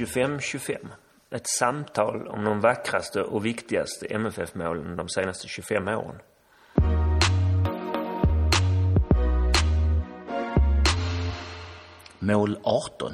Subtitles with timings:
[0.00, 0.76] 25-25.
[1.30, 6.18] Ett samtal om de vackraste och viktigaste MFF-målen de senaste 25 åren.
[12.18, 13.12] Mål 18.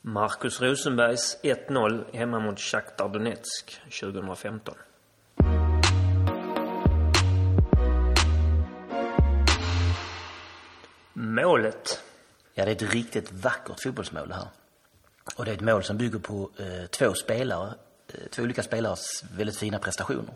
[0.00, 4.74] Marcus Rosenbergs 1-0 hemma mot Shakhtar Donetsk 2015.
[11.12, 12.02] Målet.
[12.54, 14.48] Ja, det är ett riktigt vackert fotbollsmål det här.
[15.34, 17.74] Och det är ett mål som bygger på eh, två spelare,
[18.08, 20.34] eh, två olika spelares väldigt fina prestationer.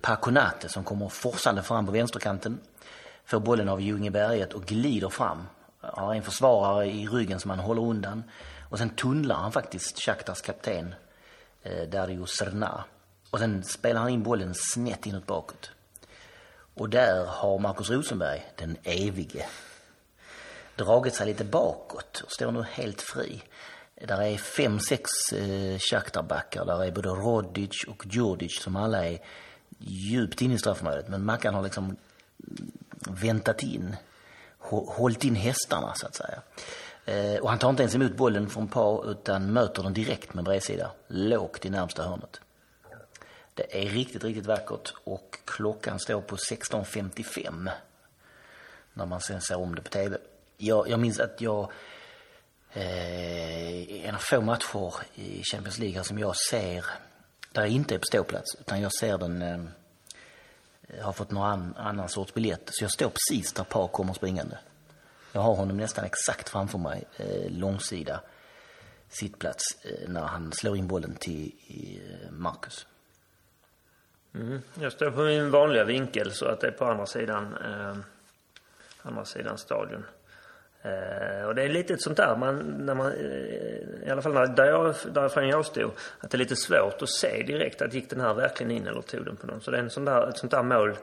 [0.00, 2.60] Paconate som kommer forsande fram på vänsterkanten,
[3.24, 5.46] får bollen av Ljungeberget och glider fram.
[5.80, 8.22] Har en försvarare i ryggen som han håller undan.
[8.68, 10.94] Och sen tunnlar han faktiskt Shakhtars kapten,
[11.62, 12.84] eh, Dario Serna.
[13.30, 15.70] Och sen spelar han in bollen snett inåt bakåt.
[16.74, 19.46] Och där har Markus Rosenberg, den evige,
[20.76, 23.42] dragit sig lite bakåt och står nu helt fri.
[24.00, 26.64] Där är fem, sex eh, Shakhtar-backar.
[26.64, 29.18] Där är både Rodic och Djurdjic som alla är
[29.78, 31.08] djupt inne i straffområdet.
[31.08, 31.96] Men Mackan har liksom
[33.08, 33.96] väntat in,
[34.58, 36.42] hållit in hästarna så att säga.
[37.04, 40.44] Eh, och han tar inte ens emot bollen från par utan möter den direkt med
[40.44, 40.90] bredsida.
[41.06, 42.40] Lågt i närmsta hörnet.
[43.54, 47.70] Det är riktigt, riktigt vackert och klockan står på 16.55
[48.92, 50.18] när man sen ser om det på tv.
[50.56, 51.72] Jag, jag minns att jag
[52.74, 56.84] eh, en av få matcher i Champions League som jag ser
[57.52, 61.74] där jag inte är på ståplats utan jag ser den eh, har fått någon an,
[61.76, 64.58] annan sorts biljett så jag står precis där par kommer springande.
[65.32, 68.20] Jag har honom nästan exakt framför mig, eh, långsida
[69.08, 72.86] sittplats eh, när han slår in bollen till eh, Marcus.
[74.34, 74.62] Mm.
[74.80, 77.96] Jag står på min vanliga vinkel så att det är på andra sidan, eh,
[79.02, 80.04] andra sidan stadion.
[80.84, 84.64] Eh, och det är lite sånt där, man, när man, eh, i alla fall där
[84.64, 85.90] jag, därifrån jag stod,
[86.20, 89.02] att det är lite svårt att se direkt att gick den här verkligen in eller
[89.02, 89.60] tog den på någon.
[89.60, 90.96] Så det är en sån där, ett sånt där mål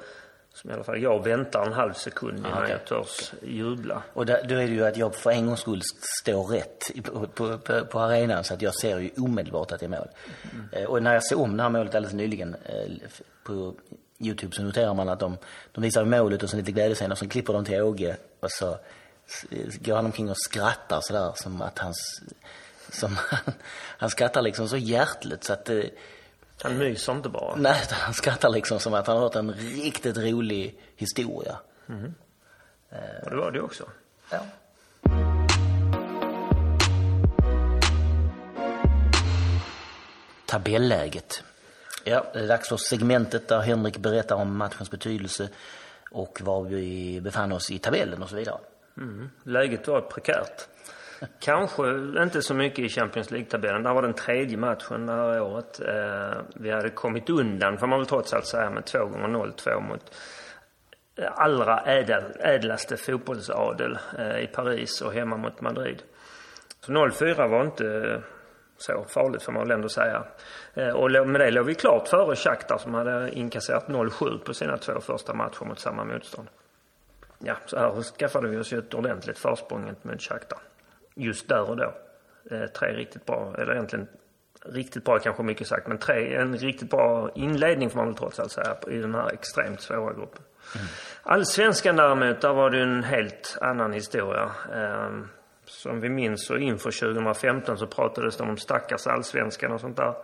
[0.53, 2.71] som i alla fall jag väntar en halv sekund innan ah, okay.
[2.71, 4.03] jag törs jubla.
[4.13, 5.81] Och där, då är det ju att jag för en gångs skull
[6.21, 9.85] står rätt på, på, på, på, arenan så att jag ser ju omedelbart att det
[9.85, 10.07] är mål.
[10.53, 10.67] Mm.
[10.71, 12.91] Eh, och när jag såg om det här målet alldeles nyligen eh,
[13.43, 13.73] på
[14.19, 15.37] Youtube så noterar man att de,
[15.71, 18.77] de visar målet och sen lite glädjescener och så klipper de till Åge och så
[19.79, 22.21] går han omkring och skrattar sådär som att hans,
[22.89, 23.53] som han,
[23.97, 25.89] han skrattar liksom så hjärtligt så att det,
[26.61, 27.55] han myser inte bara?
[27.55, 31.57] Nej, han skrattar liksom som att han har hört en riktigt rolig historia.
[31.89, 32.13] Mm.
[33.23, 33.89] Och det var det också?
[34.29, 34.39] Ja.
[40.45, 41.43] Tabelläget.
[42.03, 45.49] Ja, det är dags för segmentet där Henrik berättar om matchens betydelse
[46.11, 48.59] och var vi befann oss i tabellen och så vidare.
[48.97, 49.29] Mm.
[49.43, 50.67] Läget var prekärt.
[51.39, 51.83] Kanske
[52.23, 53.83] inte så mycket i Champions League-tabellen.
[53.83, 55.79] Där var den tredje matchen det här året.
[55.79, 59.81] Eh, vi hade kommit undan, får man väl trots allt säga, med 2 gånger 0-2
[59.87, 60.11] mot
[61.35, 66.03] allra ädel, ädlaste fotbollsadel eh, i Paris och hemma mot Madrid.
[66.79, 68.21] Så 0-4 var inte
[68.77, 70.23] så farligt får man väl ändå säga.
[70.73, 74.77] Eh, och med det låg vi klart före Shakhtar som hade inkasserat 0-7 på sina
[74.77, 76.47] två första matcher mot samma motstånd
[77.43, 80.59] ja, så här skaffade vi oss ju ett ordentligt försprång mot Shakhtar.
[81.15, 81.93] Just där och då.
[82.51, 84.07] Eh, tre riktigt bra, eller egentligen
[84.65, 88.39] riktigt bra kanske mycket sagt, men tre, en riktigt bra inledning får man väl trots
[88.39, 90.43] allt säga i den här extremt svåra gruppen.
[90.75, 90.87] Mm.
[91.23, 94.51] Allsvenskan däremot, där var det en helt annan historia.
[94.73, 95.09] Eh,
[95.65, 100.15] som vi minns så inför 2015 så pratades det om stackars allsvenskan och sånt där.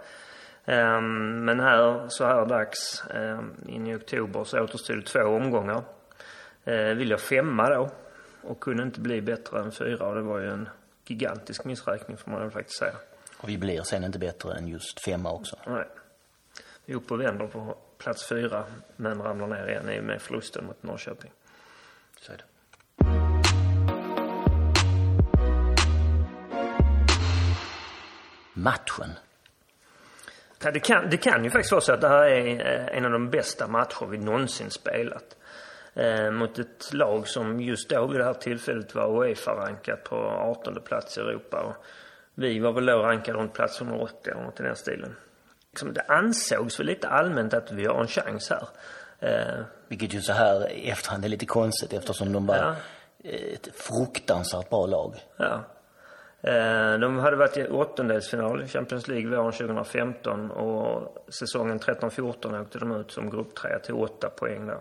[0.66, 5.84] Eh, men här, så här dags, eh, in i oktober, så återstod två omgångar.
[6.68, 7.90] Eh, vill jag femma då
[8.42, 10.70] och kunde inte bli bättre än fyra och det var ju en
[11.06, 12.96] gigantisk missräkning får man faktiskt säga.
[13.38, 15.60] Och vi blir sen inte bättre än just femma också.
[15.68, 15.88] Nej.
[16.86, 18.66] Vi är uppe och vänder på plats fyra
[18.96, 21.32] men ramlar ner igen i med förlusten mot Norrköping.
[22.22, 22.44] Så är det.
[28.54, 29.10] Matchen.
[30.64, 33.06] Ja, det, kan, det kan ju faktiskt vara så att det här är eh, en
[33.06, 35.37] av de bästa matcher vi någonsin spelat
[35.98, 40.82] eh, mot ett lag som just då vid det här tillfället var Uefa-rankat på 18
[40.86, 41.62] plats i Europa.
[41.62, 41.86] Och
[42.36, 45.16] vi var väl då rankade runt plats 180 eller något i den stilen.
[45.72, 48.68] Liksom, det ansågs väl lite allmänt att vi har en chans här.
[49.20, 52.76] Eh, Vilket ju så här i efterhand är lite konstigt eftersom de var ja.
[53.30, 55.16] ett fruktansvärt bra lag.
[55.38, 55.64] Ja.
[56.42, 62.80] Eh, de hade varit i åttondelsfinal i Champions League våren 2015 och säsongen 13-14 åkte
[62.80, 64.80] de ut som grupptrea till åtta poäng där.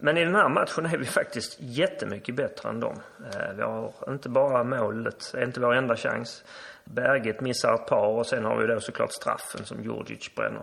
[0.00, 3.00] Men i den här matchen är vi faktiskt jättemycket bättre än dem.
[3.34, 6.44] Eh, vi har inte bara målet, det är inte vår enda chans.
[6.84, 10.62] Berget missar ett par och sen har vi då såklart straffen som Djurdjic bränner.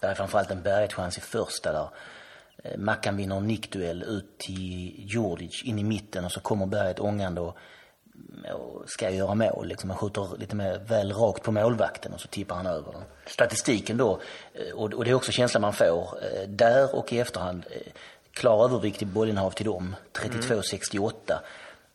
[0.00, 1.88] Det är framförallt en Berget-chans i första där.
[2.62, 7.00] Eh, Mackan vinner en nickduell ut till Djurdjic in i mitten och så kommer Berget
[7.00, 7.58] ångande och,
[8.52, 9.66] och ska göra mål.
[9.66, 9.90] Liksom.
[9.90, 13.02] Han skjuter lite mer väl rakt på målvakten och så tippar han över den.
[13.26, 14.20] Statistiken då,
[14.54, 17.66] eh, och, det är också känslan man får, eh, där och i efterhand,
[18.32, 21.40] klar övervikt i bollinnehav till dem, 32-68.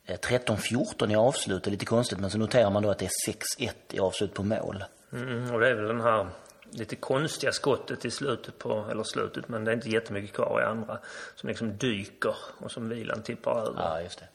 [0.07, 3.73] 13-14 i avslut, är lite konstigt, men så noterar man då att det är 6-1
[3.91, 4.83] i avslut på mål.
[5.13, 6.27] Mm, och det är väl den här
[6.71, 10.69] lite konstiga skottet i slutet på, eller slutet, men det är inte jättemycket kvar i
[10.69, 11.00] andra,
[11.35, 13.81] som liksom dyker och som vilan tippar över.
[13.81, 14.25] Ja, just det.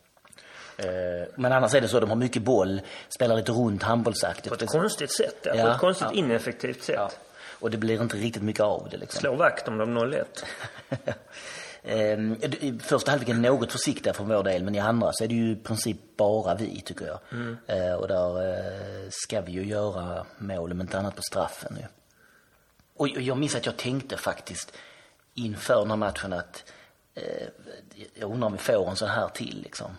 [0.76, 4.48] Eh, men annars är det så, de har mycket boll, spelar lite runt handbollsaktigt.
[4.48, 5.52] På ett konstigt sätt, ja.
[5.52, 6.18] På ett konstigt ja.
[6.18, 6.96] ineffektivt sätt.
[6.98, 7.10] Ja.
[7.58, 9.20] Och det blir inte riktigt mycket av det liksom.
[9.20, 10.24] Slår vakt om dem 0-1.
[11.88, 12.36] Ehm,
[12.80, 15.56] första halvleken något försiktiga för vår del, men i andra så är det ju i
[15.56, 17.18] princip bara vi, tycker jag.
[17.32, 17.56] Mm.
[17.66, 21.86] Eh, och där eh, ska vi ju göra mål, om inte annat på straffen ju.
[22.96, 24.72] Och jag minns att jag tänkte faktiskt
[25.34, 26.72] inför den här matchen att
[27.14, 27.46] eh,
[28.14, 29.96] jag undrar om vi får en sån här till liksom.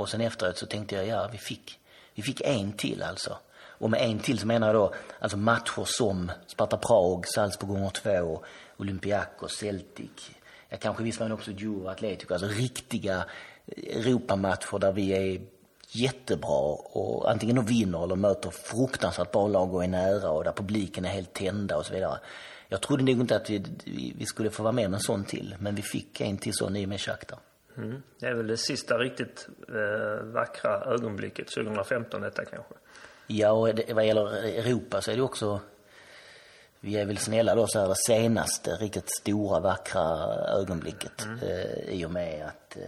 [0.00, 1.78] Och sen efteråt så tänkte jag, ja vi fick,
[2.14, 3.38] vi fick en till alltså.
[3.56, 7.90] Och med en till så menar jag då alltså matcher som Sparta Prag, Salzburg gånger
[7.90, 8.44] två,
[8.76, 10.30] Olympiakos, Celtic,
[10.68, 13.24] ja, kanske i viss mån också Djur Atletico, alltså riktiga
[13.66, 15.40] eh, Europamatcher där vi är
[15.88, 20.52] jättebra och antingen då vinner eller möter fruktansvärt bra lag och är nära och där
[20.52, 22.18] publiken är helt tända och så vidare.
[22.68, 25.56] Jag trodde nog inte att vi, vi skulle få vara med om en sån till,
[25.58, 27.38] men vi fick en till sån i och med Shakhtar.
[27.76, 28.02] Mm.
[28.18, 32.74] Det är väl det sista riktigt eh, vackra ögonblicket 2015 detta kanske?
[33.26, 35.60] Ja, och det, vad gäller Europa så är det också
[36.80, 40.02] vi är väl snälla då så här det senaste riktigt stora vackra
[40.60, 41.38] ögonblicket mm.
[41.38, 42.82] eh, i och med att eh,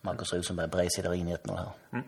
[0.00, 1.70] Marcus Rosenberg bredsidar in 1-0 här.
[1.92, 2.04] Mm.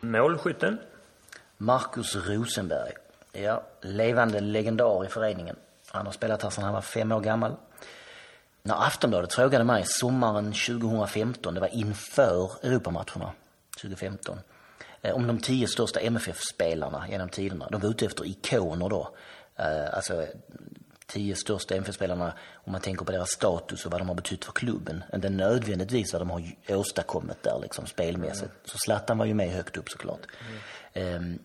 [0.00, 0.78] Målskytten?
[1.56, 2.92] Marcus Rosenberg.
[3.36, 5.56] Ja, levande legendar i föreningen.
[5.88, 7.56] Han har spelat här sedan han var fem år gammal.
[8.62, 13.32] När Aftonbladet frågade mig sommaren 2015, det var inför Europamatcherna
[13.80, 14.38] 2015,
[15.02, 17.68] eh, om de tio största MFF-spelarna genom tiderna.
[17.70, 19.14] De var ute efter ikoner då.
[19.56, 20.26] Eh, alltså
[21.06, 24.52] tio största MFF-spelarna, om man tänker på deras status och vad de har betytt för
[24.52, 25.04] klubben.
[25.14, 28.42] Inte nödvändigtvis vad de har åstadkommit där liksom spelmässigt.
[28.42, 28.56] Mm.
[28.64, 30.26] Så Zlatan var ju med högt upp såklart.
[30.94, 31.16] Mm.
[31.16, 31.38] Um,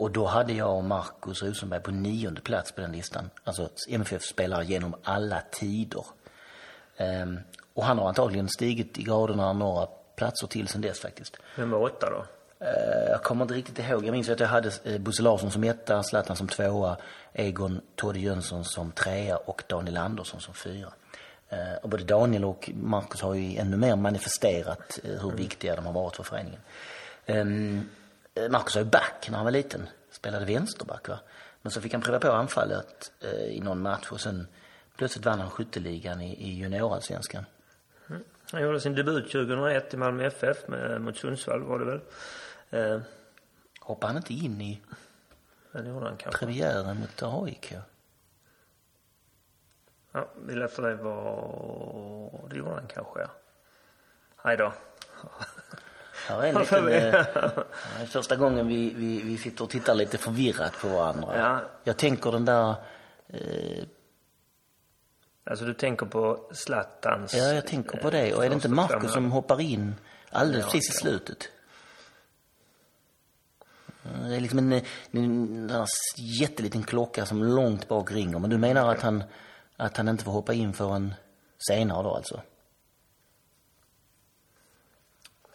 [0.00, 3.30] och då hade jag och Marcus Rosenberg på nionde plats på den listan.
[3.44, 6.04] Alltså MFF-spelare genom alla tider.
[6.98, 7.40] Um,
[7.74, 9.86] och han har antagligen stigit i graderna några
[10.16, 11.36] platser till sen dess faktiskt.
[11.56, 12.16] Vem var åtta då?
[12.66, 14.04] Uh, jag kommer inte riktigt ihåg.
[14.04, 16.96] Jag minns att jag hade uh, Bosse Larsson som etta, Zlatan som tvåa,
[17.32, 20.92] Egon Todde Jönsson som trea och Daniel Andersson som fyra.
[21.52, 25.36] Uh, och både Daniel och Marcus har ju ännu mer manifesterat hur mm.
[25.36, 26.60] viktiga de har varit för föreningen.
[27.26, 27.88] Um,
[28.50, 29.88] Marcus var ju back när han var liten.
[30.20, 31.18] Spelade vänsterback va.
[31.62, 33.12] Men så fick han pröva på anfallet
[33.48, 34.46] i någon match och sen
[34.96, 37.44] plötsligt vann han skytteligan i, i juniorallsvenskan.
[38.08, 38.22] Mm.
[38.52, 42.00] Han gjorde sin debut 2001 i Malmö FF med, mot Sundsvall var det väl.
[42.70, 43.00] Eh,
[43.80, 44.80] Hoppade han inte in i
[45.72, 46.38] det gjorde han kanske.
[46.38, 47.74] premiären mot AIK?
[50.12, 52.48] Ja, vi låter det vara...
[52.50, 53.30] Det gjorde han kanske, ja.
[54.36, 54.72] Hej då.
[56.30, 60.88] Är en liten, eh, första gången vi, vi, vi sitter och tittar lite förvirrat på
[60.88, 61.38] varandra.
[61.38, 61.60] Ja.
[61.84, 62.74] Jag tänker den där...
[63.28, 63.84] Eh...
[65.44, 67.34] Alltså du tänker på Zlatans...
[67.34, 68.34] Ja, jag tänker på det.
[68.34, 69.94] Och är det inte Marcus som hoppar in
[70.30, 71.48] alldeles ja, precis i slutet?
[74.02, 74.82] Det är liksom en, en,
[75.70, 78.38] en jätteliten klocka som långt bak ringer.
[78.38, 79.24] Men du menar att han,
[79.76, 81.14] att han inte får hoppa in förrän
[81.68, 82.40] senare då alltså?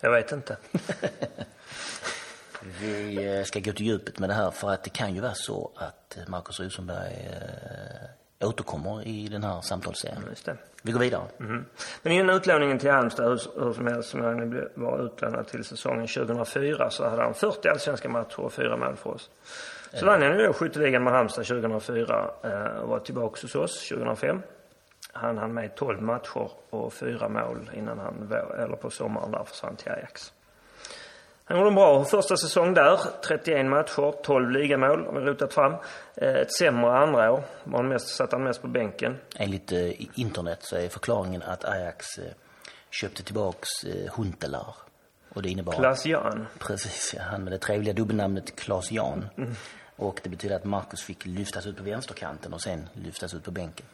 [0.06, 0.58] Jag vet inte.
[2.82, 5.34] Vi eh, ska gå till djupet med det här för att det kan ju vara
[5.34, 7.30] så att Markus Rosenberg
[8.40, 10.24] eh, återkommer i den här samtalsserien.
[10.30, 10.58] Just det.
[10.82, 11.24] Vi går vidare.
[11.40, 11.66] Mm.
[12.02, 16.90] Men innan utlåningen till Halmstad, hur, som helst, som han var utlånad till säsongen 2004,
[16.90, 19.30] så hade han 40 allsvenska matcher och fyra mål för oss.
[19.94, 23.90] Så vann han ju då skytteligan med Halmstad 2004 eh, och var tillbaka hos oss
[23.90, 24.42] 2005.
[25.18, 29.76] Han hann med 12 matcher och fyra mål innan han, eller på sommaren där försvann
[29.76, 30.34] till Ajax.
[31.46, 33.00] Han gjorde en bra första säsong där.
[33.28, 35.74] 31 matcher, 12 ligamål har vi rotat fram.
[36.16, 37.44] Eh, ett sämre andra år.
[37.64, 39.18] Var han mest, satt han mest på bänken.
[39.36, 42.32] Enligt eh, internet så är förklaringen att Ajax eh,
[42.90, 44.76] köpte tillbaks eh, Huntelaar.
[45.30, 45.74] Och det innebar...
[45.74, 46.48] Klas Jan.
[46.60, 47.24] Precis, ja.
[47.24, 49.26] Han med det trevliga dubbelnamnet Klas Jan.
[49.38, 49.54] Mm.
[49.96, 53.52] Och det betyder att Marcus fick lyftas ut på vänsterkanten och sen lyftas ut på
[53.52, 53.86] bänken.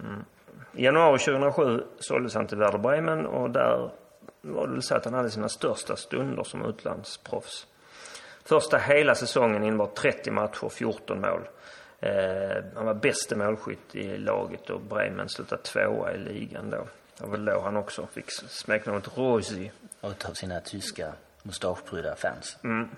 [0.00, 0.24] Mm.
[0.72, 3.90] I januari 2007 såldes han till Werder Bremen och där
[4.40, 7.66] var det väl så att han hade sina största stunder som utlandsproffs.
[8.44, 11.48] Första hela säsongen innebar 30 matcher, 14 mål.
[12.00, 16.86] Eh, han var bäste målskytt i laget och Bremen slutade tvåa i ligan då.
[17.18, 19.70] Det var väl då han också fick smeknamnet Rosi.
[20.02, 22.56] Utav sina tyska mustaschprydda fans.
[22.64, 22.88] Mm.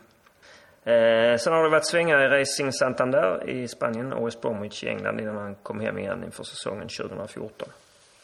[0.84, 4.88] Eh, sen har det varit svängar i Racing Santander i Spanien och West Bromwich i
[4.88, 7.68] England innan han kom hem igen inför säsongen 2014.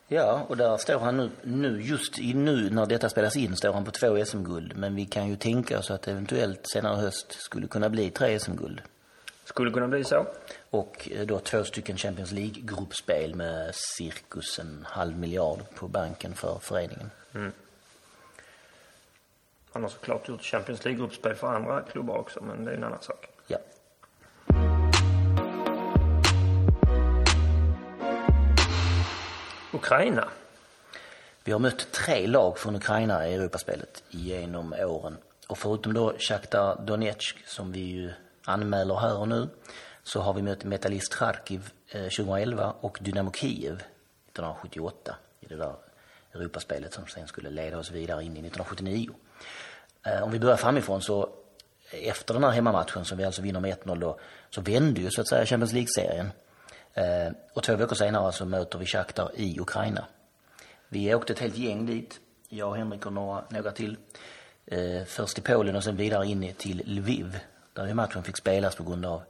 [0.09, 3.73] Ja, och där står han nu, nu just i nu när detta spelas in står
[3.73, 4.73] han på två SM-guld.
[4.77, 8.83] Men vi kan ju tänka oss att eventuellt senare höst skulle kunna bli tre SM-guld.
[9.45, 10.27] Skulle kunna bli så.
[10.71, 16.59] Och eh, då två stycken Champions League-gruppspel med cirkus en halv miljard på banken för
[16.63, 17.11] föreningen.
[17.35, 17.53] Mm.
[19.77, 23.03] Han har såklart gjort Champions League-gruppspel för andra klubbar också, men det är en annan
[23.03, 23.29] sak.
[23.47, 23.59] Ja.
[29.73, 30.29] Ukraina.
[31.45, 35.17] Vi har mött tre lag från Ukraina i Europaspelet genom åren.
[35.49, 38.13] Och förutom då Shakhtar Donetsk som vi ju
[38.45, 39.49] anmäler här och nu
[40.03, 45.75] så har vi mött Metallist Charkiv 2011 och Dynamo Kiev 1978 i det där
[46.35, 49.11] Europaspelet som sen skulle leda oss vidare in i 1979.
[50.07, 51.29] Eh, om vi börjar framifrån så
[51.91, 54.19] efter den här hemmamatchen som vi alltså vinner med 1-0 då
[54.51, 56.31] så vände ju så att säga Champions League-serien.
[56.95, 60.05] Eh, och två veckor senare så möter vi Shakhtar i Ukraina.
[60.89, 63.97] Vi åkte ett helt gäng dit, jag och Henrik och några, några till.
[64.67, 67.39] Eh, först till Polen och sen vidare in till Lviv
[67.73, 69.23] där ju matchen fick spelas på grund av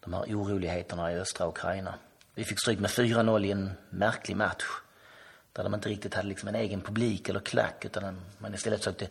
[0.00, 1.94] de här oroligheterna i östra Ukraina.
[2.34, 4.64] Vi fick stryk med 4-0 i en märklig match.
[5.52, 9.08] Där de inte riktigt hade liksom en egen publik eller klack utan man istället sökte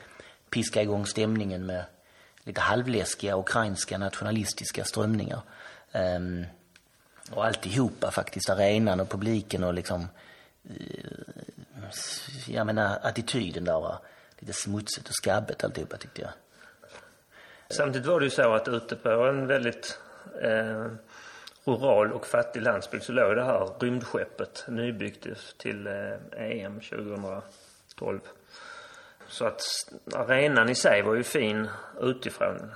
[0.50, 1.84] piska igång stämningen med
[2.44, 5.42] lite halvläskiga ukrainska nationalistiska strömningar.
[5.92, 6.46] Um,
[7.32, 10.08] och alltihopa faktiskt, arenan och publiken och liksom,
[10.70, 10.76] uh,
[12.48, 14.00] jag menar attityden där var
[14.40, 16.32] lite smutsigt och skabbigt alltihopa tyckte jag.
[17.70, 20.00] Samtidigt var det ju så att ute på en väldigt
[20.42, 20.86] eh,
[21.64, 25.28] rural och fattig landsbygd så låg det här rymdskeppet nybyggt
[25.58, 28.20] till eh, EM 2012.
[29.30, 29.62] Så att
[30.14, 31.68] arenan i sig var ju fin
[32.02, 32.72] utifrån.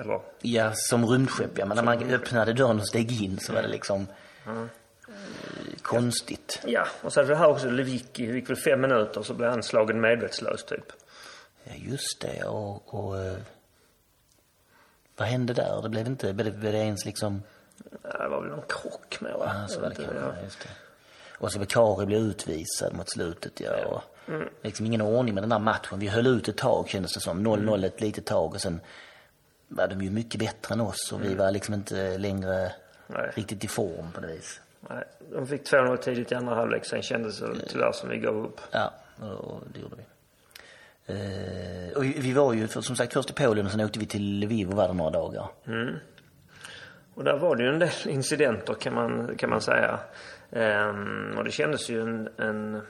[0.00, 0.20] Eller?
[0.40, 1.66] Ja, som rymdskepp ja.
[1.66, 4.06] Men när man öppnade dörren och steg in så var det liksom
[4.46, 4.68] mm.
[5.82, 6.60] konstigt.
[6.66, 9.50] Ja, och så hade det här också Lewicki, det gick väl fem minuter så blev
[9.50, 10.92] han slagen medvetslös typ.
[11.64, 12.44] Ja, just det.
[12.44, 13.38] Och, och eh,
[15.16, 15.82] vad hände där?
[15.82, 17.42] Det blev inte, blev det ens liksom...
[18.02, 19.54] Ja, det var väl någon krock med va?
[19.54, 20.68] Ja, så var det kanske, just det.
[21.38, 23.86] Och så Kari blev utvisad mot slutet ja.
[23.86, 24.48] Och mm.
[24.62, 25.98] liksom ingen ordning med den där matchen.
[25.98, 27.46] Vi höll ut ett tag kändes det som.
[27.46, 27.84] 0-0 mm.
[27.84, 28.80] ett litet tag och sen
[29.68, 31.28] var de ju mycket bättre än oss och mm.
[31.28, 32.72] vi var liksom inte längre
[33.06, 33.30] Nej.
[33.34, 34.60] riktigt i form på det vis.
[34.80, 36.84] Nej, de fick 2-0 tidigt i andra halvlek.
[36.84, 38.60] Sen kändes det tyvärr som vi gav upp.
[38.70, 40.02] Ja, och det gjorde vi.
[41.10, 44.38] Uh, och vi var ju som sagt först i Polen och sen åkte vi till
[44.38, 45.48] Lviv och var där några dagar.
[45.66, 45.94] Mm.
[47.14, 50.00] Och där var det ju en del incidenter kan man, kan man säga.
[50.50, 52.80] Um, och det kändes ju en, en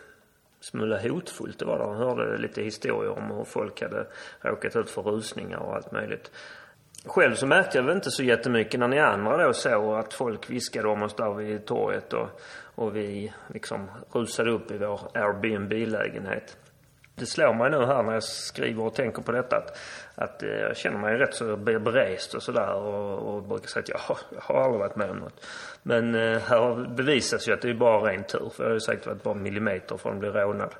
[0.60, 1.86] smula hotfullt det var där.
[1.86, 4.06] Man hörde lite historier om hur folk hade
[4.40, 6.30] råkat ut för rusningar och allt möjligt.
[7.06, 10.50] Själv så märkte jag väl inte så jättemycket när ni andra då såg att folk
[10.50, 12.28] viskade om oss där vid torget och,
[12.74, 16.56] och vi liksom rusade upp i vår Airbnb-lägenhet.
[17.18, 19.78] Det slår mig nu här när jag skriver och tänker på detta att,
[20.14, 23.88] att eh, jag känner mig rätt så berest och sådär och, och brukar säga att
[23.88, 25.44] jag har, jag har aldrig varit med om något.
[25.82, 28.80] Men eh, här bevisas ju att det är bara ren tur för jag har ju
[28.80, 30.74] säkert varit bara millimeter från att bli rånad.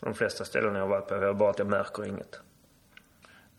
[0.00, 1.14] På de flesta ställen jag har varit på.
[1.14, 2.40] Är bara att jag märker inget.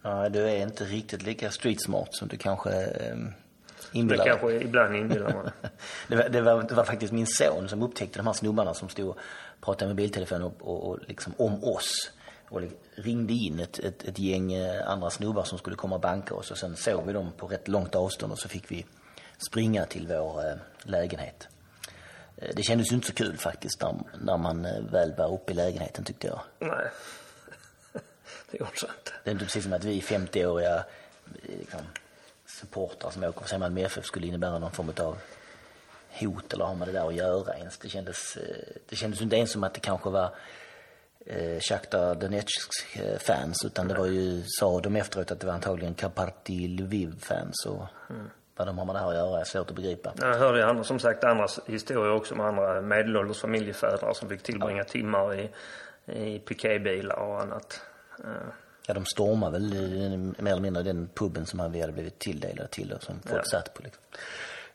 [0.02, 3.18] Ja, du är inte riktigt lika street smart som du kanske eh,
[3.92, 4.34] inbillar dig.
[4.40, 5.50] Kanske ibland inbillar man.
[6.08, 8.90] det, var, det, var, det var faktiskt min son som upptäckte de här snubbarna som
[8.90, 9.18] stod och
[9.62, 12.12] pratade med mobiltelefon och, och, och liksom om oss
[12.50, 12.62] och
[12.96, 16.52] ringde in ett, ett, ett gäng eh, andra snubbar som skulle komma och banka oss
[16.52, 18.86] och sen såg vi dem på rätt långt avstånd och så fick vi
[19.50, 21.48] springa till vår eh, lägenhet.
[22.38, 25.56] Eh, det kändes ju inte så kul faktiskt när, när man väl var uppe i
[25.56, 26.40] lägenheten tyckte jag.
[26.60, 26.90] Nej,
[28.52, 29.12] det gjorde det inte.
[29.24, 30.84] Det är inte precis som att vi 50-åriga
[31.44, 31.82] liksom,
[32.46, 35.18] supportrar som åker för Malmö FF skulle innebära någon form av
[36.20, 37.78] hot eller har med det där att göra ens.
[37.78, 38.38] Det kändes,
[38.90, 40.36] det kändes inte ens som att det kanske var
[41.28, 45.54] eh, Shakhtar Donetsk eh, fans utan det var ju, sa de efteråt att det var
[45.54, 48.30] antagligen Kaparti Lviv fans och mm.
[48.56, 50.14] vad de har med det här att göra är svårt att begripa.
[50.20, 54.78] Jag hörde andra, som sagt andra historier också med andra medelålders familjefäder som fick tillbringa
[54.78, 54.84] ja.
[54.84, 55.50] timmar i,
[56.06, 57.82] i piketbilar och annat.
[58.24, 58.32] Eh.
[58.88, 59.74] Ja, de stormade väl
[60.38, 63.50] mer eller mindre den puben som vi hade blivit tilldelade till och som folk ja.
[63.52, 64.04] satt på liksom.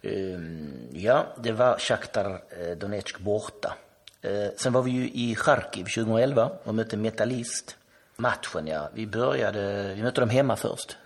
[0.03, 3.75] Ehm, ja, det var Shakhtar eh, Donetsk borta.
[4.23, 7.77] Eh, sen var vi ju i Charkiv 2011 och mötte Metallist.
[8.17, 8.91] Matchen, ja.
[8.95, 10.97] Vi började, vi mötte dem hemma först.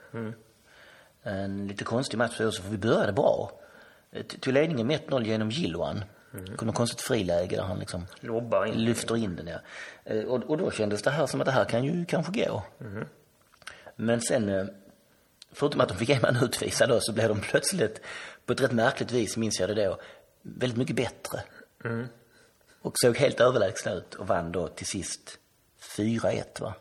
[1.23, 3.51] En lite konstig match för oss, för vi började bra.
[4.13, 6.05] Eh, Tog ledningen med 1-0 genom Gilloan.
[6.35, 6.45] Mm.
[6.63, 8.75] Något konstigt friläge där han liksom Lobbar in.
[8.85, 9.47] lyfter in den.
[9.47, 9.59] Ja.
[10.05, 12.63] Eh, Och, och då kändes det här som att det här kan ju kanske gå.
[13.97, 14.71] Men sen,
[15.53, 18.01] förutom att de fick en man utvisad då, så blev de plötsligt,
[18.47, 19.99] på ett rätt märkligt vis minns jag det då,
[20.43, 21.41] väldigt mycket bättre.
[22.87, 25.39] Och såg helt överlägsna ut och vann då till sist
[25.81, 26.75] 4-1 va.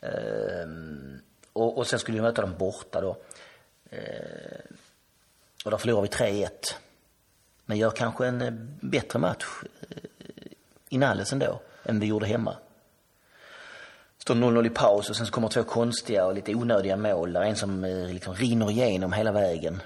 [0.00, 1.20] Ehm,
[1.52, 3.16] och, och sen skulle vi möta dem borta då.
[3.90, 4.76] Ehm,
[5.64, 6.50] och då förlorade vi 3-1.
[7.64, 9.46] Men gör kanske en eh, bättre match
[9.90, 9.96] eh,
[10.88, 12.56] i Nalles ändå, än vi gjorde hemma.
[14.18, 17.32] Står 0-0 i paus och sen så kommer två konstiga och lite onödiga mål.
[17.32, 19.82] Där en som eh, liksom rinner igenom hela vägen.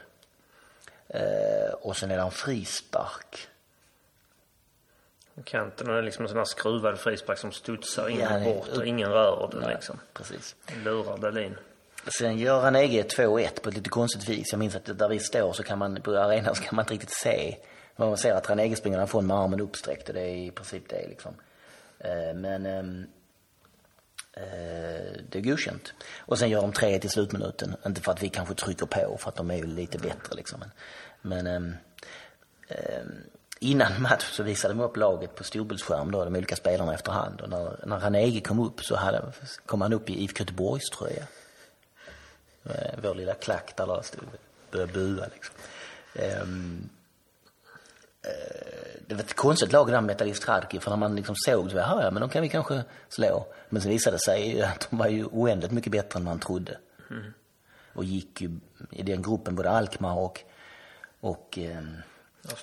[1.08, 3.48] Eh, och sen är det en frispark.
[5.44, 8.42] Kanten och det är liksom en sån här skruvad frispark som studsar in Ja, och
[8.44, 10.00] bort och ingen rör den liksom.
[10.12, 10.56] Precis.
[10.84, 11.56] Lurar Dahlin.
[12.18, 14.46] Sen gör han EG 2-1 på ett lite konstigt vis.
[14.52, 16.94] Jag minns att där vi står så kan man, på arenan så kan man inte
[16.94, 17.56] riktigt se.
[17.96, 21.08] Man ser att Ranege springer därifrån med armen uppsträckt och det är i princip det
[21.08, 21.34] liksom.
[21.98, 23.06] Eh, Men ehm,
[24.32, 24.42] eh,
[25.28, 25.94] det är godkänt.
[26.18, 27.76] Och sen gör de 3-1 i slutminuten.
[27.86, 30.60] Inte för att vi kanske trycker på, för att de är ju lite bättre liksom.
[31.22, 31.74] Men, men ehm,
[32.68, 33.22] ehm,
[33.62, 37.40] innan match så visade de upp laget på storbildsskärm då, de olika spelarna efterhand.
[37.40, 39.22] Och när, när Ranege kom upp så hade,
[39.66, 41.26] kom han upp i IFK Göteborgs tröja.
[42.64, 44.24] Eh, vår lilla klack där stod
[44.70, 45.54] började bua liksom.
[46.14, 46.46] Eh,
[49.06, 51.76] det var ett konstigt lag det där Metallist Kharkiv för när man liksom såg så
[51.76, 53.46] var ja men de kan vi kanske slå.
[53.68, 56.78] Men sen visade det sig att de var ju oändligt mycket bättre än man trodde.
[57.92, 58.50] Och gick ju
[58.90, 60.40] i den gruppen både Alkmaar och,
[61.20, 61.96] och ehm,
[62.42, 62.56] Då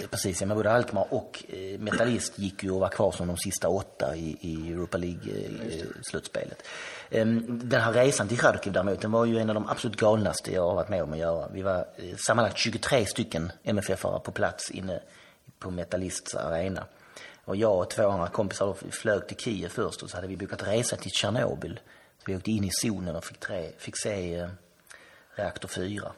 [0.00, 3.26] Eh, Precis, ja, men både Alkmaar och eh, Metallist gick ju och var kvar som
[3.26, 6.62] de sista åtta i, i Europa League-slutspelet.
[7.48, 10.62] den här resan till Charkiv däremot, den var ju en av de absolut galnaste jag
[10.62, 11.48] har varit med om att göra.
[11.52, 15.00] Vi var eh, sammanlagt 23 stycken MFF-are på plats inne
[15.58, 16.84] på Metallists arena.
[17.44, 20.66] Och jag och två andra kompisar flög till Kiev först och så hade vi bokat
[20.66, 21.80] resa till Tjernobyl.
[22.18, 24.48] Så vi åkte in i zonen och fick, tre, fick se eh,
[25.34, 26.12] reaktor 4.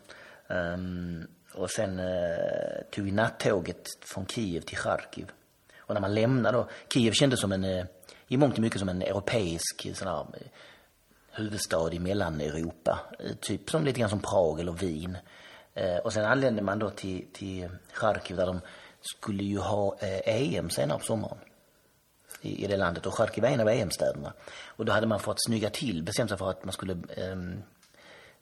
[0.48, 5.30] Ehm, och sen eh, tog vi nattåget från Kiev till Charkiv.
[5.78, 7.84] Och när man lämnade då, Kiev kändes som en, eh,
[8.28, 10.46] i mångt och mycket som en europeisk eh, sån här, eh,
[11.30, 13.00] huvudstad i Mellaneuropa.
[13.18, 15.16] Eh, typ som lite grann som Prag eller Wien.
[15.74, 18.60] Eh, och sen anlände man då till, till Charkiv där de
[19.00, 21.38] skulle ju ha eh, EM senare på sommaren
[22.40, 23.06] i, i det landet.
[23.06, 24.32] Och Charkiv är en av EM-städerna.
[24.66, 27.36] Och då hade man fått snygga till, bestämt sig för att man skulle eh,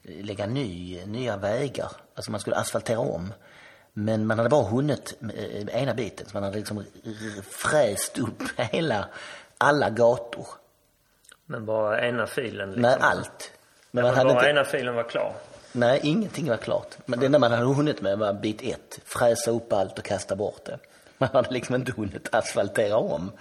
[0.03, 1.91] lägga ny, nya vägar.
[2.15, 3.33] Alltså man skulle asfaltera om.
[3.93, 6.27] Men man hade bara hunnit eh, ena biten.
[6.27, 6.85] Så man hade liksom
[7.51, 9.09] fräst upp hela,
[9.59, 10.47] alla gator.
[11.47, 12.83] Men bara ena filen liksom.
[12.83, 13.53] Med allt.
[13.91, 15.35] Men man Men bara inte, ena filen var klar.
[15.73, 16.97] nej, ingenting var klart.
[17.07, 19.01] Men det enda man hade hunnit med var bit ett.
[19.05, 20.79] Fräsa upp allt och kasta bort det.
[21.19, 23.33] Man hade liksom inte hunnit asfaltera om.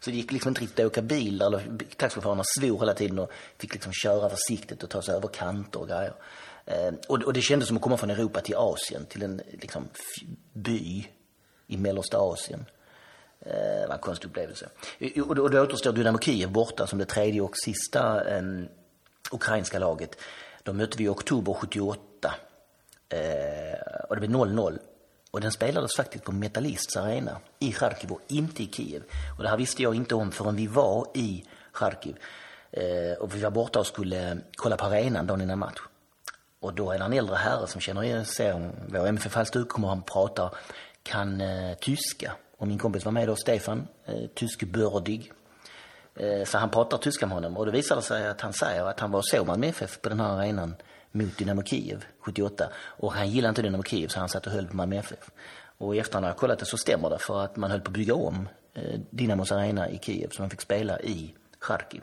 [0.00, 1.42] Så det gick liksom inte riktigt att åka bil.
[1.42, 1.62] Eller
[1.96, 5.88] taxichaufförerna svor hela tiden och fick liksom köra försiktigt och ta sig över kanter och
[5.88, 6.12] grejer.
[6.66, 9.88] Eh, och, och det kändes som att komma från Europa till Asien, till en liksom,
[10.52, 11.06] by
[11.66, 12.64] i mellersta Asien.
[13.40, 14.68] Eh, Det var en konstig upplevelse.
[15.28, 18.42] Och då, och då återstår Dynamo Kiev borta som det tredje och sista eh,
[19.32, 20.16] ukrainska laget.
[20.62, 22.34] De mötte vi i oktober 78.
[23.08, 23.18] Eh,
[24.08, 24.78] och det blev 0-0.
[25.30, 29.02] Och den spelades faktiskt på Metallists arena i Charkiv och inte i Kiev.
[29.36, 32.16] Och det här visste jag inte om förrän vi var i Charkiv.
[32.70, 35.78] Eh, och vi var borta och skulle eh, kolla på arenan dagen innan match.
[36.60, 39.88] Och då är det en äldre herre som känner igen sig, vår MFF halsduk kommer
[39.88, 40.54] han pratar,
[41.02, 42.32] kan eh, tyska.
[42.58, 45.32] Och min kompis var med då, Stefan, eh, tyskbördig.
[46.14, 49.00] Eh, så han pratar tyska med honom och det visade sig att han säger att
[49.00, 50.76] han var och såg Malmö FF på den här arenan
[51.18, 52.68] mot Dynamo Kiev 78.
[52.76, 55.30] Och han gillade inte Dynamo Kiev så han satt och höll på Malmö FF.
[55.78, 57.88] Och i efterhand har jag kollat det så stämmer det för att man höll på
[57.88, 62.02] att bygga om eh, Dynamos arena i Kiev så man fick spela i Charkiv.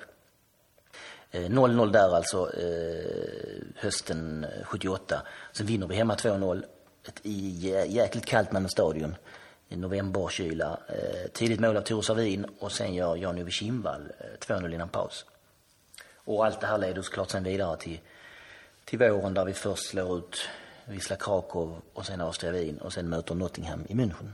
[1.32, 5.21] Eh, 0-0 där alltså eh, hösten 78.
[5.54, 6.63] Sen vinner vi hemma 2-0.
[7.08, 9.15] Ett i- jäkligt kallt Malmö stadion.
[9.69, 10.80] I novemberkyla.
[11.34, 15.25] Tidigt mål av Tore Savin och sen gör Jan-Ove Kindvall 2-0 innan paus.
[16.25, 17.99] Och allt det här leder såklart sen vidare till,
[18.86, 20.50] till våren där vi först slår ut
[20.86, 24.32] Wisla Krakow och sen Austria Wien och sen möter Nottingham i München.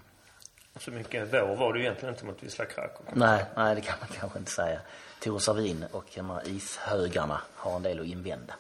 [0.80, 3.06] Så mycket vår var det ju egentligen inte mot Wisla Krakow.
[3.14, 4.80] Nej, nej det kan man kanske inte säga.
[5.20, 8.54] Tore Savin och de här ishögarna har en del att invända.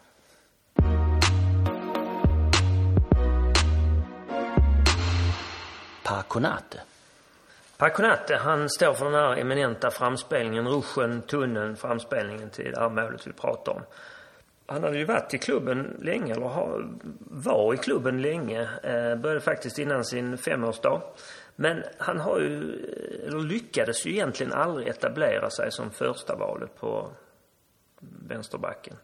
[6.04, 6.82] Pa Konate.
[7.77, 13.27] Paconate, han står för den här eminenta framspelningen, ruschen, tunneln, framspelningen till det här målet
[13.27, 13.82] vi pratar om.
[14.71, 16.86] Han hade ju varit i klubben länge, eller
[17.29, 18.62] var i klubben länge.
[18.84, 21.01] Eh, började faktiskt innan sin femårsdag.
[21.55, 22.57] Men han har ju,
[23.27, 27.10] eller lyckades ju egentligen aldrig etablera sig som första valet på
[28.27, 28.95] vänsterbacken.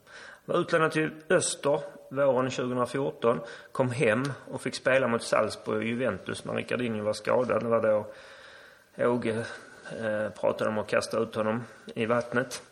[0.45, 3.39] Var utlånad till Öster våren 2014.
[3.71, 7.63] Kom hem och fick spela mot Salzburg och Juventus när Ricardinho var skadad.
[7.63, 8.07] Det var då
[8.97, 9.45] Åge
[9.99, 11.63] eh, pratade om att kasta ut honom
[11.95, 12.63] i vattnet.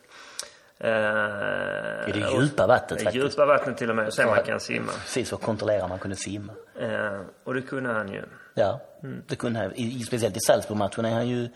[0.80, 3.26] I det djupa vattnet I faktiskt.
[3.26, 4.92] djupa vattnet till och med, så man kan simma.
[4.92, 6.54] Precis, och kontrollera om man kunde simma.
[6.80, 8.24] Eh, och det kunde han ju.
[8.54, 8.82] Ja,
[9.28, 9.72] det kunde han.
[9.76, 11.50] I, speciellt i Salzburg-matchen är han ju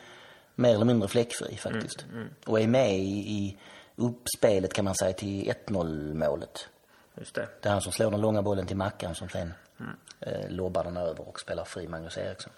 [0.56, 2.06] mer eller mindre fläckfri faktiskt.
[2.46, 3.58] Och är med i, i
[3.96, 6.68] uppspelet kan man säga till 1-0 målet.
[7.16, 7.48] Just det.
[7.62, 9.54] Det är han som slår den långa bollen till Mackan som sen
[10.20, 12.54] eh, lobbar den över och spelar fri Magnus Eriksson.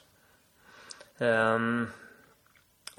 [1.17, 1.87] Ehm,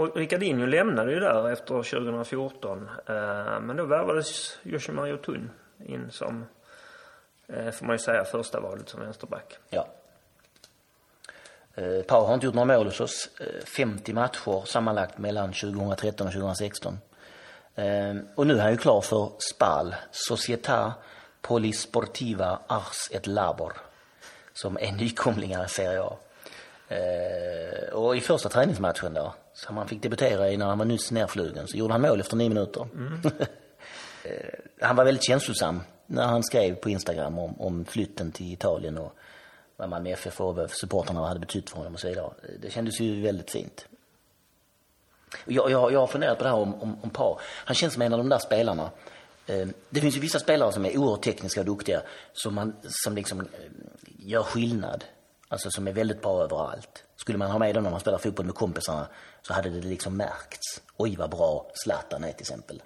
[0.02, 2.88] och Ricardinho lämnade ju där efter 2014.
[3.06, 5.50] Eh, men då värvades Joshua Tun
[5.86, 6.46] in som,
[7.48, 9.58] eh, får man ju säga, första valet som vänsterback.
[9.70, 9.88] Ja.
[11.74, 13.30] Eh, Pau har inte gjort några mål hos oss.
[13.76, 16.98] 50 matcher sammanlagt mellan 2013 och 2016.
[18.34, 20.92] Och nu är han ju klar för SPAL, Società
[21.40, 23.72] Polisportiva Ars et Labor,
[24.52, 26.16] som är nykomlingar i Serie A.
[27.92, 29.34] Och i första träningsmatchen då,
[29.66, 32.36] som han fick debutera i när han var nyss nerflugen, så gjorde han mål efter
[32.36, 32.88] nio minuter.
[34.24, 34.30] Eh,
[34.80, 39.16] han var väldigt känslosam när han skrev på Instagram om, om flytten till Italien och
[39.76, 42.30] vad Malmö FF och supportrarna hade betytt för honom och så vidare.
[42.60, 43.86] Det kändes ju väldigt fint.
[45.44, 47.40] Jag, jag, jag har funderat på det här om, om, om par.
[47.42, 48.90] Han känns som en av de där spelarna.
[49.46, 53.14] Eh, det finns ju vissa spelare som är oerhört tekniska och duktiga som, man, som
[53.14, 53.46] liksom eh,
[54.18, 55.04] gör skillnad.
[55.48, 57.04] Alltså som är väldigt bra överallt.
[57.16, 59.06] Skulle man ha med dem när man spelar fotboll med kompisarna
[59.42, 60.82] så hade det liksom märkts.
[60.96, 62.82] Oj vad bra Zlatan är till exempel.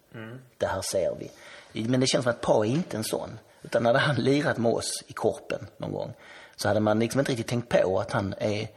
[0.59, 1.89] Det här ser vi.
[1.89, 3.39] Men det känns som att Pa är inte en sån.
[3.63, 6.15] Utan hade han lirat med oss i korpen någon gång
[6.57, 8.69] så hade man liksom inte riktigt tänkt på att han är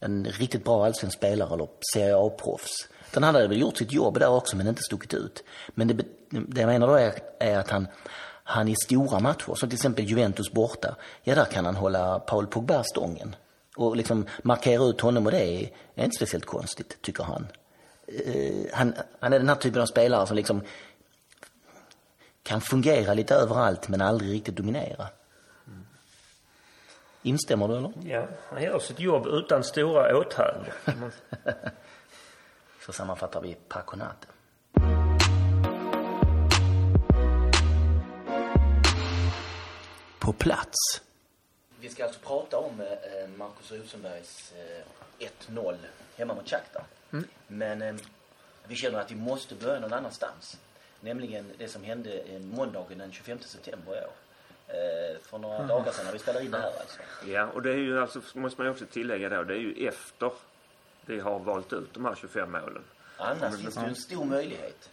[0.00, 2.88] en riktigt bra allsvensk spelare eller Serie A-proffs.
[3.10, 5.44] Utan han hade väl gjort sitt jobb där också men inte stuckit ut.
[5.68, 5.94] Men det,
[6.30, 7.88] det jag menar då är, är att han,
[8.44, 12.46] han i stora matcher, som till exempel Juventus borta, ja där kan han hålla Paul
[12.46, 13.36] Pogba stången.
[13.76, 17.46] Och liksom markera ut honom och det är, inte speciellt konstigt, tycker han.
[18.06, 18.94] Eh, han.
[19.20, 20.62] Han är den här typen av spelare som liksom
[22.42, 25.08] kan fungera lite överallt men aldrig riktigt dominera.
[27.22, 27.92] Instämmer du eller?
[28.04, 30.72] Ja, han gör sitt jobb utan stora åthävor.
[32.86, 34.26] Så sammanfattar vi Paconate.
[40.18, 41.05] På plats.
[41.86, 44.52] Vi ska alltså prata om eh, Marcus Rosenbergs
[45.18, 45.76] eh, 1-0
[46.16, 46.84] hemma mot Shakhtar.
[47.46, 47.94] Men eh,
[48.68, 50.58] vi känner att vi måste börja någon annanstans.
[51.00, 54.12] Nämligen det som hände eh, måndagen den 25 september i år.
[54.68, 57.00] Eh, för några dagar sedan när vi spelade in det här alltså.
[57.26, 59.88] Ja, och det är ju alltså, måste man ju också tillägga då, det är ju
[59.88, 60.32] efter
[61.06, 62.84] vi har valt ut de här 25 målen.
[63.16, 64.90] Annars finns det ju en stor möjlighet.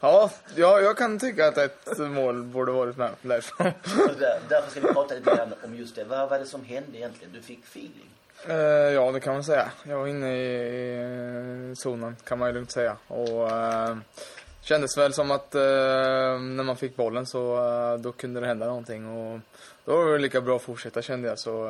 [0.00, 3.10] Ja, ja, jag kan tycka att ett mål borde varit med.
[3.10, 6.04] Och där, därför ska vi prata lite grann om just det.
[6.04, 7.32] Vad var det som hände egentligen?
[7.32, 8.08] Du fick feeling.
[8.48, 9.70] Eh, ja, det kan man säga.
[9.84, 10.94] Jag var inne i
[11.70, 12.96] eh, zonen, kan man ju lugnt säga.
[13.08, 13.96] Och eh,
[14.60, 15.60] kändes väl som att eh,
[16.40, 17.56] när man fick bollen så
[18.00, 19.06] då kunde det hända någonting.
[19.06, 19.40] Och
[19.84, 21.38] då var det lika bra att fortsätta kände jag.
[21.38, 21.64] Så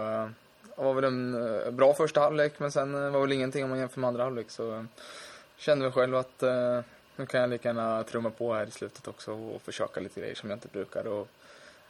[0.76, 4.00] det var väl en bra första halvlek, men sen var väl ingenting om man jämför
[4.00, 4.50] med andra halvlek.
[4.50, 4.86] Så
[5.56, 6.42] kände väl själv att
[7.16, 10.34] nu kan jag lika gärna trumma på här i slutet också och försöka lite grejer
[10.34, 11.06] som jag inte brukar.
[11.06, 11.28] Och,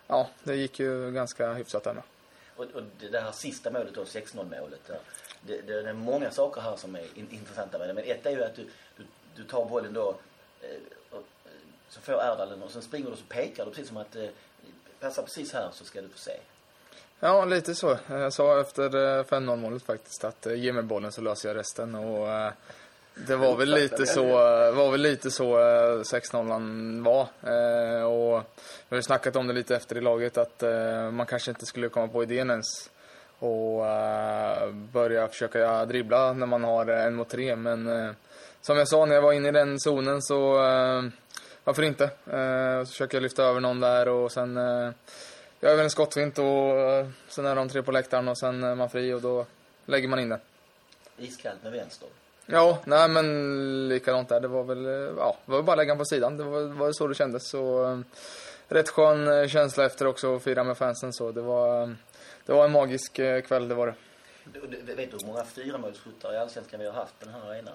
[0.06, 2.02] ja, det gick ju ganska hyfsat där med.
[2.56, 4.80] Och, och det där sista målet då, 6-0 målet.
[5.46, 7.94] Det, det, det är många saker här som är in, intressanta med det.
[7.94, 9.04] Men ett är ju att du, du,
[9.37, 10.14] du tar bollen då,
[10.61, 10.68] eh,
[11.11, 11.50] och, eh,
[11.88, 14.16] så får Erdal den och sen springer du och så pekar du precis som att
[14.16, 14.28] eh,
[15.00, 16.37] passa precis här så ska du få se.
[17.20, 17.98] Ja, lite så.
[18.08, 21.56] Jag sa efter eh, 5-0 målet faktiskt att eh, ge mig bollen så löser jag
[21.56, 21.94] resten.
[21.94, 22.52] Och, eh,
[23.14, 27.20] det var väl lite så, eh, var väl lite så eh, 6-0 var.
[27.42, 28.42] Eh, och
[28.88, 31.88] vi har snackat om det lite efter i laget att eh, man kanske inte skulle
[31.88, 32.90] komma på idén ens
[33.38, 37.57] och eh, börja försöka dribbla när man har en mot tre.
[37.57, 38.11] Men eh,
[38.61, 41.03] som jag sa när jag var inne i den zonen så eh,
[41.64, 42.05] varför inte?
[42.05, 44.90] Eh, så försöker jag lyfta över någon där och sen eh,
[45.61, 48.75] jag över en skottfint och eh, sen är de tre på läktaren och sen är
[48.75, 49.46] man fri och då
[49.87, 50.40] lägger man in den.
[51.18, 52.09] Iskallt med vänster.
[52.46, 54.40] Ja, nej men likadant där.
[54.40, 56.37] Det var väl, eh, ja, det var bara att lägga på sidan.
[56.37, 57.48] Det var, var så det kändes.
[57.50, 57.98] Så, eh,
[58.68, 61.33] rätt skön eh, känsla efter också att fira med fansen så.
[61.33, 61.96] Det var,
[62.46, 63.12] det var en magisk
[63.46, 63.94] kväll, det var det.
[64.44, 64.61] Du-
[64.94, 67.74] Vet du hur många fyramålsskyttar i Allsvenskan vi har haft på den här arenan?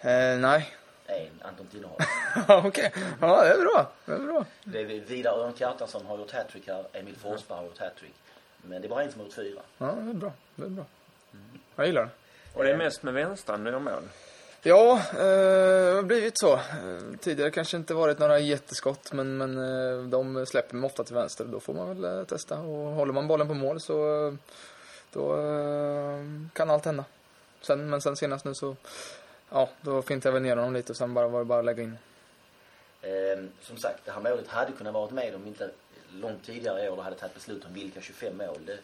[0.00, 0.74] Eh, nej.
[1.06, 2.04] En, Anton Tinnerholm.
[2.68, 2.92] Okej.
[3.20, 3.92] Ja, det är bra.
[4.06, 4.44] Det är bra.
[4.64, 8.14] Det är Vidar Örn Kjartansson har gjort hattrick här, Emil Forsberg har gjort hattrick.
[8.62, 9.60] Men det är bara en som har gjort fyra.
[9.78, 10.32] Ja, det är bra.
[10.56, 10.84] Det är bra.
[11.76, 12.10] Jag gillar det.
[12.54, 14.02] Och det är mest med vänstern du gör mål.
[14.62, 16.54] Ja, eh, det har blivit så.
[16.54, 16.60] Eh,
[17.20, 21.44] tidigare kanske inte varit några jätteskott, men, men eh, de släpper mig ofta till vänster.
[21.44, 22.58] Då får man väl eh, testa.
[22.58, 24.34] Och håller man bollen på mål så eh,
[25.12, 27.04] då eh, kan allt hända.
[27.60, 28.76] Sen, men sen senast nu så,
[29.50, 31.64] ja, då fintade jag väl ner honom lite och sen bara var det bara att
[31.64, 31.98] lägga in.
[33.02, 35.70] Eh, som sagt, det här målet hade kunnat varit med om inte
[36.12, 38.78] långt tidigare i år då hade tagit beslut om vilka 25 mål det,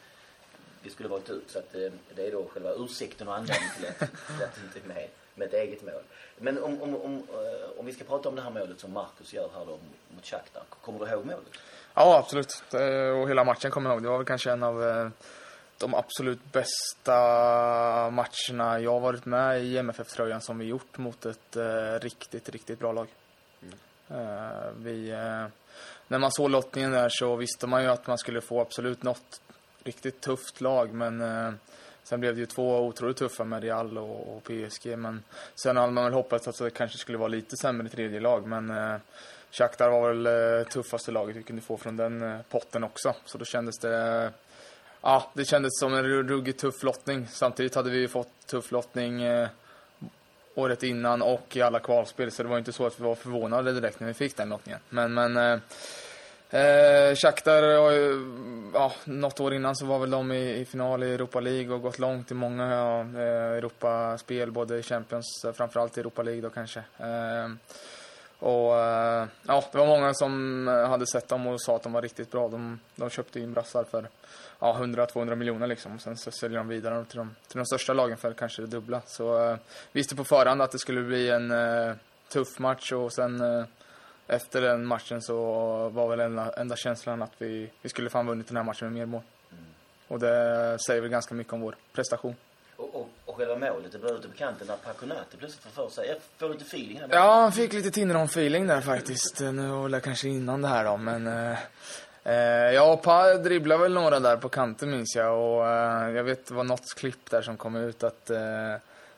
[0.87, 1.51] det skulle varit ut.
[1.51, 4.79] Så att, eh, det är då själva ursäkten och anledningen till att, till att inte
[4.79, 6.03] är med, med ett eget mål.
[6.39, 9.33] Men om, om, om, eh, om vi ska prata om det här målet som Marcus
[9.35, 9.79] gör här då
[10.15, 10.63] mot Shakhtar.
[10.71, 11.47] Kommer du ihåg målet?
[11.95, 12.63] Ja, absolut.
[12.75, 14.03] Eh, Och hela matchen kommer jag ihåg.
[14.03, 15.11] Det var väl kanske en av
[15.79, 17.17] de absolut bästa
[18.11, 21.57] matcherna jag har varit med i MFF-tröjan som vi gjort mot ett
[22.03, 23.09] riktigt, riktigt bra lag.
[24.11, 25.09] Eh, Vi,
[26.09, 29.41] när man såg lottningen där så visste man ju att man skulle få absolut något
[29.87, 31.53] riktigt tufft lag, men eh,
[32.03, 34.99] sen blev det ju två otroligt tuffa med Real och, och PSG.
[34.99, 35.23] Men
[35.55, 38.71] sen hade man väl hoppats att det kanske skulle vara lite sämre tredje lag, men
[38.71, 38.97] eh,
[39.51, 43.15] Shakhtar var väl eh, tuffaste laget vi kunde få från den eh, potten också.
[43.25, 44.31] Så då kändes det, eh,
[45.01, 47.29] ja, det kändes som en ruggigt tuff lottning.
[47.31, 49.49] Samtidigt hade vi ju fått tuff lottning eh,
[50.55, 52.31] året innan och i alla kvalspel.
[52.31, 54.81] Så det var inte så att vi var förvånade direkt när vi fick den lottningen.
[54.89, 55.59] Men, men eh,
[56.51, 57.63] eh, Shakhtar,
[58.75, 61.83] ja, något år innan så var väl de i, i final i Europa League och
[61.83, 66.43] gått långt i många ja, eh, Europaspel, både i Champions, eh, framförallt i Europa League
[66.43, 66.79] då kanske.
[66.99, 67.49] Eh,
[68.39, 72.03] och eh, ja, det var många som hade sett dem och sa att de var
[72.03, 72.49] riktigt bra.
[72.49, 74.09] De, de köpte in brassar för
[74.59, 75.95] ja, 100-200 miljoner liksom.
[75.95, 78.69] Och sen så säljer de vidare till de, till de största lagen för kanske det
[78.69, 79.03] dubbla.
[79.07, 79.57] Så eh,
[79.93, 81.95] visste på förhand att det skulle bli en eh,
[82.29, 83.65] tuff match och sen eh,
[84.27, 85.35] efter den matchen så
[85.89, 88.93] var väl enda, enda känslan att vi, vi skulle fan vunnit den här matchen med
[88.93, 89.23] mer mål.
[90.09, 92.37] Och det säger väl ganska mycket om vår prestation.
[92.77, 95.91] Och, och, och själva målet, det blev ute på kanten när Paconate plötsligt får för
[95.91, 96.09] sig.
[96.09, 97.09] Jag får lite feeling här.
[97.11, 99.41] Ja, han fick lite Tinneron-feeling där faktiskt.
[99.41, 101.27] Nu var det kanske innan det här då, men...
[101.27, 101.59] Eh,
[102.25, 106.47] eh, ja, Pa dribblade väl några där på kanten minns jag och eh, jag vet
[106.47, 108.75] det var något klipp där som kom ut att eh,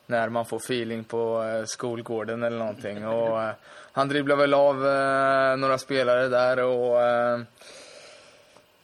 [0.08, 3.06] när man får feeling på eh, skolgården eller någonting.
[3.06, 3.50] Och eh,
[3.92, 7.40] han dribblade väl av eh, några spelare där och eh,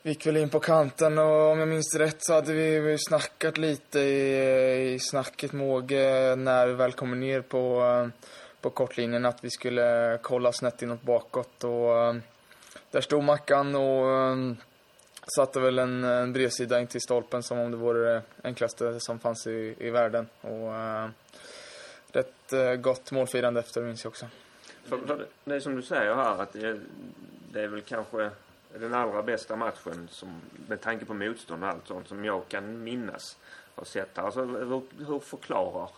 [0.03, 3.59] gick väl in på kanten och om jag minns rätt så hade vi vi snackat
[3.59, 8.27] lite i, i snacket med Åge när vi väl kommer ner på, eh,
[8.61, 12.15] på kortlinjen att vi skulle kolla snett inåt bakåt och eh,
[12.91, 14.37] där stod Mackan och
[15.37, 19.19] satte väl en, en bredsida in till stolpen som om det vore det enklaste som
[19.19, 20.29] fanns i, i världen.
[20.41, 21.09] Och eh,
[22.13, 24.27] rätt eh, gott målfirande efter minns jag också.
[24.85, 26.81] För, för det är som du säger här att det är,
[27.53, 28.31] det är väl kanske
[28.79, 32.85] den allra bästa matchen som, med tanke på motstånd och allt sånt som jag kan
[32.85, 33.37] minnas
[33.75, 34.19] ha sett.
[34.19, 35.89] Alltså, hur, hur förklarar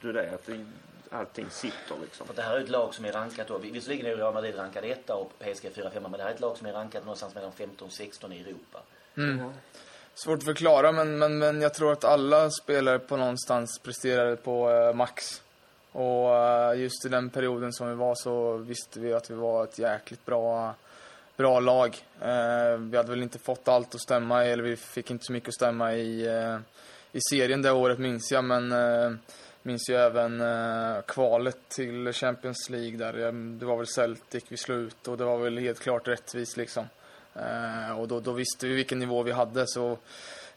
[0.00, 0.34] du det?
[0.34, 0.66] Att det,
[1.12, 2.26] allting sitter liksom?
[2.26, 3.58] För det här är ett lag som är rankat då.
[3.58, 6.56] Visserligen är Real Madrid rankade etta och PSG 4-5 men det här är ett lag
[6.56, 8.78] som är rankat någonstans mellan 15 och 16 i Europa.
[10.14, 14.70] Svårt att förklara, men, men, men jag tror att alla spelare på någonstans presterade på
[14.70, 15.42] eh, max.
[15.92, 19.64] Och eh, just i den perioden som vi var så visste vi att vi var
[19.64, 20.74] ett jäkligt bra,
[21.36, 22.04] bra lag.
[22.20, 25.48] Eh, vi hade väl inte fått allt att stämma, eller vi fick inte så mycket
[25.48, 26.58] att stämma i, eh,
[27.12, 29.12] i serien det året minns jag, men eh,
[29.62, 33.26] minns ju även eh, kvalet till Champions League där.
[33.26, 36.56] Eh, Det var väl Celtic vi slog ut och det var väl helt klart rättvist
[36.56, 36.88] liksom.
[37.34, 39.66] Eh, och då, då visste vi vilken nivå vi hade.
[39.66, 39.98] Så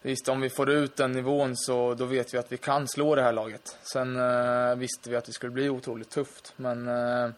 [0.02, 3.14] visst, om vi får ut den nivån så då vet vi att vi kan slå
[3.14, 3.76] det här laget.
[3.92, 6.52] Sen eh, visste vi att det skulle bli otroligt tufft.
[6.56, 7.30] Men eh,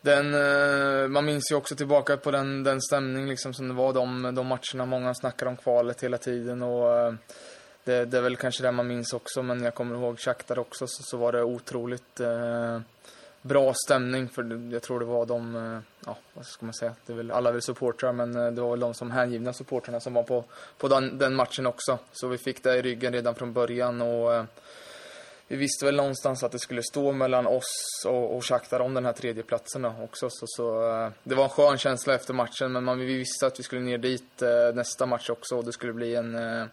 [0.00, 3.92] den, eh, man minns ju också tillbaka på den, den stämning liksom som det var
[3.92, 4.86] de, de matcherna.
[4.86, 6.62] Många snackar om kvalet hela tiden.
[6.62, 7.14] och eh,
[7.84, 10.86] det, det är väl kanske det man minns också, men jag kommer ihåg Shakhtar också,
[10.86, 12.80] så, så var det otroligt eh,
[13.42, 14.28] bra stämning.
[14.28, 17.30] För jag tror det var de, eh, ja vad ska man säga, det är väl,
[17.30, 20.22] alla är väl supportrar, men eh, det var väl de som hängivna supportrarna som var
[20.22, 20.44] på,
[20.78, 21.98] på den, den matchen också.
[22.12, 24.44] Så vi fick det i ryggen redan från början och eh,
[25.48, 29.04] vi visste väl någonstans att det skulle stå mellan oss och, och Shakhtar om den
[29.04, 30.28] här tredjeplatsen också.
[30.30, 33.58] Så, så, eh, det var en skön känsla efter matchen, men man, vi visste att
[33.58, 36.66] vi skulle ner dit eh, nästa match också och det skulle bli en eh,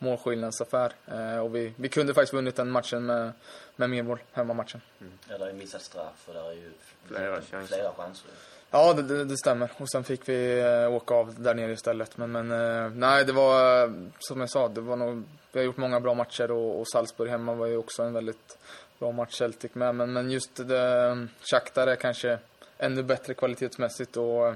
[0.00, 0.92] målskillnadsaffär.
[1.06, 3.32] Eh, och vi, vi kunde faktiskt vunnit den matchen med,
[3.76, 4.80] med mer mål, hemmamatchen.
[5.28, 6.70] Ja, där är missat straff och där är ju
[7.04, 7.76] Flera chanser.
[7.76, 8.30] flera chanser.
[8.70, 9.70] Ja, det, det, det, stämmer.
[9.76, 12.16] Och sen fick vi eh, åka av där nere istället.
[12.16, 15.76] Men, men eh, nej, det var som jag sa, det var nog, vi har gjort
[15.76, 18.58] många bra matcher och, och Salzburg hemma var ju också en väldigt
[18.98, 19.94] bra match Celtic med.
[19.94, 22.38] Men, men just det, Shakhtar är kanske
[22.78, 24.54] ännu bättre kvalitetsmässigt och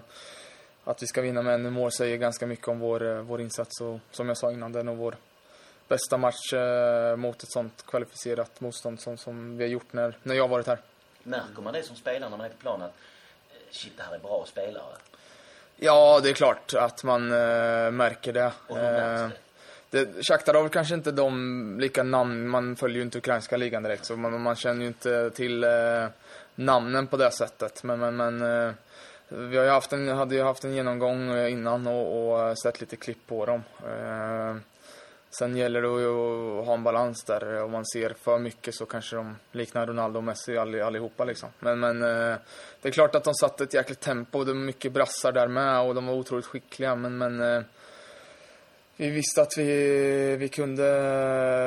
[0.85, 3.80] att vi ska vinna med ännu mål säger ganska mycket om vår, vår insats.
[3.80, 5.16] Och som jag sa innan, det är nog vår
[5.88, 10.35] bästa match eh, mot ett sånt kvalificerat motstånd som, som vi har gjort när, när
[10.35, 10.79] jag varit här.
[11.23, 12.94] Märker man det som spelare när man är på planen att
[13.70, 14.97] shit, det här är bra spelare?
[15.77, 18.53] Ja, det är klart att man äh, märker det.
[18.66, 19.31] Och hur
[19.94, 24.05] det, Shakhtar har kanske inte de lika namn, man följer ju inte ukrainska ligan direkt
[24.05, 26.07] så man, man känner ju inte till eh,
[26.55, 27.83] namnen på det sättet.
[27.83, 28.75] Men, men, men eh,
[29.29, 32.55] vi har ju haft en, hade ju haft en genomgång eh, innan och, och eh,
[32.55, 33.62] sett lite klipp på dem.
[33.87, 34.57] Eh,
[35.38, 37.62] sen gäller det att ha en balans där.
[37.62, 41.49] Om man ser för mycket så kanske de liknar Ronaldo och Messi allihopa liksom.
[41.59, 42.37] Men, men eh,
[42.83, 44.44] det är klart att de satte ett jäkligt tempo.
[44.44, 46.97] Det var mycket brassar där med och de var otroligt skickliga.
[46.97, 47.62] Men, men eh,
[48.97, 50.88] vi visste att vi, vi kunde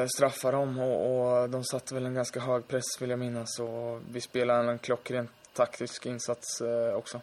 [0.01, 3.59] eh, straffa dem och, och de satte väl en ganska hög press vill jag minnas
[3.59, 6.61] och vi spelade en klockren taktisk insats
[6.93, 7.21] också.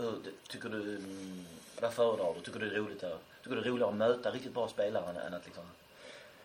[0.00, 0.14] Hur, eh,
[0.48, 1.44] tycker du, mm,
[1.80, 2.40] vad föredrar du?
[2.40, 4.68] Tycker du det är roligt att, tycker du det är roligare att möta riktigt bra
[4.68, 5.64] spelare än att liksom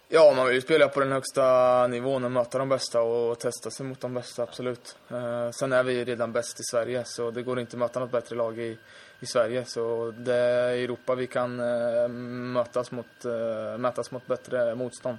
[0.07, 3.71] Ja, man vill ju spela på den högsta nivån och möta de bästa och testa
[3.71, 4.97] sig mot de bästa, absolut.
[5.11, 7.99] Eh, sen är vi ju redan bäst i Sverige, så det går inte att möta
[7.99, 8.77] något bättre lag i,
[9.19, 9.65] i Sverige.
[9.65, 15.17] Så det är i Europa vi kan eh, mötas mot, eh, mötas mot bättre motstånd.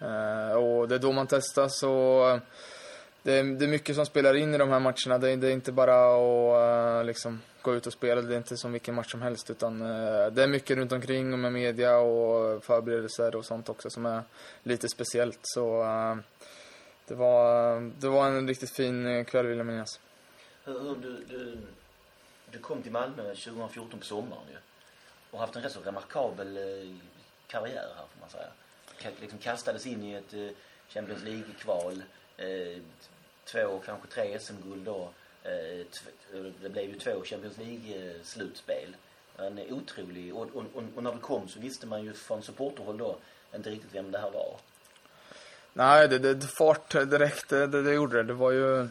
[0.00, 2.38] Eh, och det är då man testas och eh,
[3.22, 5.18] det är, det är mycket som spelar in i de här matcherna.
[5.18, 8.22] Det är, det är inte bara att eh, liksom gå ut och spela.
[8.22, 9.50] Det är inte som vilken match som helst.
[9.50, 13.90] Utan eh, det är mycket runt omkring och med media och förberedelser och sånt också
[13.90, 14.22] som är
[14.62, 15.38] lite speciellt.
[15.42, 16.16] Så eh,
[17.06, 20.00] det, var, det var en riktigt fin eh, kväll vill jag minnas.
[20.64, 20.96] Du,
[21.28, 21.58] du,
[22.50, 24.56] du kom till Malmö 2014 på sommaren ju.
[25.30, 26.58] Och haft en rätt så remarkabel
[27.46, 28.48] karriär här får man säga.
[29.20, 30.56] Liksom kastades in i ett
[30.88, 32.02] Champions League-kval
[33.44, 35.10] två, kanske tre SM-guld då.
[35.46, 35.86] Eh,
[36.62, 38.96] det blev ju två Champions League-slutspel.
[39.38, 40.34] En otrolig...
[40.34, 43.16] Och, och, och, när du kom så visste man ju från supporterhåll då
[43.54, 44.56] inte riktigt vem det här var.
[45.72, 48.22] Nej, det, det fart direkt, det, det gjorde det.
[48.22, 48.88] Det var ju...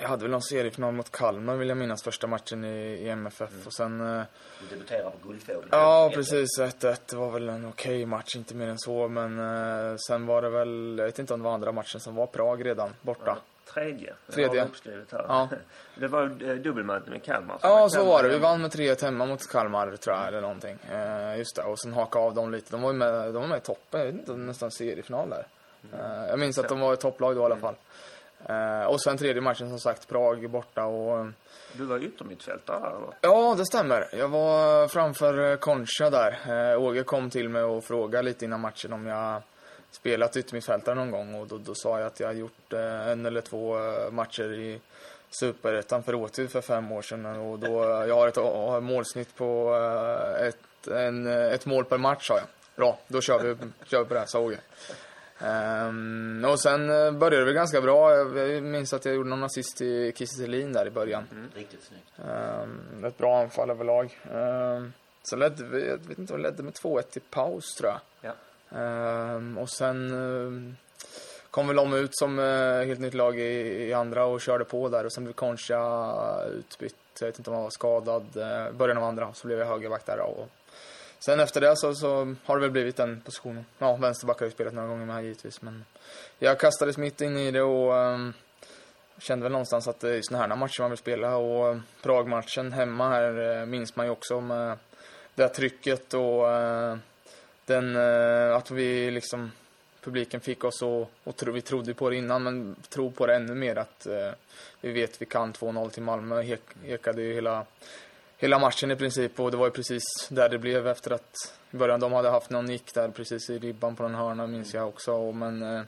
[0.00, 3.50] Jag hade väl någon seriefinal mot Kalmar vill jag minnas första matchen i, i MFF
[3.50, 3.66] mm.
[3.66, 4.00] och sen...
[4.00, 4.22] Eh,
[4.60, 5.68] du debuterade på Guldfågeln.
[5.70, 6.58] Ja, precis.
[6.58, 6.96] 1-1.
[7.10, 9.08] Det var väl en okej okay match, inte mer än så.
[9.08, 12.14] Men eh, sen var det väl, jag vet inte om det var andra matchen som
[12.14, 13.22] var Prag redan, borta.
[13.26, 13.36] Ja,
[13.74, 14.14] tredje.
[14.30, 14.68] Tredje.
[15.10, 15.48] Ja.
[15.94, 17.58] Det var eh, dubbelmöte med Kalmar.
[17.62, 18.28] Ja, så var det.
[18.28, 20.78] Vi vann med 3-1 hemma mot Kalmar, tror jag, eller någonting.
[20.92, 21.62] Eh, just det.
[21.62, 22.70] Och sen haka av dem lite.
[22.70, 25.46] De var med, de var med i toppen, nästan seriefinal där.
[25.92, 26.00] Mm.
[26.00, 27.74] Eh, jag minns att de var i topplag då i alla fall.
[28.46, 31.26] Eh, och sen tredje matchen som sagt, Prag borta och...
[31.72, 33.14] Du var yttermittfältare där eller?
[33.20, 34.08] Ja, det stämmer.
[34.12, 36.38] Jag var framför Concha där.
[36.72, 39.42] Eh, Åge kom till mig och frågade lite innan matchen om jag
[39.90, 43.40] spelat yttermittfältare någon gång och då, då sa jag att jag gjort eh, en eller
[43.40, 44.80] två eh, matcher i
[45.30, 50.46] Superettan för Åtvid för fem år sedan och då, jag har ett målsnitt på eh,
[50.46, 52.46] ett, en, ett mål per match sa jag.
[52.76, 54.58] Bra, då kör vi, kör vi på det, sa Åge.
[55.40, 58.14] Um, och sen började det ganska bra.
[58.14, 61.26] Jag minns att jag gjorde någon assist till Kiese där i början.
[61.30, 62.12] Mm, riktigt snyggt.
[62.16, 64.18] Um, ett bra anfall överlag.
[64.32, 64.92] Um,
[65.30, 68.00] sen ledde vi, jag vet inte vad ledde med 2-1 i paus tror jag.
[68.20, 68.34] Ja.
[68.76, 70.76] Ehm, och sen ehm,
[71.50, 74.88] kom väl de ut som uh, helt nytt lag i, i, andra och körde på
[74.88, 75.04] där.
[75.04, 76.94] Och sen blev Concha utbytt.
[77.20, 78.36] Jag vet inte om han var skadad.
[78.36, 80.20] Eh, början av andra så blev jag högerback där.
[80.20, 80.48] Och
[81.18, 83.64] sen efter det så, så, har det väl blivit den positionen.
[83.78, 85.62] Ja, vänsterback har jag spelat några gånger med givetvis.
[85.62, 85.84] Men
[86.38, 88.32] jag kastades mitt in i det och um,
[89.18, 91.36] kände väl någonstans att det är såna här matcher man vill spela.
[91.36, 94.78] Och Pragmatchen hemma här eh, minns man ju också med
[95.34, 96.96] det trycket och uh,
[97.68, 99.50] den, eh, att vi liksom
[100.00, 103.34] publiken fick oss och, och tro, vi trodde på det innan men tro på det
[103.34, 104.30] ännu mer att eh,
[104.80, 106.42] vi vet vi kan 2-0 till Malmö.
[106.42, 107.64] Ek, ekade ju hela,
[108.36, 111.76] hela matchen i princip och det var ju precis där det blev efter att i
[111.76, 114.88] början de hade haft någon nick där precis i ribban på den hörna minns jag
[114.88, 115.82] också och, men eh,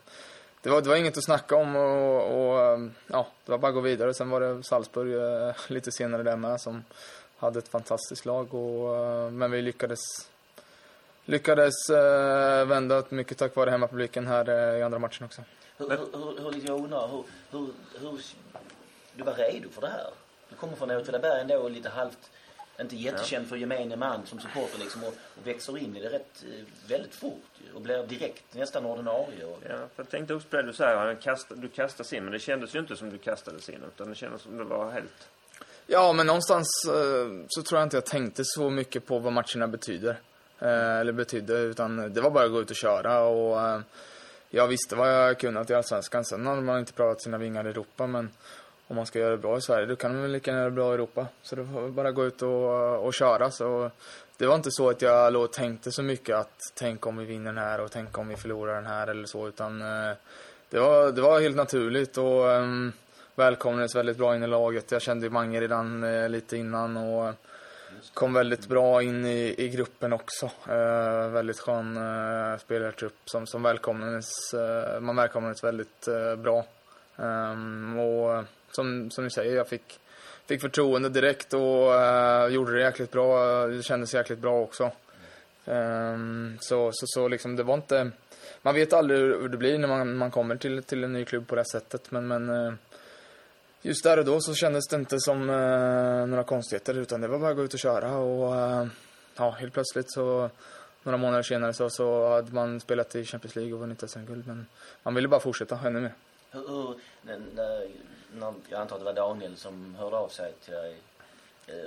[0.62, 3.68] det var, det var inget att snacka om och, och eh, ja, det var bara
[3.68, 4.14] att gå vidare.
[4.14, 6.85] Sen var det Salzburg eh, lite senare där med som
[7.37, 10.01] hade ett fantastiskt lag och, men vi lyckades
[11.31, 15.43] lyckades eh, vända mycket tack vare hemmapubliken här eh, i andra matchen också.
[15.76, 17.66] Hur, hur, hur, jag undrar, hur, hur,
[18.01, 18.20] hur,
[19.16, 20.11] du var redo för det här?
[20.49, 22.31] Du kommer från Åtvidaberg ändå och lite halvt,
[22.81, 26.45] inte jättekänd för gemene man som supporter liksom och, och, växer in i det rätt,
[26.45, 29.45] eh, väldigt fort och blir direkt nästan ordinarie.
[29.45, 29.59] Och...
[29.68, 32.74] Ja, för jag tänkte också på det du säger, du kastas in, men det kändes
[32.74, 35.28] ju inte som du kastades in utan det kändes som det var helt
[35.87, 39.68] Ja, men någonstans eh, så tror jag inte jag tänkte så mycket på vad matcherna
[39.68, 40.16] betyder.
[40.61, 43.80] Eh, eller betydde, utan det var bara att gå ut och köra och eh,
[44.50, 46.24] jag visste vad jag kunnat i Allsvenskan.
[46.24, 48.30] Sen har man inte prövat sina vingar i Europa, men
[48.88, 50.70] om man ska göra det bra i Sverige, då kan man väl lika gärna göra
[50.70, 51.26] det bra i Europa.
[51.42, 53.50] Så det var bara att gå ut och, och köra.
[53.50, 53.90] Så
[54.36, 57.24] det var inte så att jag låg och tänkte så mycket att tänk om vi
[57.24, 60.16] vinner den här och tänk om vi förlorar den här eller så, utan eh,
[60.70, 62.92] det var, det var helt naturligt och um,
[63.34, 64.92] välkomnades väldigt bra in i laget.
[64.92, 67.34] Jag kände ju Mange redan uh, lite innan och
[68.14, 70.51] kom väldigt bra in i, i gruppen också.
[70.68, 76.66] Eh, väldigt skön eh, spelartrupp som, som välkomnades, eh, man välkomnades väldigt eh, bra.
[77.16, 80.01] Ehm, och eh, som, som ni säger, jag fick,
[80.47, 83.66] fick förtroende direkt och eh, gjorde det jäkligt bra.
[83.66, 84.91] Det kändes jäkligt bra också.
[85.64, 88.11] Ehm, så, så, så liksom, det var inte
[88.62, 91.47] man vet aldrig hur det blir när man, man kommer till, till en ny klubb
[91.47, 92.11] på det sättet.
[92.11, 92.72] Men, men eh,
[93.83, 97.39] just där och då så kändes det inte som eh, några konstigheter utan det var
[97.39, 98.87] bara att gå ut och köra och eh,
[99.37, 100.51] ja, helt plötsligt så
[101.03, 104.66] några månader senare så, så hade man spelat i Champions League och vunnit SM-guld men
[105.03, 106.14] man ville bara fortsätta ännu mer.
[106.51, 107.01] Hur, hur
[107.55, 110.97] när, jag antar att det var Daniel som hörde av sig till dig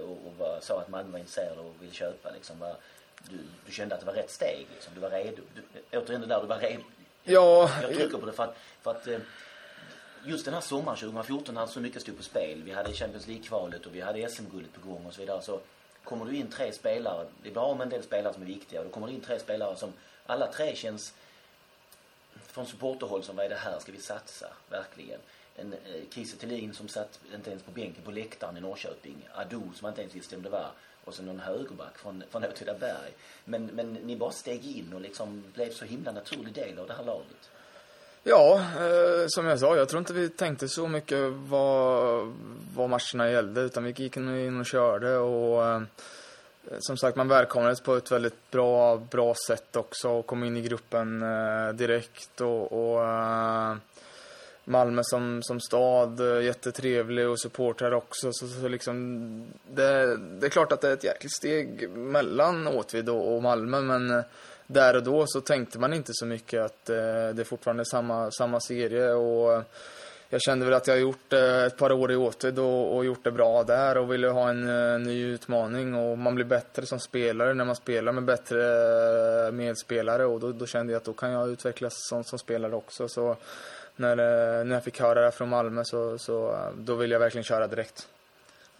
[0.01, 2.75] och, och var, sa att Malmö var intresserad och ville köpa liksom, var,
[3.29, 4.93] du, du kände att det var rätt steg liksom.
[4.93, 5.41] Du var redo.
[5.55, 6.83] Du, återigen det där, du var redo.
[7.23, 7.69] Ja.
[7.81, 9.19] Jag trycker på det för att, för att eh,
[10.25, 12.63] just den här sommaren 2014 när så mycket stod på spel.
[12.63, 15.41] Vi hade Champions League-kvalet och vi hade SM-guldet på gång och så vidare.
[15.41, 15.59] Så
[16.03, 18.79] kommer du in tre spelare, det är bra om en del spelare som är viktiga.
[18.79, 19.93] Och då kommer det in tre spelare som
[20.25, 21.13] alla tre känns
[22.33, 25.19] från supporterhåll som vad är det här, ska vi satsa verkligen?
[25.55, 29.15] En eh, Kiese Thelin som satt inte ens på bänken på läktaren i Norrköping.
[29.33, 30.71] Ado som inte ens visste vem det var
[31.05, 33.11] och sen någon högerback från, från Åtvidaberg.
[33.45, 36.93] Men, men ni bara steg in och liksom blev så himla naturlig del av det
[36.93, 37.49] här laget.
[38.25, 42.33] Ja, eh, som jag sa, jag tror inte vi tänkte så mycket vad,
[42.75, 45.81] vad matcherna gällde utan vi gick in och körde och eh,
[46.79, 50.61] som sagt, man välkomnades på ett väldigt bra, bra sätt också och kom in i
[50.61, 53.75] gruppen eh, direkt och, och eh,
[54.65, 58.29] Malmö som, som stad, eh, jättetrevlig och supportrar också.
[58.31, 63.09] Så, så liksom, det, det är klart att det är ett jäkligt steg mellan Åtvid
[63.09, 64.23] och, och Malmö, men eh,
[64.67, 68.31] där och då så tänkte man inte så mycket att eh, det är fortfarande samma,
[68.31, 69.63] samma serie och eh,
[70.33, 73.23] jag kände väl att jag gjort eh, ett par år i Åtvid och, och, gjort
[73.23, 76.99] det bra där och ville ha en eh, ny utmaning och man blir bättre som
[76.99, 78.61] spelare när man spelar med bättre
[79.45, 82.75] eh, medspelare och då, då, kände jag att då kan jag utvecklas som, som spelare
[82.75, 83.07] också.
[83.07, 83.37] Så
[83.95, 87.43] när, eh, när jag fick höra det från Malmö så, så då ville jag verkligen
[87.43, 88.07] köra direkt.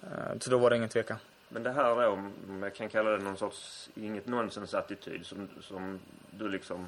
[0.04, 1.18] Eh, så då var det ingen tvekan.
[1.54, 6.00] Men det här då, om jag kan kalla det någon sorts inget nonsens-attityd som, som
[6.32, 6.88] du liksom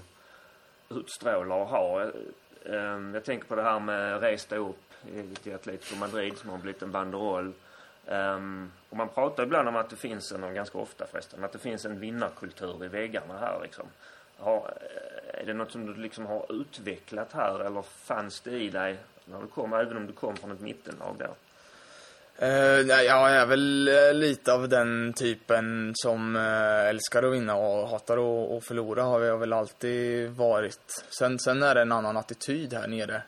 [0.90, 2.14] utstrålar och har.
[2.66, 4.94] Ehm, jag tänker på det här med resta upp
[5.44, 7.54] i Atletico Madrid som har blivit en banderoll.
[8.08, 11.60] Um, och man pratar ibland om att det finns en, ganska ofta förresten, att det
[11.60, 13.86] finns en vinnarkultur i väggarna här liksom.
[14.38, 18.70] Har, eh, är det något som du liksom har utvecklat här eller fanns det i
[18.70, 21.36] dig när du kom, även om du kom från ett mittenlag då?
[22.42, 27.90] Uh, jag är väl uh, lite av den typen som uh, älskar att vinna och
[27.90, 28.18] hatar
[28.58, 31.04] att, förlora har jag väl alltid varit.
[31.20, 33.22] Sen, sen är det en annan attityd här nere.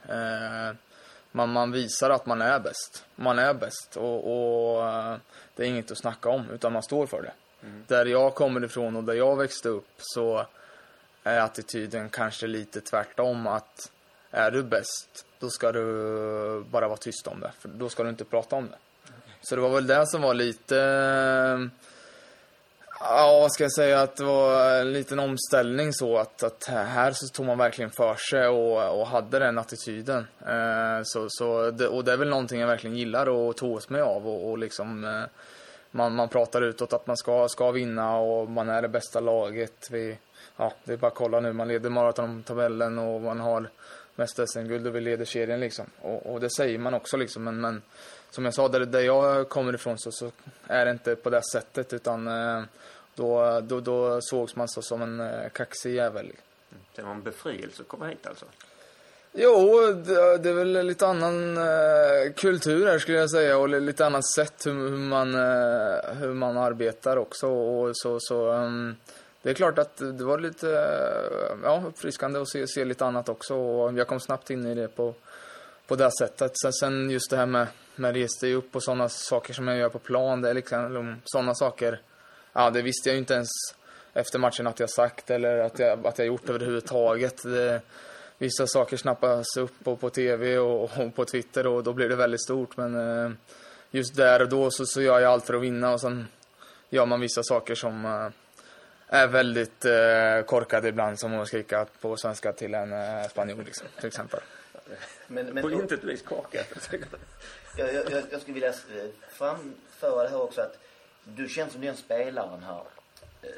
[1.32, 3.06] Man, man, visar att man är bäst.
[3.16, 4.84] Man är bäst och, och
[5.56, 7.32] det är inget att snacka om utan man står för det.
[7.68, 7.84] Mm.
[7.88, 10.46] Där jag kommer ifrån och där jag växte upp så
[11.24, 13.92] är attityden kanske lite tvärtom att
[14.32, 17.52] är du bäst, då ska du bara vara tyst om det.
[17.60, 18.78] För då ska du inte prata om det.
[19.50, 20.76] Så det var väl det som var lite...
[23.00, 24.02] Ja, vad ska jag säga?
[24.02, 28.16] Att det var en liten omställning så att, att här så tog man verkligen för
[28.16, 30.28] sig och, och hade den attityden.
[30.48, 33.90] Eh, så, så det, och det är väl någonting jag verkligen gillar och tog åt
[33.90, 35.24] mig av och, och liksom eh,
[35.92, 39.88] man, man pratar utåt att man ska, ska vinna och man är det bästa laget.
[39.92, 40.18] Vi,
[40.58, 41.54] ja, det är bara att kolla nu.
[41.54, 43.70] Man leder maratontabellen och man har
[44.16, 45.86] mest SM-guld och vi leder serien liksom.
[46.02, 47.44] Och, och, det säger man också liksom.
[47.44, 47.82] Men, men
[48.38, 50.32] som jag sa, där, där jag kommer ifrån så, så
[50.68, 52.64] är det inte på det sättet utan eh,
[53.16, 56.32] då, då, då sågs man så som en eh, kaxig jävel.
[56.96, 58.46] Det var en befrielse att komma hit alltså?
[59.32, 64.06] Jo, det, det är väl lite annan eh, kultur här skulle jag säga och lite
[64.06, 68.96] annat sätt hur, hur man, eh, hur man arbetar också och så, så um,
[69.42, 70.68] det är klart att det var lite
[71.64, 74.88] ja, uppfriskande att se, se lite annat också och jag kom snabbt in i det
[74.88, 75.14] på,
[75.88, 76.52] på det sättet.
[76.62, 77.68] Sen, sen just det här med,
[77.98, 81.22] med resa upp och sådana saker som jag gör på plan, det är liksom, liksom
[81.26, 82.02] sådana saker,
[82.54, 83.50] ja det visste jag ju inte ens
[84.14, 87.44] efter matchen att jag sagt eller att jag, att jag gjort överhuvudtaget.
[87.44, 87.82] Det,
[88.38, 92.16] vissa saker snappas upp på, på tv och, och, på Twitter och då blir det
[92.16, 93.32] väldigt stort men eh,
[93.92, 96.28] just där och då så, så gör jag allt för att vinna och sen
[96.90, 98.30] gör man vissa saker som eh,
[99.08, 103.88] är väldigt eh, korkade ibland, som att skrika på svenska till en eh, spanjor liksom,
[103.98, 104.40] till exempel.
[105.28, 106.90] Men, men, På intet vis korkat.
[107.78, 110.80] jag, jag, jag, skulle vilja eh, framföra det här också att
[111.24, 112.84] du känns som den spelaren här,
[113.42, 113.50] eh,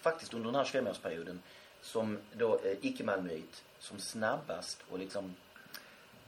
[0.00, 1.38] faktiskt under den här 25-årsperioden,
[1.82, 5.34] som då eh, icke-malmöit, som snabbast och liksom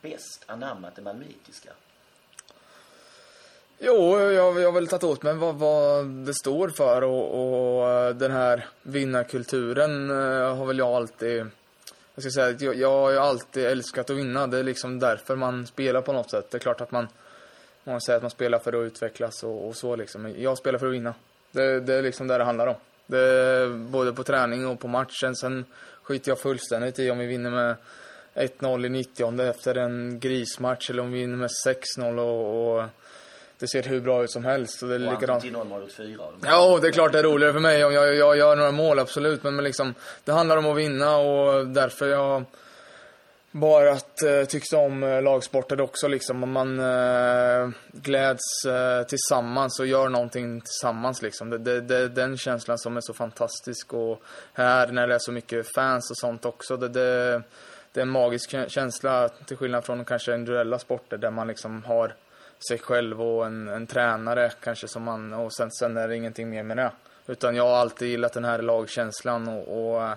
[0.01, 1.71] bäst anammat det malmöitiska.
[3.79, 7.91] Jo, jag, jag har väl tagit åt mig vad, vad det står för och, och
[7.91, 11.47] eh, den här vinnarkulturen eh, har väl jag alltid...
[12.19, 14.47] Jag ska säga att jag, jag har ju alltid älskat att vinna.
[14.47, 16.51] Det är liksom därför man spelar på något sätt.
[16.51, 17.09] Det är klart att man...
[17.85, 20.35] Man säger att man spelar för att utvecklas och, och så liksom.
[20.39, 21.15] Jag spelar för att vinna.
[21.53, 22.75] Det, det är liksom det det handlar om.
[23.07, 25.37] Det är både på träning och på matchen.
[25.37, 25.65] Sen
[26.03, 27.77] skiter jag fullständigt i om vi vinner med
[28.35, 32.85] 1-0 i 90 efter en grismatch eller om vi vinner med 6-0 och, och
[33.59, 34.83] det ser hur bra ut som helst.
[34.83, 35.31] Och det är Och likadant.
[35.31, 36.23] Anton Tinholm har gjort fyra.
[36.45, 38.99] Ja, det är klart det är roligare för mig om jag, jag gör några mål,
[38.99, 39.43] absolut.
[39.43, 39.95] Men, men liksom,
[40.25, 42.45] det handlar om att vinna och därför jag
[43.51, 46.43] bara att eh, tyckte om eh, lagsporter också liksom.
[46.43, 51.51] Om man eh, gläds eh, tillsammans och gör någonting tillsammans liksom.
[51.51, 55.33] Det, det, det den känslan som är så fantastisk och här när det är så
[55.33, 56.77] mycket fans och sånt också.
[56.77, 57.43] Det, det,
[57.93, 61.85] det är en magisk kä- känsla till skillnad från kanske individuella sporter där man liksom
[61.85, 62.15] har
[62.69, 66.51] sig själv och en, en tränare kanske som man och sen, sen är det ingenting
[66.51, 66.91] mer med det.
[67.27, 70.17] Utan jag har alltid gillat den här lagkänslan och, och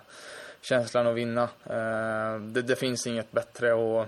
[0.62, 1.44] känslan att vinna.
[1.66, 4.08] Eh, det, det finns inget bättre och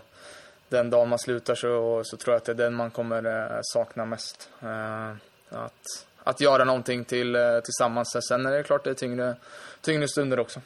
[0.69, 3.59] den dagen man slutar så, så tror jag att det är den man kommer eh,
[3.61, 4.49] sakna mest.
[4.61, 5.11] Eh,
[5.49, 8.17] att, att göra någonting till, eh, tillsammans.
[8.27, 9.35] Sen är det klart det är tyngre,
[9.81, 10.61] tyngre stunder också.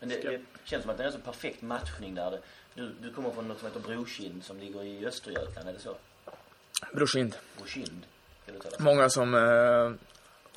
[0.00, 2.38] Men det, det känns som att det är en så perfekt matchning där.
[2.74, 5.96] Du, du kommer från något som heter Brokind som ligger i Östergötland, är det så?
[6.92, 7.36] Brorsind.
[8.46, 9.34] Tala Många som...
[9.34, 9.92] Eh,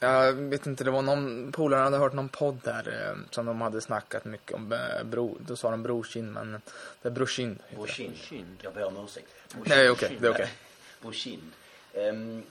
[0.01, 3.61] jag vet inte, det var någon polare hade hört någon podd där eh, som de
[3.61, 4.74] hade snackat mycket om.
[4.74, 6.61] Eh, bro, då sa de Brorkind, men
[7.01, 7.59] det är Brorsind.
[7.76, 8.57] Brokind.
[8.61, 9.28] Jag ber om ursäkt.
[9.65, 10.53] Nej, okej, det är okej.
[11.01, 11.51] Brokind.
[11.93, 12.43] Ehm,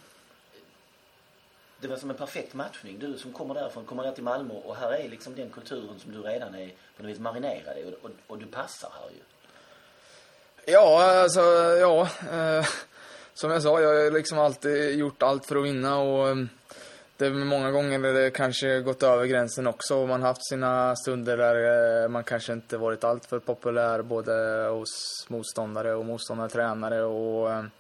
[1.81, 2.99] det var som en perfekt matchning.
[2.99, 6.13] Du som kommer därifrån, kommer ner till Malmö och här är liksom den kulturen som
[6.13, 9.23] du redan är på något vis marinerad i och, och, och du passar här ju.
[10.73, 11.41] Ja, alltså,
[11.81, 12.09] ja.
[12.33, 12.67] Eh,
[13.41, 16.49] som jag sa, jag har liksom alltid gjort allt för att vinna och ehm,
[17.17, 20.97] det är många gånger det kanske gått över gränsen också och man har haft sina
[20.97, 24.33] stunder där eh, man kanske inte varit alltför populär både
[24.69, 24.89] hos
[25.29, 27.71] motståndare och motståndartränare och ehm,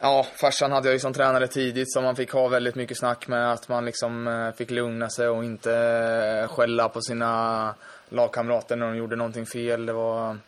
[0.00, 3.28] Ja, farsan hade jag ju som tränare tidigt så man fick ha väldigt mycket snack
[3.28, 7.74] med att man liksom eh, fick lugna sig och inte eh, skälla på sina
[8.08, 9.86] lagkamrater när de gjorde någonting fel.
[9.86, 10.38] Det var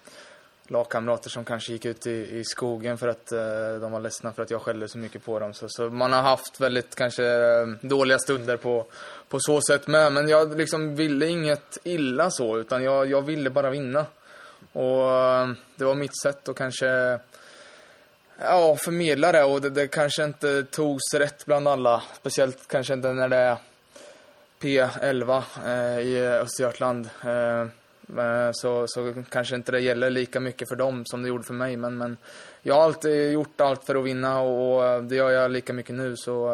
[0.70, 4.42] lagkamrater som kanske gick ut i, i skogen för att eh, de var ledsna för
[4.42, 5.54] att jag skällde så mycket på dem.
[5.54, 8.86] Så, så man har haft väldigt kanske eh, dåliga stunder på,
[9.28, 10.12] på så sätt med.
[10.12, 14.06] Men jag liksom ville inget illa så, utan jag, jag ville bara vinna.
[14.72, 17.18] Och eh, det var mitt sätt att kanske
[18.40, 22.02] ja, förmedla det och det, det kanske inte togs rätt bland alla.
[22.14, 23.56] Speciellt kanske inte när det är
[24.60, 27.10] P11 eh, i Östergötland.
[27.24, 27.80] Eh,
[28.52, 31.76] så, så kanske inte det gäller lika mycket för dem som det gjorde för mig.
[31.76, 32.16] Men, men
[32.62, 35.94] jag har alltid gjort allt för att vinna och eh, det gör jag lika mycket
[35.94, 36.16] nu.
[36.16, 36.52] Så,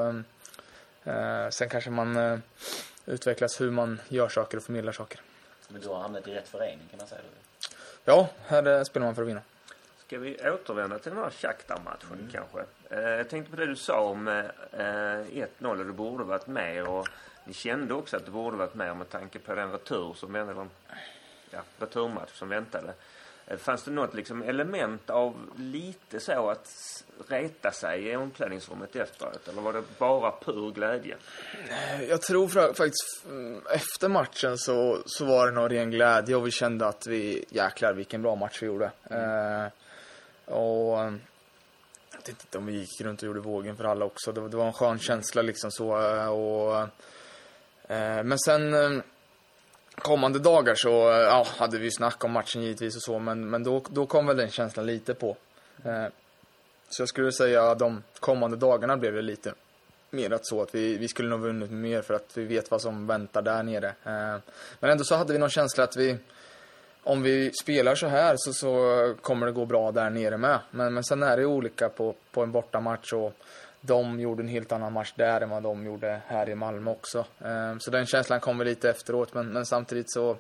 [1.05, 2.39] eh, eh, sen kanske man eh,
[3.07, 5.21] utvecklas hur man gör saker och förmedlar saker.
[5.69, 7.21] Men du har hamnat i rätt förening kan man säga.
[8.05, 9.43] Ja, här eh, spelar man för att vinna.
[10.07, 12.65] Ska vi återvända till den här Shakhtar-matchen kanske?
[12.91, 14.45] Eh, jag tänkte på det du sa om eh,
[14.79, 17.09] 1-0 och du borde varit med och
[17.45, 20.69] ni kände också att du borde varit med med tanke på den retur som väntade,
[21.57, 22.93] ja, returmatch som väntade.
[23.47, 26.69] Eh, fanns det något liksom element av lite så att
[27.29, 31.17] reta sig i omklädningsrummet efteråt eller var det bara pur glädje?
[32.09, 36.51] Jag tror faktiskt mm, efter matchen så, så var det nog ren glädje och vi
[36.51, 38.91] kände att vi, jäklar vilken bra match vi gjorde.
[39.11, 39.67] Eh,
[40.55, 41.15] och eh,
[42.13, 44.33] jag vet inte om vi gick runt och gjorde vågen för alla också.
[44.33, 46.01] Det, var- det var en skön känsla liksom så.
[46.17, 46.77] eh, Och,
[47.89, 49.03] eh, men sen eh,
[49.97, 53.19] kommande dagar så eh, ja, hade vi ju snack om matchen givetvis och så.
[53.19, 55.37] Men, men då, då kom väl den känslan lite på.
[55.85, 56.07] Eh,
[56.89, 59.55] så jag skulle säga att de kommande dagarna blev det lite
[60.11, 62.83] mer att så att vi, vi skulle nog vunnit mer för att vi vet vad
[62.83, 63.89] som väntar där nere.
[63.89, 64.41] Eh,
[64.81, 66.17] men ändå så hade vi någon känsla att vi,
[67.03, 70.59] om vi spelar så här så, så kommer det gå bra där nere med.
[70.71, 73.33] Men, men sen är det olika på, på en bortamatch och
[73.81, 77.25] de gjorde en helt annan match där än vad de gjorde här i Malmö också.
[77.45, 80.37] Ehm, så den känslan kom väl lite efteråt men, men samtidigt så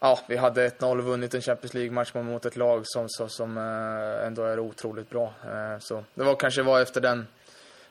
[0.00, 4.26] ja, vi hade 1-0 vunnit en Champions League-match mot ett lag som, som, som eh,
[4.26, 5.34] ändå är otroligt bra.
[5.52, 7.26] Ehm, så det var kanske var efter den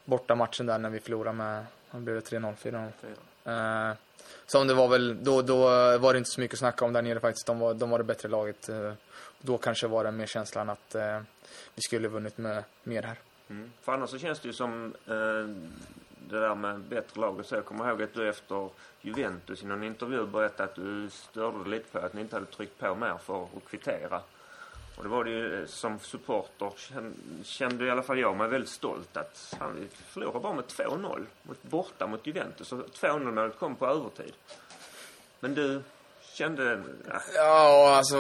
[0.06, 2.54] borta matchen där när vi förlorade med, vad blev det, 3-0,
[3.44, 3.96] 4-0?
[4.48, 5.58] Som det var väl, då, då
[5.98, 7.48] var det inte så mycket att snacka om där nere faktiskt.
[7.48, 8.70] De var, de var det bättre laget.
[8.70, 8.94] Ehm,
[9.42, 11.20] då kanske var det mer känslan att eh,
[11.76, 13.18] vi skulle vunnit med mer här.
[13.50, 13.72] Mm.
[13.82, 15.48] För annars så känns det ju som eh,
[16.30, 17.56] det där med bättre lag och så.
[17.56, 18.70] Jag kommer ihåg att du efter
[19.02, 22.46] Juventus i någon intervju berättade att du störde dig lite på att ni inte hade
[22.46, 24.22] tryckt på mer för att kvittera.
[24.98, 26.72] Och det var det ju eh, som supporter
[27.44, 31.26] kände i alla fall jag mig väldigt stolt att han förlorade bara med 2-0
[31.62, 34.34] borta mot Juventus och 2-0 målet kom på övertid.
[35.40, 35.82] Men du
[36.36, 36.82] kände...
[37.08, 37.22] Ja.
[37.36, 38.18] ja, alltså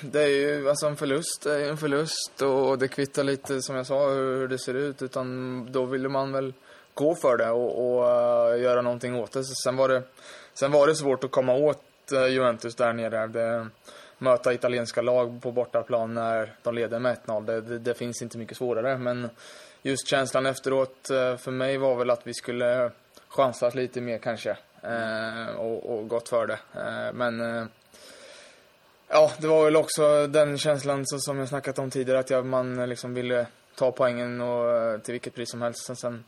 [0.00, 3.86] det är ju alltså en förlust är en förlust och det kvittar lite som jag
[3.86, 6.52] sa hur det ser ut utan då ville man väl
[6.94, 9.44] gå för det och, och uh, göra någonting åt det.
[9.44, 10.02] Så sen var det,
[10.54, 13.26] sen var det svårt att komma åt uh, Juventus där nere.
[13.26, 13.68] Det,
[14.18, 17.46] möta italienska lag på bortaplan när de leder med 1-0.
[17.46, 18.98] Det, det, det, finns inte mycket svårare.
[18.98, 19.30] Men
[19.82, 22.90] just känslan efteråt uh, för mig var väl att vi skulle
[23.28, 24.56] chansat lite mer kanske.
[24.86, 26.58] Eh, och, och gått för det.
[26.74, 27.64] Eh, men eh,
[29.08, 32.18] ja, det var väl också den känslan som jag snackat om tidigare.
[32.18, 35.86] Att jag, man liksom ville ta poängen och, till vilket pris som helst.
[35.86, 36.24] Sen, sen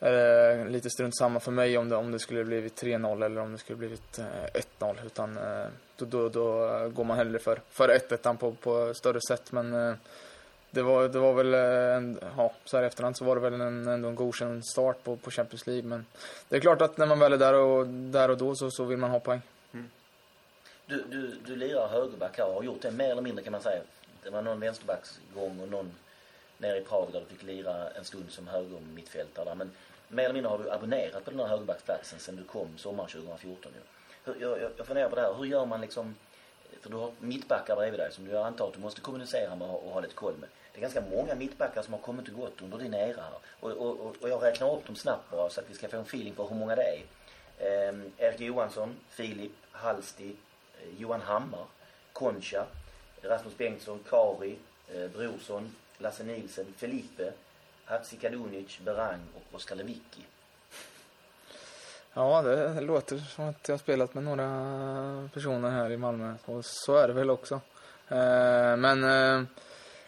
[0.00, 3.40] är det lite strunt samma för mig om det, om det skulle blivit 3-0 eller
[3.40, 4.20] om det skulle blivit
[4.78, 4.96] 1-0.
[5.06, 5.66] Utan eh,
[5.96, 9.52] då, då, då går man hellre för, för 1-1 på, på större sätt.
[9.52, 9.94] Men eh,
[10.74, 13.60] det var, det var väl, eh, en, ja, så här efterhand så var det väl
[13.60, 15.88] en, ändå en godkänd start på, på Champions League.
[15.88, 16.06] Men
[16.48, 18.84] det är klart att när man väl är där och, där och då så, så
[18.84, 19.42] vill man ha poäng.
[19.72, 19.90] Mm.
[20.86, 23.62] Du, du, du lirar högerback här och har gjort det mer eller mindre kan man
[23.62, 23.82] säga.
[24.22, 25.92] Det var någon vänsterbacksgång och någon
[26.58, 29.54] nere i Prag där du fick lira en stund som höger mittfältare.
[29.54, 29.70] Men
[30.08, 33.72] mer eller mindre har du abonnerat på den här högerbacksplatsen sen du kom sommaren 2014
[33.74, 33.80] ju.
[34.32, 36.14] Hur, jag, jag funderar på det här, hur gör man liksom,
[36.80, 39.90] för du har mittbackar bredvid dig som du antar att du måste kommunicera med och
[39.90, 40.48] ha lite koll med.
[40.74, 43.32] Det är ganska många mittbackar som har kommit och gått under din era här.
[43.60, 46.02] Och, och, och jag räknar upp dem snabbt bara så att vi ska få en
[46.02, 47.02] feeling på hur många det är.
[47.58, 50.36] Eh, Erik Johansson, Filip, Halsti,
[50.82, 51.64] eh, Johan Hammar,
[52.12, 52.66] Concha,
[53.22, 54.56] Rasmus Bengtsson, Kari,
[54.94, 57.32] eh, Brorsson, Lasse Nilsen, Felipe,
[57.84, 60.26] Hatzi Kadunic, Berang och Oskar Lewicki.
[62.14, 66.34] Ja, det låter som att jag har spelat med några personer här i Malmö.
[66.44, 67.54] Och så är det väl också.
[68.08, 69.42] Eh, men eh,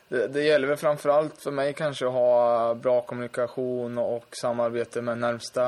[0.08, 5.18] det, det gäller väl framförallt för mig kanske att ha bra kommunikation och samarbete med
[5.18, 5.64] närmsta,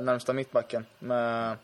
[0.00, 0.86] närmsta mittbacken.
[0.98, 1.56] Med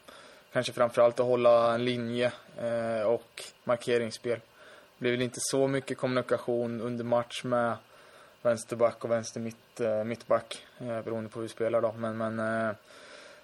[0.53, 4.39] kanske framförallt att hålla en linje eh, och markeringsspel.
[4.39, 7.76] Det blir väl inte så mycket kommunikation under match med
[8.43, 11.93] vänsterback och vänster mitt, eh, mittback eh, beroende på hur vi spelar då.
[11.93, 12.74] Men, men eh,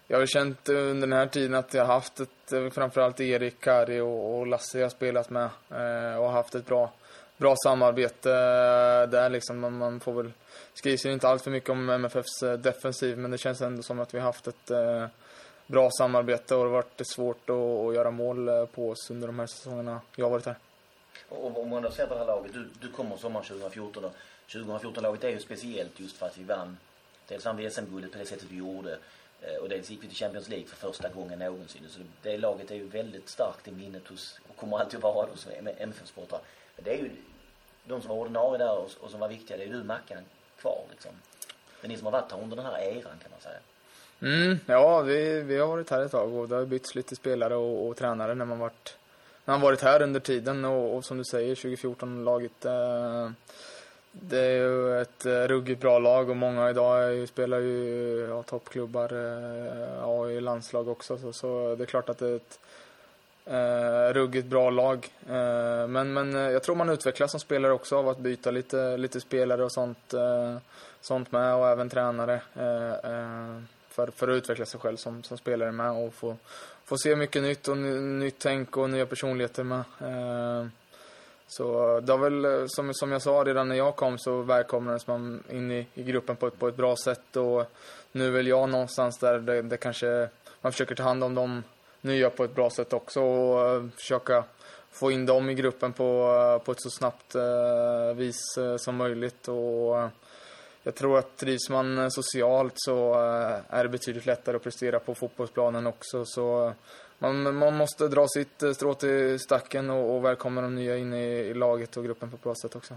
[0.07, 3.61] jag har känt under den här tiden att jag har haft ett, eh, framförallt Erik,
[3.61, 6.93] Kari och, och Lasse jag har spelat med eh, och haft ett bra,
[7.37, 8.31] bra samarbete
[9.07, 9.61] där liksom.
[9.61, 10.33] Man, man får väl,
[10.75, 14.15] skrivs inte allt för mycket om MFFs eh, defensiv men det känns ändå som att
[14.15, 15.07] vi har haft ett eh,
[15.67, 19.27] bra samarbete och det har varit svårt att, att göra mål eh, på oss under
[19.27, 20.57] de här säsongerna jag har varit här.
[21.29, 24.13] Och om man då ser på det här laget, du, du kommer sommaren 2014 och
[24.49, 26.77] 2014-laget är ju speciellt just för att vi vann.
[27.29, 28.99] Dels vann vi SM-guldet på det sättet vi gjorde.
[29.61, 31.83] Och dels gick vi till Champions League för första gången någonsin.
[31.89, 35.27] Så det laget är ju väldigt starkt i minnet hos, och kommer alltid att vara
[35.27, 35.47] hos
[35.79, 36.41] MFF-sportare.
[36.77, 37.11] Det är ju
[37.85, 40.25] de som var ordinarie där och, och som var viktiga, det är ju du Mackan
[40.61, 41.11] kvar liksom.
[41.81, 43.59] Det är ni som har varit här under den här eran kan man säga.
[44.21, 47.55] Mm, ja, vi, vi har varit här ett tag och det har bytts lite spelare
[47.57, 48.97] och, och tränare när man varit
[49.45, 53.31] när man varit här under tiden och, och som du säger 2014-laget eh,
[54.21, 59.13] det är ju ett eh, ruggigt bra lag och många idag spelar ju ja, toppklubbar
[59.13, 61.19] eh, ja, i landslag också.
[61.19, 62.61] Så, så, det är klart att det är ett
[63.47, 65.09] eh, ruggigt bra lag.
[65.29, 68.97] Eh, men, men eh, jag tror man utvecklas som spelare också av att byta lite,
[68.97, 70.57] lite spelare och sånt, eh,
[71.01, 72.41] sånt med och även tränare.
[72.55, 76.37] Eh, eh, för, för att utveckla sig själv som, som spelare med och få,
[76.85, 79.85] få se mycket nytt och nytt tänk och nya personligheter med.
[80.01, 80.67] Eh,
[81.47, 85.07] så det har väl, eh, som, som jag sa redan när jag kom så välkomnades
[85.07, 87.65] man in i, i gruppen på ett, på ett bra sätt och
[88.13, 90.29] nu är väl jag någonstans där det, det kanske,
[90.61, 91.63] man försöker ta hand om de
[92.05, 94.45] nya på ett bra sätt också och eh, försöka
[94.91, 99.49] få in dem i gruppen på, eh, på ett så snabbt eh, vis som möjligt
[99.49, 100.11] och
[100.83, 103.15] jag tror att trivs man socialt så
[103.69, 106.73] är det betydligt lättare att prestera på fotbollsplanen också så
[107.19, 111.25] man, man måste dra sitt strå till stacken och, och välkomna de nya in i,
[111.25, 112.95] i, laget och gruppen på ett bra sätt också.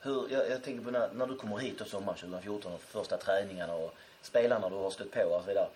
[0.00, 3.16] Hur, jag, jag tänker på när, när du kommer hit och sommaren 2014 och första
[3.16, 5.68] träningarna och spelarna du har stött på och så vidare.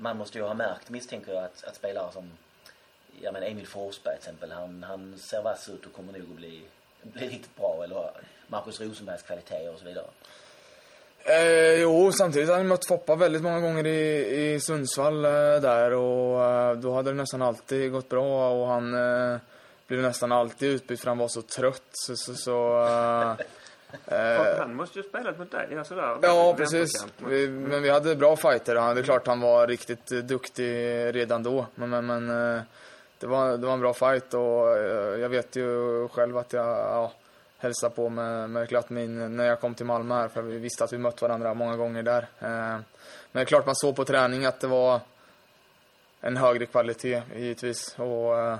[0.00, 2.30] Man måste ju ha märkt, misstänker jag, att, att spelare som
[3.22, 6.36] ja men Emil Forsberg till exempel, han, han ser vass ut och kommer nog att
[6.36, 6.62] bli,
[7.02, 7.80] bli riktigt bra.
[7.84, 8.10] Eller
[8.46, 10.06] Marcus Rosenbergs kvaliteter och så vidare.
[11.24, 15.30] Eh, jo, samtidigt har han mött Foppa väldigt många gånger i, i Sundsvall eh,
[15.60, 19.38] där och eh, då hade det nästan alltid gått bra och han eh,
[19.86, 21.90] blev nästan alltid utbytt för han var så trött.
[21.92, 22.84] Så, så, så
[24.06, 27.06] eh, han måste ju spelat mot dig, alltså där, Ja, precis.
[27.26, 28.76] Vi, men vi hade bra fighter.
[28.76, 30.74] Han, det är klart han var riktigt duktig
[31.14, 31.66] redan då.
[31.74, 32.62] Men, men, men eh,
[33.18, 36.66] det, var, det var en bra fight och eh, jag vet ju själv att jag
[36.66, 37.12] ja,
[37.58, 40.28] hälsade på med, med Glattmin när jag kom till Malmö här.
[40.28, 42.28] För vi visste att vi mött varandra många gånger där.
[42.38, 42.84] Men
[43.32, 45.00] det är klart man såg på träning att det var
[46.20, 47.98] en högre kvalitet givetvis.
[47.98, 48.58] Och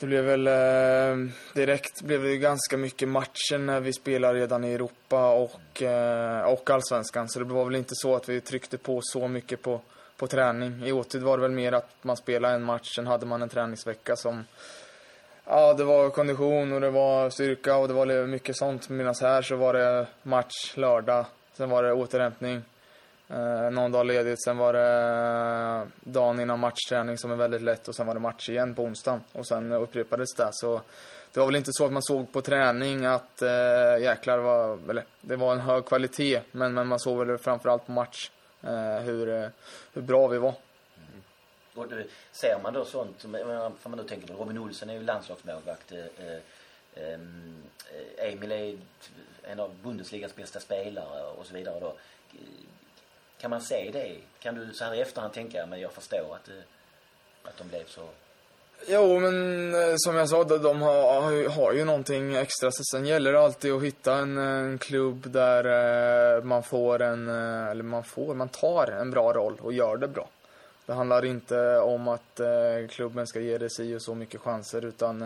[0.00, 4.72] det blev väl eh, direkt blev det ganska mycket matcher när vi spelade redan i
[4.72, 7.28] Europa och, eh, och allsvenskan.
[7.28, 9.80] Så det var väl inte så att vi tryckte på så mycket på,
[10.16, 10.86] på träning.
[10.86, 13.48] I Åtvid var det väl mer att man spelade en match, sen hade man en
[13.48, 14.44] träningsvecka som
[15.44, 18.88] Ja, det var kondition och det var styrka och det var mycket sånt.
[18.88, 21.26] Medan här så var det match lördag,
[21.56, 22.62] sen var det återhämtning.
[23.30, 27.88] Eh, någon dag ledigt, sen var det eh, dagen innan matchträning som är väldigt lätt
[27.88, 29.20] och sen var det match igen på onsdagen.
[29.32, 30.48] Och sen upprepades det.
[30.52, 30.80] Så
[31.32, 35.04] det var väl inte så att man såg på träning att eh, jäklar var, eller
[35.20, 36.40] det var en hög kvalitet.
[36.52, 38.30] Men, men man såg väl framförallt på match
[38.62, 39.48] eh, hur, eh,
[39.92, 40.54] hur bra vi var.
[40.96, 41.22] Mm.
[41.74, 43.22] Och det, ser man då sånt,
[43.80, 45.92] får man då tänker på Robin Olsen är ju landslagsmålvakt.
[45.92, 47.20] Eh, eh, eh
[48.32, 48.78] Emil är
[49.42, 51.94] en av Bundesligas bästa spelare och så vidare då.
[53.40, 54.16] Kan man se det?
[54.38, 56.62] Kan du så här i efterhand tänka, men jag förstår att, det,
[57.48, 58.02] att de blev så...
[58.86, 62.70] Jo, men eh, som jag sa, de har, har ju någonting extra.
[62.70, 65.64] Så sen gäller det alltid att hitta en, en klubb där
[66.36, 69.96] eh, man får en, eh, eller man får, man tar en bra roll och gör
[69.96, 70.28] det bra.
[70.86, 72.40] Det handlar inte om att
[72.88, 75.24] klubben ska ge dig si och så mycket chanser, utan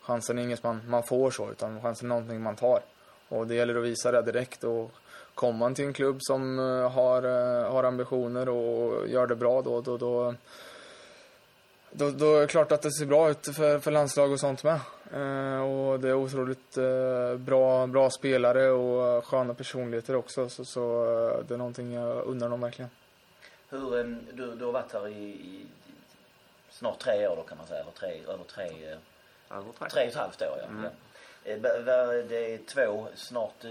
[0.00, 2.80] chansen är inget man, man får så, utan chansen är någonting man tar.
[3.28, 4.92] Och det gäller att visa det direkt och
[5.34, 9.62] kommer man till en klubb som eh, har, eh, har ambitioner och gör det bra
[9.62, 10.34] då, då, då,
[11.90, 14.64] då, då är det klart att det ser bra ut för, för landslag och sånt
[14.64, 14.80] med.
[15.12, 20.48] Eh, och det är otroligt eh, bra, bra spelare och sköna personligheter också.
[20.48, 22.90] Så, så eh, det är någonting jag undrar dem verkligen.
[23.68, 25.66] Hur, eh, du, du har varit här i, i,
[26.70, 28.96] snart tre år då kan man säga, eller tre, över tre,
[29.50, 29.88] över tre.
[29.88, 30.68] tre och ett halvt år ja.
[30.68, 30.90] Mm.
[32.28, 33.64] Det är två, snart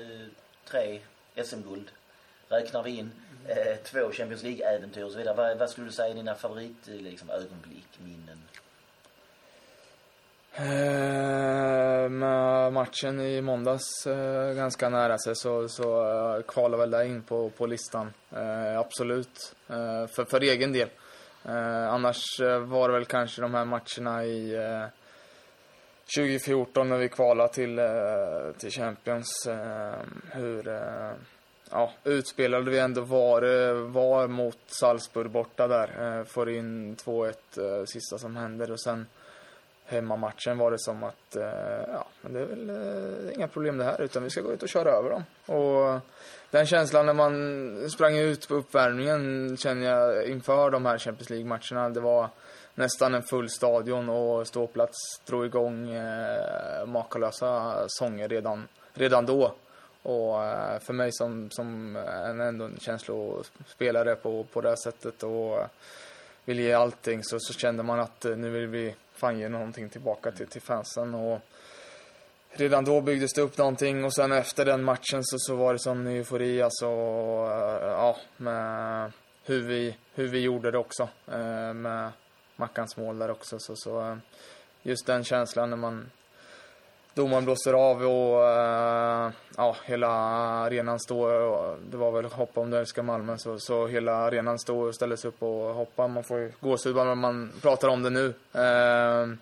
[0.66, 1.00] tre
[1.36, 1.92] SM-guld
[2.50, 3.12] räknar vi in.
[3.48, 5.36] Eh, två Champions League-äventyr och så vidare.
[5.36, 8.42] Vad, vad skulle du säga är dina favoritögonblick, eh, liksom, ögonblick, minnen?
[10.56, 16.04] Eh, med matchen i måndags eh, ganska nära sig så, så
[16.36, 18.14] eh, kvalar väl det in på, på listan.
[18.32, 19.56] Eh, absolut.
[19.70, 20.90] Eh, för, för egen del.
[21.46, 24.86] Eh, annars eh, var det väl kanske de här matcherna i eh,
[26.16, 27.86] 2014 när vi kvalade till, eh,
[28.58, 29.48] till Champions.
[29.48, 30.00] Eh,
[30.32, 31.12] hur eh,
[31.72, 36.24] ja, utspelade vi ändå var, var mot Salzburg borta där.
[36.24, 39.08] Får in 2-1 sista som händer och sen
[39.86, 41.38] hemmamatchen var det som att
[41.88, 44.54] ja, men det är väl det är inga problem det här utan vi ska gå
[44.54, 45.24] ut och köra över dem.
[45.46, 46.00] Och
[46.52, 51.90] den känslan när man sprang ut på uppvärmningen känner jag inför de här Champions League-matcherna.
[51.90, 52.30] Det var
[52.80, 59.54] nästan en full stadion och ståplats drog igång eh, makalösa sånger redan, redan då.
[60.04, 65.24] Och eh, för mig som, som en, ändå en känslospelare på, på det här sättet
[65.24, 65.58] och
[66.46, 69.90] vill ge allting så, så kände man att eh, nu vill vi fan ge någonting
[69.90, 71.16] tillbaka till, till fansen.
[71.16, 71.40] Och
[72.52, 75.80] redan då byggdes det upp någonting och sen efter den matchen så, så var det
[75.80, 77.50] som eufori alltså, Och,
[77.82, 79.12] ja, med
[79.44, 81.10] hur vi, hur vi gjorde det också.
[81.32, 82.12] Eh, med
[82.60, 83.60] Mackans mål där också.
[83.60, 84.18] Så, så eh,
[84.82, 86.10] just den känslan när man
[87.14, 91.30] domaren blåser av och uh, ja, hela arenan står.
[91.92, 93.38] Det var väl hoppa om du älskar Malmö.
[93.38, 96.08] Så, så hela arenan står och ställer sig upp och hoppar.
[96.08, 98.34] Man får ju gåshud bara när man pratar om det nu.
[98.56, 99.36] Uh,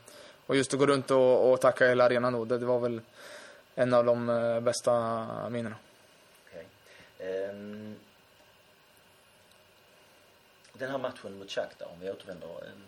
[0.46, 3.02] och just att gå runt och, och tacka hela arenan då, det, det var väl
[3.76, 5.76] en av de uh, bästa minnena.
[6.46, 6.64] Okay.
[7.30, 7.96] Um, ehm,
[10.74, 12.84] den här matchen mot Shakhtar, om vi återvänder ehm,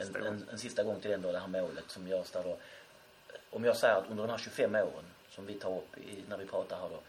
[0.00, 2.42] en en, en, en, sista gång till den då, det här målet som görs där
[2.42, 2.56] då.
[3.50, 6.36] Om jag säger att under de här 25 åren som vi tar upp i, när
[6.36, 7.00] vi pratar här då.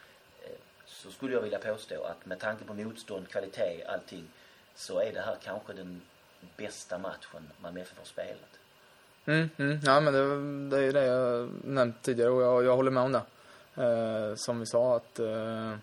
[0.46, 4.28] Eh, så skulle jag vilja påstå att med tanke på motstånd, kvalitet, allting.
[4.76, 6.02] Så är det här kanske den
[6.58, 8.60] bästa matchen Malmö FF har spelat.
[9.26, 9.80] Mm, mm.
[9.86, 13.12] Ja men det, det är det jag nämnt tidigare och jag, jag håller med om
[13.12, 13.22] det.
[13.84, 15.76] Eh, som vi sa att Eh,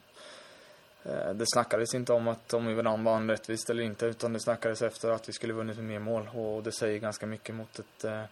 [1.09, 4.41] Eh, det snackades inte om att om vi vann vann rättvist eller inte utan det
[4.41, 6.31] snackades efter att vi skulle vunnit med mer mål.
[6.35, 8.23] Och det säger ganska mycket mot ett eh,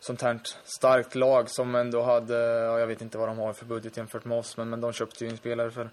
[0.00, 3.96] sånt här starkt lag som ändå hade, jag vet inte vad de har för budget
[3.96, 5.90] jämfört med oss men, men de köpte ju in spelare för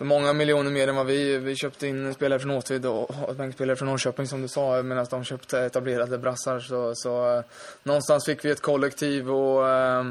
[0.00, 3.76] för många miljoner mer än vad vi, vi köpte in spelare från Åtvid och bänkspelare
[3.76, 6.60] från Norrköping som du sa eh, medan de köpte etablerade brassar.
[6.60, 7.44] Så, så eh,
[7.82, 10.04] någonstans fick vi ett kollektiv och eh,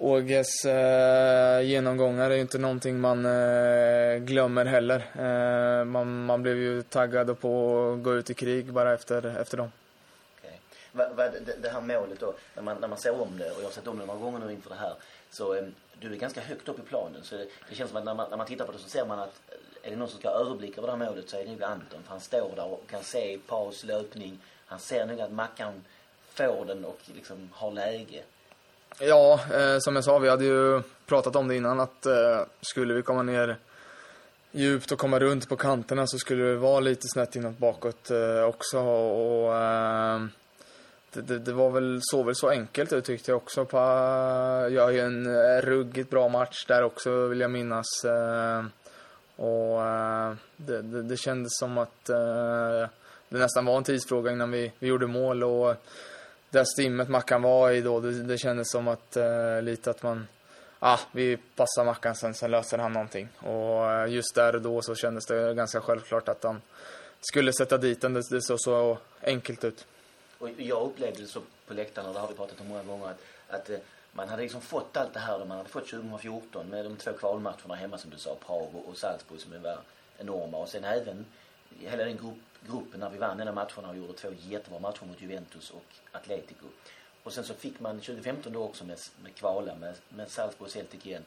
[0.00, 5.06] Åges eh, genomgångar är ju inte någonting man eh, glömmer heller.
[5.18, 9.56] Eh, man, man blev ju taggad på att gå ut i krig bara efter, efter
[9.56, 9.72] dem.
[10.38, 10.56] Okay.
[10.92, 13.58] Va, va, det, det, här målet då, när man, när man ser om det, och
[13.58, 14.94] jag har sett om det några gånger nu inför det här,
[15.30, 15.64] så eh,
[16.00, 17.22] du är ganska högt upp i planen.
[17.22, 19.06] Så det, det känns som att när man, när man tittar på det så ser
[19.06, 21.44] man att eh, är det någon som ska överblicka över det här målet så är
[21.44, 22.02] det nog Anton.
[22.02, 24.38] För han står där och kan se paus, löpning.
[24.66, 25.84] Han ser nog att Mackan
[26.34, 28.22] får den och liksom har läge.
[28.98, 32.94] Ja, eh, som jag sa, vi hade ju pratat om det innan att eh, skulle
[32.94, 33.56] vi komma ner
[34.50, 38.44] djupt och komma runt på kanterna så skulle det vara lite snett inåt bakåt eh,
[38.44, 38.78] också.
[38.78, 40.20] Och, eh,
[41.12, 43.64] det, det, det, var väl, såg väl så enkelt ut tyckte jag också.
[43.64, 43.80] Pa,
[44.68, 48.04] jag ju en eh, ruggigt bra match där också vill jag minnas.
[48.04, 48.64] Eh,
[49.36, 52.88] och eh, det, det, kändes som att eh,
[53.28, 55.44] det nästan var en tidsfråga innan vi, vi gjorde mål.
[55.44, 55.74] Och,
[56.50, 60.28] det stimmet Mackan var i då, det, det kändes som att eh, lite att man,
[60.78, 63.28] ah, vi passar Mackan sen, sen löser han någonting.
[63.38, 66.60] Och eh, just där och då så kändes det ganska självklart att han
[67.20, 68.14] skulle sätta dit den.
[68.14, 69.86] Det, det såg så enkelt ut.
[70.38, 73.20] Och jag upplevde det så på läktarna, det har vi pratat om många gånger, att,
[73.48, 73.78] att eh,
[74.12, 77.74] man hade liksom fått allt det här man hade fått 2014 med de två kvalmatcherna
[77.74, 79.78] hemma som du sa, Prag och, och Salzburg som var
[80.18, 80.58] enorma.
[80.58, 81.26] Och sen även
[81.78, 85.22] hela den grupp, gruppen när vi vann den matcherna och gjorde två jättebra matcher mot
[85.22, 86.66] Juventus och Atletico.
[87.22, 90.70] Och sen så fick man 2015 då också med, med kvala med, med Salzburg och
[90.70, 91.24] Celtic igen.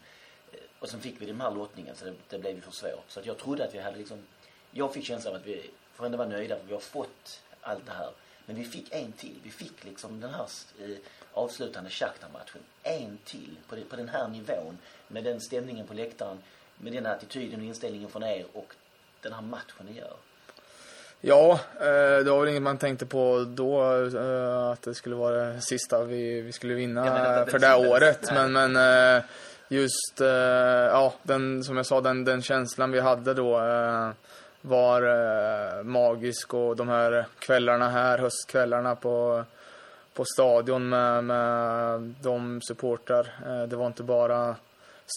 [0.51, 3.05] Eh, och sen fick vi den här lottningen så det, det blev ju för svårt.
[3.07, 4.23] Så att jag trodde att vi hade liksom,
[4.71, 7.86] jag fick känslan av att vi får ändå vara nöjda för vi har fått allt
[7.86, 8.11] det här.
[8.45, 9.39] Men vi fick en till.
[9.43, 10.47] Vi fick liksom den här
[10.79, 10.97] eh,
[11.34, 12.61] avslutande Shakhtar-matchen.
[12.84, 14.77] En till på, det, på den här nivån.
[15.07, 16.38] Med den stämningen på läktaren.
[16.77, 18.73] Med den attityden och inställningen från er och
[19.21, 20.15] den här matchen ni gör.
[21.24, 23.82] Ja, eh, det var väl inget man tänkte på då
[24.17, 27.05] eh, att det skulle vara det sista vi, vi skulle vinna
[27.45, 28.32] för det här året.
[28.34, 29.24] Men, men eh,
[29.67, 30.19] just,
[30.89, 33.51] ja, den, som jag sa, den, den känslan vi hade då
[34.61, 39.43] var magisk och de här kvällarna här, höstkvällarna på,
[40.13, 43.28] på stadion med, med de supportrar.
[43.67, 44.55] Det var inte bara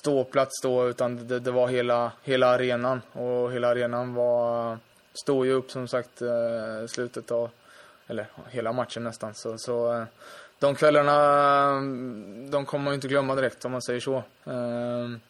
[0.00, 4.78] ståplats då utan det, det var hela, hela arenan och hela arenan var
[5.14, 7.50] stod ju upp som sagt eh, slutet av,
[8.06, 9.34] eller hela matchen nästan.
[9.34, 10.04] Så, så eh,
[10.58, 11.16] de kvällarna,
[11.70, 14.22] mm, de kommer man inte glömma direkt om man säger så.
[14.44, 15.20] Ehm,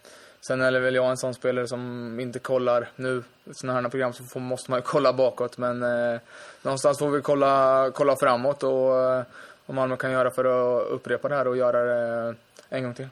[0.41, 3.23] sen är det väl jag en sån spelare som inte kollar nu,
[3.53, 5.59] sådana här program så får, måste man ju kolla bakåt.
[5.59, 6.21] Men eh,
[6.63, 9.23] någonstans får vi kolla, kolla framåt och eh,
[9.67, 12.35] vad Malmö kan göra för att upprepa det här och göra det
[12.69, 13.09] en gång till.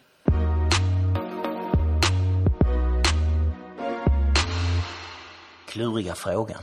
[5.73, 6.63] Kluriga frågan.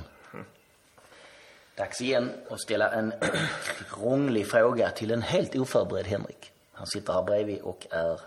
[1.75, 3.13] Dags igen att ställa en
[3.89, 6.51] krånglig fråga till en helt oförberedd Henrik.
[6.71, 8.21] Han sitter här bredvid och är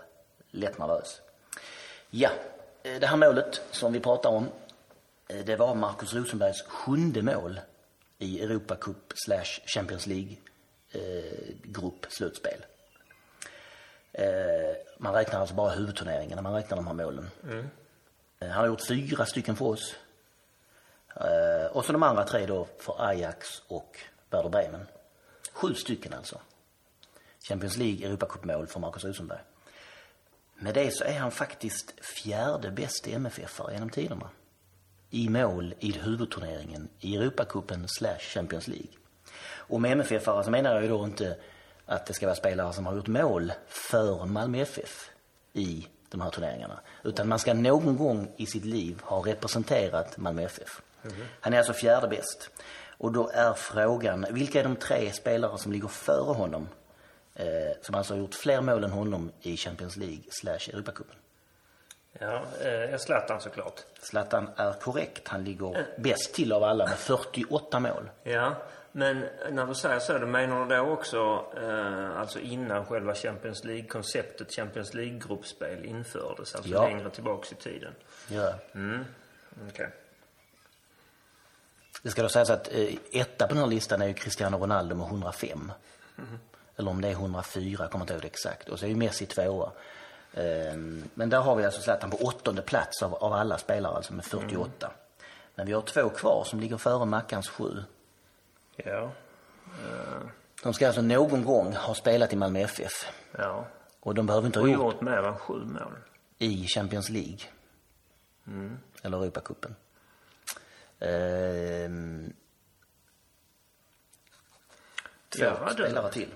[0.51, 1.21] lätt nervös.
[2.09, 2.29] Ja,
[2.83, 4.49] eh, det här målet som vi pratar om,
[5.27, 7.59] eh, det var Markus Rosenbergs sjunde mål
[8.17, 10.35] i Europa Cup slash Champions League
[10.91, 12.65] eh, grupp slutspel.
[14.97, 17.29] Man räknar alltså bara huvudturneringen när man räknar de här målen.
[17.43, 17.69] Mm.
[18.39, 19.95] Han har gjort fyra stycken för oss
[21.15, 23.99] Eh, och så de andra tre då för Ajax och
[24.29, 24.87] Werder Bremen.
[25.53, 26.39] Sju stycken alltså.
[27.39, 29.39] Champions League Europacupmål för Marcus Rosenberg.
[30.55, 34.29] Med det så är han faktiskt fjärde bäst MFF-are genom tiderna.
[35.09, 38.91] I mål i huvudturneringen i Europacupen slash Champions League.
[39.45, 41.37] Och med MFF-are så menar jag ju då inte
[41.85, 45.09] att det ska vara spelare som har gjort mål för Malmö FF
[45.53, 46.79] i de här turneringarna.
[47.03, 50.81] Utan man ska någon gång i sitt liv ha representerat Malmö FF.
[51.39, 52.49] Han är alltså fjärde bäst.
[52.97, 56.67] Och då är frågan, vilka är de tre spelare som ligger före honom?
[57.35, 57.45] Eh,
[57.81, 61.15] som alltså har gjort fler mål än honom i Champions League slash Europacupen.
[62.19, 63.81] Ja, eh, Zlatan såklart.
[64.01, 65.27] Zlatan är korrekt.
[65.27, 65.83] Han ligger äh.
[65.97, 68.09] bäst till av alla med 48 mål.
[68.23, 68.55] Ja,
[68.91, 73.63] men när du säger så, då menar du då också, eh, alltså innan själva Champions
[73.63, 76.87] League-konceptet Champions League-gruppspel infördes, alltså ja.
[76.87, 77.93] längre tillbaks i tiden?
[78.27, 78.53] Ja.
[78.75, 79.05] Mm,
[79.55, 79.69] okej.
[79.69, 79.87] Okay.
[82.03, 84.95] Det ska då sägas att eh, etta på den här listan är ju Cristiano Ronaldo
[84.95, 85.71] med 105.
[86.17, 86.39] Mm.
[86.75, 88.69] Eller om det är 104, jag kommer inte ihåg det exakt.
[88.69, 89.71] Och så är ju Messi tvåa.
[90.33, 94.13] Ehm, Men där har vi alltså Zlatan på åttonde plats av, av alla spelare, alltså
[94.13, 94.91] med 48.
[95.55, 97.83] Men vi har två kvar som ligger före Mackans sju.
[98.75, 99.11] Ja.
[100.63, 103.11] De ska alltså någon gång ha spelat i Malmö FF.
[103.37, 103.65] Ja.
[103.99, 105.93] Och de behöver inte ha Och gjort gjort mer än sju mål.
[106.37, 107.39] i Champions League.
[109.01, 109.75] Eller Europacupen.
[111.03, 112.33] Ehm,
[115.29, 116.29] två spelare till.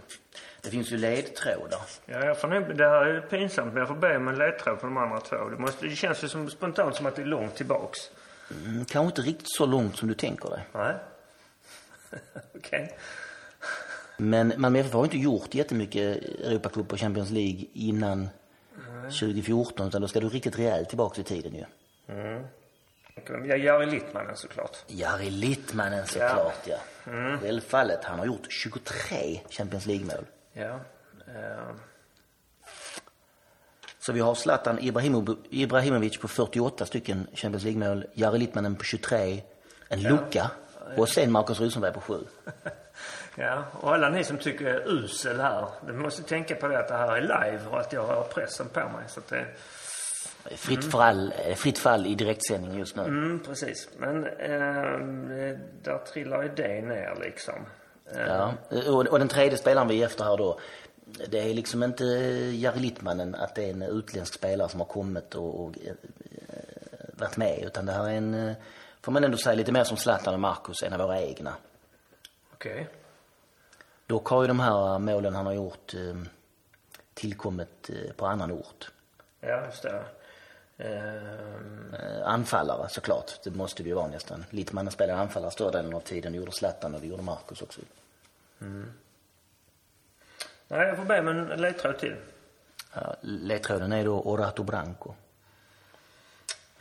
[0.62, 1.82] Det finns ju ledtrådar.
[2.06, 4.88] Ja, jag får det här är pinsamt men jag får be om en ledtråd för
[4.88, 5.50] de andra två.
[5.50, 8.00] Det, måste, det känns ju som, spontant som att det är långt tillbaks.
[8.52, 10.66] Mm, kanske inte riktigt så långt som du tänker dig.
[10.74, 10.96] Nej.
[12.56, 12.98] Okej.
[14.18, 18.30] Men Malmö FF har inte gjort jättemycket Europacup och Champions League innan
[19.04, 21.66] 2014 utan då ska du riktigt rejält tillbaka i tiden ju.
[23.30, 23.48] Okay.
[23.48, 24.78] Jag Jari Littmanen såklart.
[24.88, 26.78] Jari Littmanen såklart ja.
[27.42, 28.04] Självfallet.
[28.04, 30.26] Han har gjort 23 Champions League-mål.
[30.54, 30.80] Ja.
[31.28, 31.76] Eh,
[34.00, 39.44] Så vi har Zlatan Ibrahimo- Ibrahimovic på 48 stycken Champions League-mål, Jari Littmanen på 23,
[39.90, 40.52] en lucka
[40.98, 42.14] och sen Marcus Rosenberg på 7.
[43.36, 43.64] ja.
[43.82, 45.68] Och alla ni som tycker jag är usel här.
[45.88, 48.70] Ni måste tänka på det att det här är live och att jag har pressen
[48.70, 49.04] på mig.
[49.08, 49.46] Så det,
[50.56, 53.04] Fritt, fall, eh, fritt fall i direktsändning just nu.
[53.04, 53.90] mm, precis.
[53.98, 57.66] Men eh, där trillar ju det ner liksom.
[58.16, 58.54] Eh, Ja.
[58.70, 60.60] Och, och den tredje spelaren vi är efter här då,
[61.30, 62.04] det är liksom inte
[62.54, 65.94] Jari Littmanen att det är en utländsk spelare som har kommit och, och eh,
[67.14, 68.54] varit med utan det här är en,
[69.02, 71.54] får man ändå säga, lite mer som Zlatan och Marcus, en av våra egna.
[72.54, 72.88] Okej.
[74.08, 75.94] Dock har ju de här målen han har gjort
[77.14, 78.92] tillkommit på annan ort.
[79.40, 80.04] Ja, just det.
[80.80, 84.46] Eh, anfallare såklart, det måste det ju vara nästan.
[84.50, 87.82] Littmannen spelade anfallare större delen av tiden, det gjorde Zlatan och det gjorde Marcus också.
[90.68, 92.16] nej, jag får be om en ledtråd till.
[92.94, 95.14] Ja, ledtråden är då Orato Branco.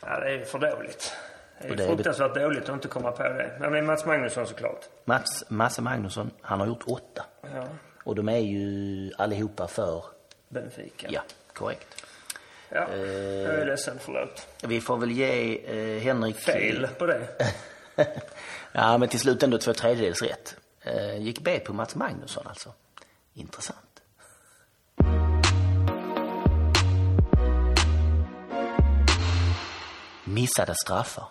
[0.01, 1.13] Ja, det är för dåligt.
[1.61, 3.57] Det är det är- fruktansvärt dåligt att inte komma på det.
[3.59, 4.85] Men det är Mats Magnusson såklart.
[5.05, 7.25] Mats, Masse Magnusson, han har gjort åtta.
[7.53, 7.67] Ja.
[8.03, 10.03] Och de är ju allihopa för,
[10.49, 11.07] Benfica.
[11.11, 11.21] ja,
[11.53, 12.03] korrekt.
[12.69, 13.97] Ja, jag är ledsen.
[13.99, 14.47] Förlåt.
[14.63, 16.37] Vi får väl ge eh, Henrik...
[16.37, 17.27] Fel på det.
[18.71, 20.55] ja, men till slut ändå två tredjedels rätt.
[20.81, 22.73] Eh, gick bet på Mats Magnusson alltså.
[23.33, 23.79] Intressant.
[30.23, 31.27] Missade straffar.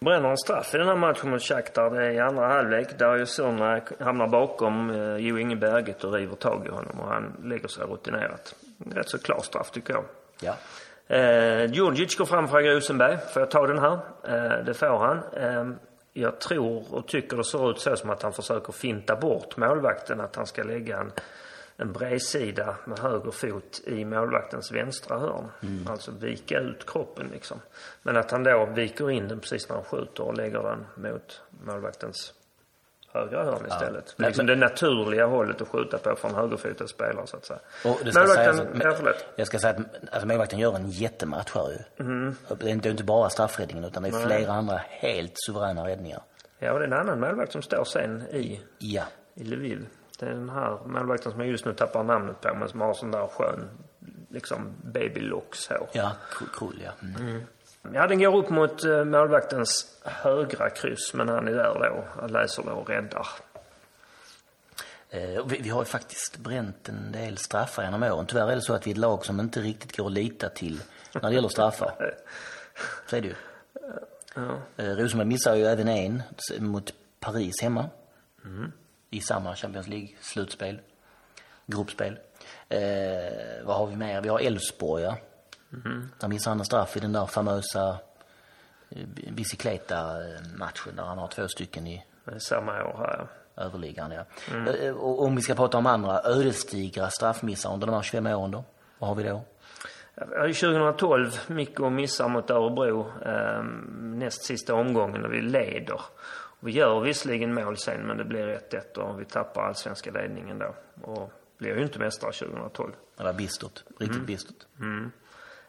[0.00, 1.90] Bränner en straff i den här matchen mot Shakhtar.
[1.90, 6.12] Det är i andra halvlek där ju Sorna hamnar bakom eh, Jo Inge Berget och
[6.12, 8.54] river tag i honom och han lägger sig rutinerat.
[8.90, 10.04] Rätt så klar straff tycker jag.
[10.40, 10.56] Ja.
[11.06, 13.18] Eh, Djurdjic går fram för Rosenberg.
[13.32, 13.98] Får jag ta den här?
[14.24, 15.18] Eh, det får han.
[15.32, 15.76] Eh,
[16.12, 20.20] jag tror och tycker det ser ut så som att han försöker finta bort målvakten.
[20.20, 21.12] Att han ska lägga en,
[21.76, 25.48] en bredsida med höger fot i målvaktens vänstra hörn.
[25.88, 27.60] Alltså vika ut kroppen liksom.
[28.02, 31.40] Men att han då viker in den precis när han skjuter och lägger den mot
[31.64, 32.32] målvaktens
[33.18, 34.14] högra hörn istället.
[34.16, 37.58] Men- liksom det naturliga hållet att skjuta på för en högerfotad spelare så att säga.
[37.84, 39.24] Och det ska Målvakten, sägas, ja, förlåt.
[39.36, 42.04] jag ska säga att alltså, målvakten gör en jättematch här ju.
[42.04, 42.36] Mm.
[42.58, 46.22] Det är inte, inte bara straffräddningen utan det är flera andra helt suveräna räddningar.
[46.58, 49.02] Ja, och det är en annan målvakt som står sen i, Ja.
[49.34, 49.86] i Lviv.
[50.18, 52.94] Det är den här målvakten som jag just nu tappar namnet på, men som har
[52.94, 53.68] sån där skön,
[54.28, 55.88] liksom babylocks hår.
[55.92, 56.12] Ja,
[56.58, 56.90] Krull ja.
[57.20, 57.42] Mm.
[57.94, 62.04] Ja, den går upp mot eh, målvaktens högra kryss, men han är där då.
[62.20, 63.26] Han läser då och räddar.
[65.10, 68.26] Eh, vi, vi har ju faktiskt bränt en del straffar genom åren.
[68.26, 70.48] Tyvärr är det så att vi är ett lag som inte riktigt går att lita
[70.48, 70.80] till
[71.12, 72.14] när det gäller straffar.
[73.06, 73.34] Så är det ju.
[74.76, 76.22] Eh, Rosenberg missar ju även en
[76.58, 77.88] mot Paris hemma.
[79.10, 80.80] I samma Champions League-slutspel.
[81.66, 82.18] Gruppspel.
[82.68, 82.80] Eh,
[83.64, 84.20] vad har vi mer?
[84.20, 85.16] Vi har Elfsborg, ja.
[86.18, 87.98] Där missar han en straff i den där famösa
[88.90, 92.04] eh, Bicicleta-matchen där han har två stycken i
[92.38, 93.62] samma år här, ja.
[93.62, 94.24] överliggande.
[94.52, 94.72] Ja.
[94.72, 98.50] Eh, Och om vi ska prata om andra ödesdigra straffmissar under de här 25 åren
[98.50, 98.64] då?
[98.98, 99.44] Vad har vi då?
[100.14, 103.62] Ja, 2012, Mikko missar mot Örebro eh,
[104.00, 106.00] näst sista omgången och vi leder.
[106.60, 110.74] Vi gör visserligen mål sen, men det blir 1-1 och vi tappar allsvenska ledningen då.
[111.02, 112.92] Och blir ju inte mästare 2012.
[113.16, 113.82] Det var bistert.
[113.98, 114.56] Riktigt bistert.
[114.80, 115.08] Eh,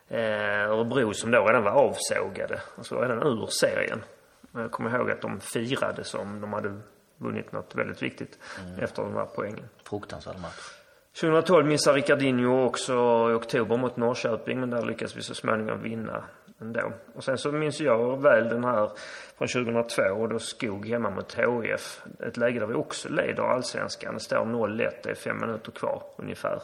[0.10, 4.04] Örebro som då redan var avsågade, alltså redan ur serien.
[4.52, 6.80] Men Jag kommer ihåg att de firade som de hade
[7.18, 8.40] vunnit något väldigt viktigt
[8.80, 9.70] efter de här poängen.
[9.84, 10.74] Fruktansvärd match.
[11.22, 12.94] 2012 missar Ricardinho också
[13.32, 16.24] i oktober mot Norrköping, men där lyckas vi så småningom vinna
[16.62, 16.92] ändå.
[17.16, 18.92] Och sen så minns jag väl den här
[19.38, 22.02] från 2002, och då Skog hemma mot HIF.
[22.20, 24.14] Ett läge där vi också leder allsvenskan.
[24.14, 26.62] Det står 0-1, det är fem minuter kvar ungefär.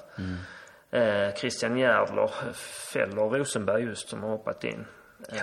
[0.94, 2.30] Eh, Christian Järdler
[2.94, 4.86] fäller Rosenberg just som har hoppat in.
[5.30, 5.42] Eh,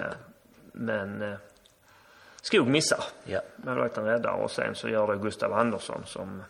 [0.73, 1.39] men eh,
[2.43, 3.05] Skog missar.
[3.25, 3.41] Ja.
[3.57, 6.43] Målvakten räddar och sen så gör det Gustav Andersson som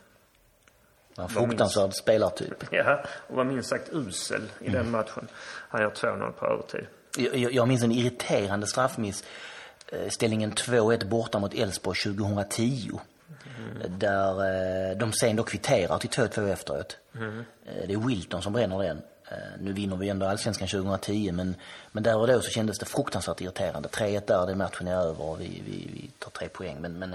[1.19, 2.65] En fruktansvärd spelartyp.
[2.71, 5.29] ja, och var minst sagt usel i den matchen.
[5.69, 6.87] Han gör 2-0 på övertid.
[7.19, 9.25] Jag, jag- jag minns en irriterande straffmiss.
[9.89, 12.91] Eh, Ställningen 2-1 borta mot Elfsborg 2010.
[13.89, 16.97] Där eh, de sen då kvitterar till 2-2 efteråt.
[17.15, 17.21] Eh,
[17.87, 19.03] Det är Wilton som bränner den.
[19.31, 21.55] Eh, Nu vinner vi ändå allsvenskan 2010 men,
[21.93, 23.89] men där och då så kändes det fruktansvärt irriterande.
[23.89, 26.77] 3-1 där, det matchen är över och vi, vi, vi tar tre poäng.
[26.81, 27.15] Men, men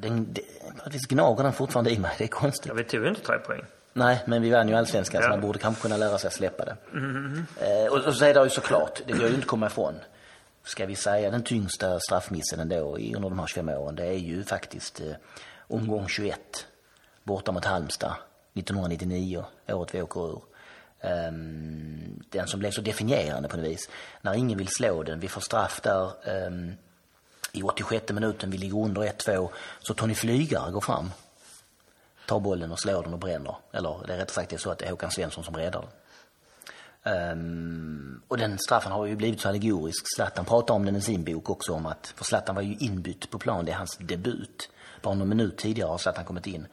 [0.00, 0.40] den, det,
[0.78, 2.14] på något vis gnager den fortfarande i mig.
[2.18, 2.66] Det är konstigt.
[2.66, 3.64] Ja, vi tog ju inte tre poäng.
[3.92, 5.30] Nej, men vi vann ju allsvenskan så Ja.
[5.30, 6.76] man borde kanske kunna lära sig att släppa det.
[7.60, 9.94] Eh, och, och så är det ju såklart, det går ju inte att komma ifrån.
[10.68, 14.44] Ska vi säga den tyngsta straffmissen ändå under de här 25 åren, det är ju
[14.44, 15.12] faktiskt eh,
[15.58, 16.66] omgång 21
[17.22, 18.14] borta mot Halmstad
[18.54, 20.42] 1999, året vi åker ur.
[21.00, 23.88] Um, den som blev så definierande på något vis.
[24.20, 26.12] När ingen vill slå den, vi får straff där
[26.46, 26.72] um,
[27.52, 29.48] i 86 minuten, vi ligger under 1-2,
[29.80, 31.10] så Tony Flygare går fram
[32.26, 33.56] tar bollen och slår den och bränner.
[33.72, 35.80] Eller det är rättare sagt det är så att det är Håkan Svensson som räddar
[35.80, 35.90] den.
[37.08, 40.04] Ehm, och den straffen har ju blivit så allegorisk.
[40.16, 43.30] Zlatan pratar om den i sin bok också om att, för Zlatan var ju inbytt
[43.30, 44.70] på plan, det är hans debut.
[45.02, 46.66] Bara någon minut tidigare har Zlatan kommit in.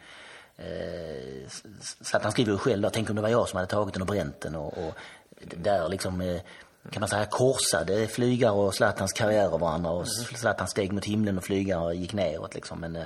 [0.59, 1.49] Uh,
[2.01, 4.41] Zlatan skriver ju själv, tänk om det var jag som hade tagit den och bränt
[4.41, 4.93] den och, och
[5.41, 6.41] där liksom eh,
[6.91, 11.43] kan man säga korsade flygare och Zlatans karriärer varandra och Zlatan steg mot himlen och
[11.43, 12.79] flygare gick neråt liksom.
[12.79, 13.05] Men eh,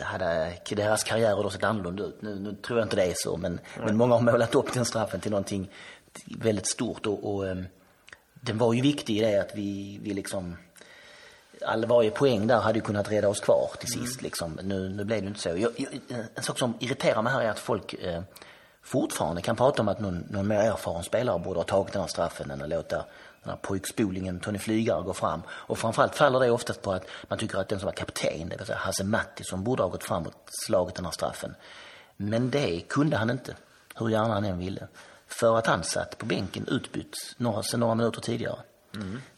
[0.00, 2.22] hade deras karriärer då sett annorlunda ut.
[2.22, 4.84] Nu, nu tror jag inte det är så, men, men många har målat upp den
[4.84, 5.70] straffen till någonting
[6.24, 7.06] väldigt stort.
[7.06, 7.66] Och, och ehm,
[8.34, 10.56] den var ju viktig i det att vi, vi liksom...
[11.66, 14.22] All, varje poäng där hade ju kunnat rädda oss kvar till sist.
[14.22, 14.58] Liksom.
[14.62, 15.48] Nu, nu blev det inte så.
[15.48, 15.88] Jag, jag,
[16.34, 18.22] en sak som irriterar mig här är att folk eh,
[18.82, 22.08] fortfarande kan prata om att någon, någon mer erfaren spelare borde ha tagit den här
[22.08, 22.96] straffen än att låta
[23.42, 25.42] den här pojkspolingen Tony Flygare gå fram.
[25.50, 28.56] Och framförallt faller det oftast på att man tycker att den som var kapten, det
[28.56, 30.32] vill säga Hasse Mattisson, borde ha gått fram och
[30.66, 31.54] slagit den här straffen.
[32.16, 33.56] Men det kunde han inte,
[33.94, 34.88] hur gärna han än ville.
[35.42, 38.58] För att han satt på bänken utbytt några, sedan några minuter tidigare.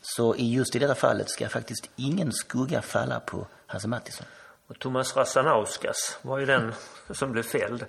[0.00, 4.26] Så i just i detta fallet ska faktiskt ingen skugga falla på Hasse Mattisson.
[4.68, 6.72] Och Thomas Rasanauskas var ju den
[7.11, 7.84] som blev fälld.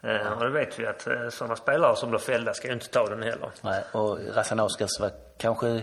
[0.00, 2.88] Eh, och det vet vi att eh, sådana spelare som blir fällda ska ju inte
[2.88, 3.50] ta den heller.
[3.60, 5.82] Nej, och Rasanauskas var kanske mm,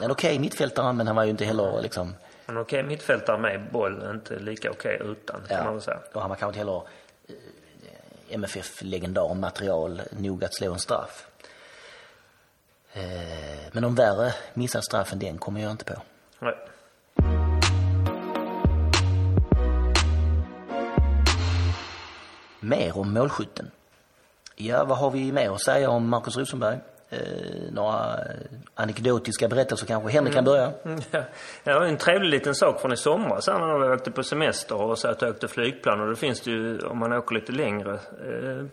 [0.00, 2.14] en okej mittfältare, men han var ju inte heller liksom...
[2.46, 5.98] Men okej, mittfältare med boll, inte lika okej utan, kan man väl säga.
[6.12, 6.82] och han var kanske inte heller
[8.30, 11.26] MFF-legendar material nog att slå en straff.
[12.92, 13.02] Eh,
[13.72, 15.94] men någon värre missad straff än den kommer jag inte på.
[16.38, 16.54] Nej.
[22.60, 23.70] Mer om målskytten.
[24.56, 26.78] Ja, vad har vi mer att säga om Markus Rosenberg?
[27.14, 28.24] Eh, några eh,
[28.74, 30.10] anekdotiska berättelser kanske.
[30.10, 30.72] Henrik kan börja.
[30.84, 31.22] Mm, Ja,
[31.64, 34.98] det var en trevlig liten sak från i somras när vi åkte på semester och
[34.98, 37.92] så att jag åkte flygplan och då finns det ju, om man åker lite längre
[37.92, 38.66] eh,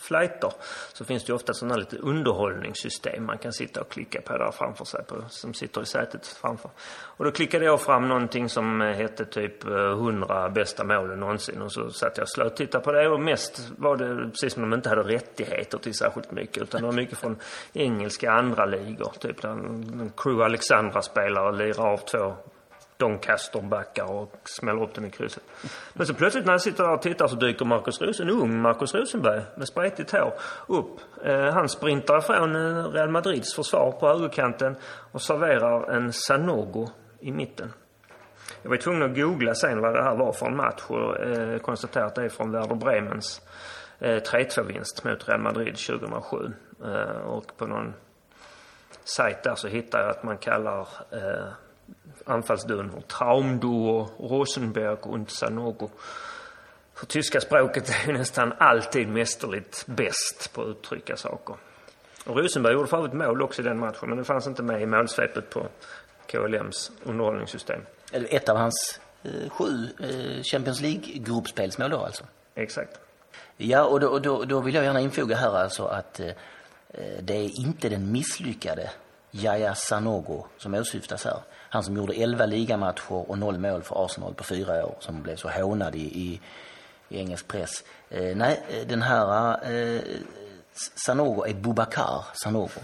[0.00, 0.52] flighter,
[0.92, 4.50] så finns det ju ofta sådana lite underhållningssystem man kan sitta och klicka på där
[4.50, 6.70] framför sig, på, som sitter i sätet framför.
[7.02, 11.62] Och då klickade jag fram någonting som eh, hette typ eh, 100 bästa målen någonsin
[11.62, 14.52] och så satt jag och slöt och tittade på det och mest var det precis
[14.52, 17.36] som de inte hade rättigheter till särskilt mycket utan det var mycket från
[17.72, 19.12] engelska andra ligor.
[19.18, 22.36] Typ där en Crew Alexandra-spelare lirar av två
[23.00, 25.42] Doncaster-backar och smäller upp den i krysset.
[25.92, 28.62] Men så plötsligt när jag sitter där och tittar så dyker Markus Rosen, en ung
[28.62, 30.32] Markus Rosenberg med spretigt hår
[30.66, 31.00] upp.
[31.24, 34.76] Eh, han sprintar ifrån eh, Real Madrids försvar på högerkanten
[35.12, 36.88] och serverar en Sanogo
[37.20, 37.72] i mitten.
[38.62, 41.58] Jag var tvungen att googla sen vad det här var för en match och eh,
[41.58, 43.42] konstatera att det är från Werder Bremens
[43.98, 46.36] eh, 3-2-vinst mot Real Madrid 2007.
[46.84, 47.94] Eh, och på någon
[49.04, 51.52] sajt där så hittar jag att man kallar eh,
[52.24, 55.90] anfallsduon Traumduo Rosenberg und Sanogo.
[56.94, 61.56] För tyska språket är ju nästan alltid mästerligt bäst på att uttrycka saker.
[62.26, 64.82] Och Rosenberg gjorde för övrigt mål också i den matchen men det fanns inte med
[64.82, 65.66] i målsvepet på
[66.26, 67.80] KLMs underhållningssystem.
[68.12, 72.24] Eller Ett av hans eh, sju eh, Champions League-gruppspelsmål då alltså.
[72.54, 73.00] Exakt.
[73.56, 76.32] Ja, och då, och då, då vill jag gärna infoga här alltså att eh,
[77.20, 78.90] det är inte den misslyckade
[79.30, 81.40] Yahya Sanogo som åsyftas här.
[81.72, 85.36] Han som gjorde 11 ligamatcher och noll mål för Arsenal på fyra år som blev
[85.36, 86.40] så hånad i, i,
[87.08, 87.84] i engelsk press.
[88.10, 90.00] Eh, nej, eh, den här eh,
[91.06, 92.80] Sanogo är Boubacar Sanogo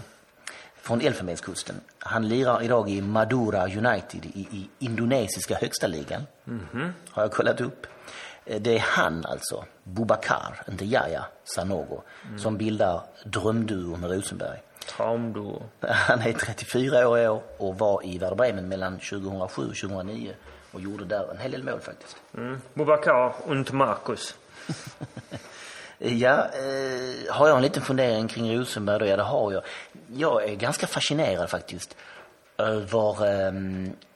[0.75, 1.75] från Elfenbenskusten.
[1.99, 6.23] Han lirar idag i Madura United i, i indonesiska högsta ligan.
[7.09, 7.87] Har jag kollat upp.
[8.45, 12.01] Eh, Det är han alltså, Bubakar, inte Yahya Sanogo,
[12.37, 14.61] som bildar drömduo med Rosenberg.
[14.87, 15.63] Traumduo.
[15.79, 20.33] Han är 34 år i år och var i Werder Bremen mellan 2007 och 2009
[20.71, 22.17] och gjorde där en hel del mål faktiskt.
[22.37, 22.61] Mm.
[22.73, 24.35] Bubakar und Marcus.
[25.99, 29.05] Ja, eh, har jag en liten fundering kring Rosenberg då?
[29.05, 29.63] Ja, det har jag.
[30.07, 31.95] Jag är ganska fascinerad faktiskt
[32.57, 33.51] över eh,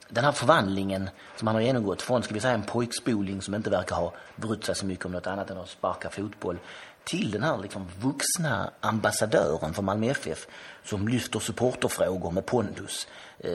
[0.08, 3.70] den här förvandlingen som han har genomgått från, ska vi säga, en pojkspoling som inte
[3.70, 6.58] verkar ha brytt sig så mycket om något annat än att sparka fotboll
[7.04, 10.46] till den här liksom vuxna ambassadören för Malmö FF
[10.84, 13.08] som lyfter supporterfrågor med pondus.
[13.38, 13.50] Eh,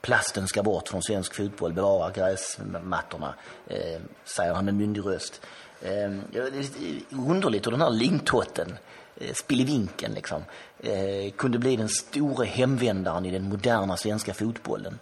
[0.00, 3.34] plasten ska bort från svensk fotboll, bevara gräsmattorna,
[3.66, 5.40] eh, säger han med myndig röst.
[5.82, 8.78] Eh, det är lite underligt hur den här lingtotten,
[9.16, 10.42] eh, spillevinken liksom,
[10.80, 14.98] eh, kunde bli den stora hemvändaren i den moderna svenska fotbollen.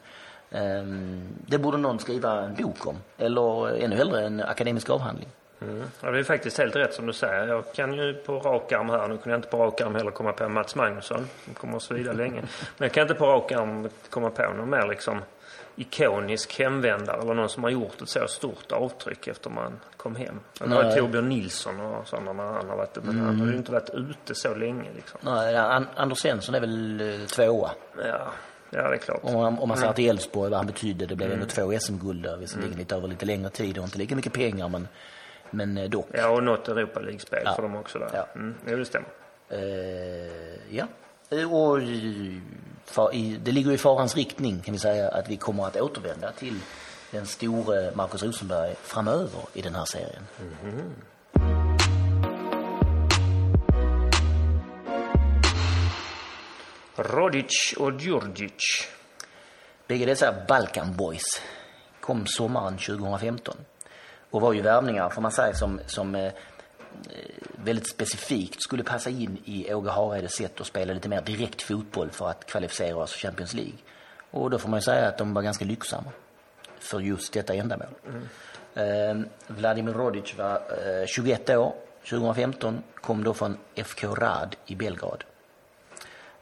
[0.51, 0.85] Eh,
[1.47, 5.29] det borde någon skriva en bok om, eller ännu hellre en akademisk avhandling.
[5.69, 5.83] Mm.
[6.01, 7.47] Ja, det är faktiskt helt rätt som du säger.
[7.49, 10.11] Jag kan ju på rak arm här, nu kunde jag inte på rak arm heller
[10.11, 12.41] komma på Mats Magnusson, som kommer att svida länge.
[12.41, 15.23] Men jag kan inte på rak arm komma på någon mer liksom
[15.77, 20.41] ikonisk hemvändare eller någon som har gjort ett så stort avtryck efter man kom hem.
[20.59, 20.97] Det var.
[20.97, 24.35] Torbjörn Nilsson och sådana när han har varit men han har ju inte varit ute
[24.35, 25.21] så länge liksom.
[25.23, 27.71] Nej, An- Anders Svensson är väl eh, tvåa.
[27.99, 28.27] Ja,
[28.71, 29.21] ja det är klart.
[29.23, 31.07] Om man, om man ser till Elfsborg, vad han betydde.
[31.07, 34.17] Det blev ändå två SM-guld där, visserligen lite över lite längre tid och inte lika
[34.17, 34.89] mycket pengar, men,
[35.51, 36.09] men eh, dock.
[36.13, 37.55] Ja, och något Europa League-spel Ja.
[37.55, 38.11] för dem också där.
[38.13, 38.27] Ja.
[38.35, 39.09] Mm, det stämmer.
[39.49, 40.87] Eh, ja.
[41.31, 41.81] Eh, Och
[43.41, 46.61] det ligger i farans riktning kan vi säga att vi kommer att återvända till
[47.11, 50.23] den store Marcus Rosenberg framöver i den här serien.
[56.97, 58.89] Rodic och Djurdjic.
[59.87, 61.43] Bägge dessa Balkan Boys
[62.01, 63.57] kom sommaren 2015
[64.35, 66.33] och var ju värvningar, får man säga, som, som eh, eh,
[67.65, 72.11] väldigt specifikt skulle passa in i Åge Hareides sätt att spela lite mer direkt fotboll
[72.11, 73.79] för att kvalificera oss för Champions League.
[74.31, 76.11] Och då får man ju säga att de var ganska lyckosamma
[76.79, 77.89] för just detta ändamål.
[78.75, 78.85] Eh,
[79.47, 81.75] Vladimir Rodic var eh, 21 år
[82.11, 85.25] 2015, kom då från FK Rad i Belgrad.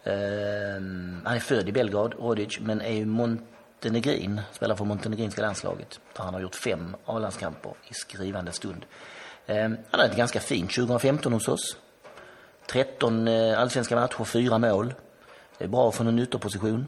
[0.05, 3.07] Ehm, han är född i Belgrad, Rodic, men är ju
[3.83, 6.01] montenegrin, spelar för montenegrinska landslaget.
[6.17, 8.85] Där han har gjort fem A-landskamper i skrivande stund.
[9.47, 11.77] Ehm, han hade ett ganska fint 2015 hos oss.
[12.67, 14.95] 13 eh, allsvenska matcher, fyra mål.
[15.59, 16.87] Det är bra från en ytterposition.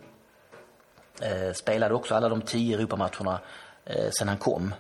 [1.23, 3.41] Ehm, spelade också alla de tio Europamatcherna
[3.85, 4.75] eh, sen han kom.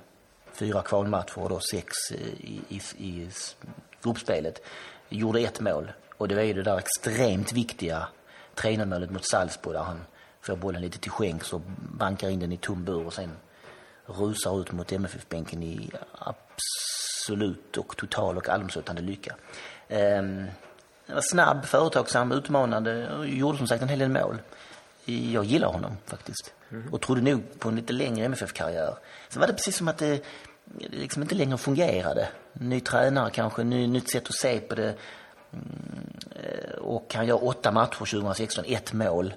[0.53, 3.29] Fyra kvalmatcher och då sex eh, i, i, i
[4.03, 4.63] gruppspelet.
[5.09, 8.09] Gjorde ett mål och det var ju det där extremt viktiga
[8.55, 10.01] tränarmålet mot Salzburg där han
[10.47, 13.31] får bollen lite till skänks och bankar in den i tom bur och sen
[14.07, 19.37] rusar ut mot MFF-bänken i absolut och total och allomslutande lycka.
[19.89, 20.47] Ehm,
[21.07, 24.39] var snabb, företagsam, utmanande och gjorde som sagt en hel del mål.
[25.05, 26.53] Jag gillar honom faktiskt.
[26.93, 28.95] Och trodde nog på en lite längre MFF-karriär.
[29.29, 30.23] Sen var det precis som att det
[30.77, 32.29] liksom inte längre fungerade.
[32.53, 34.95] Ny tränare kanske, ny, nytt sätt att se på det.
[35.53, 36.11] Mm,
[36.43, 39.35] eh, Och han gör åtta matcher 2016, ett mål.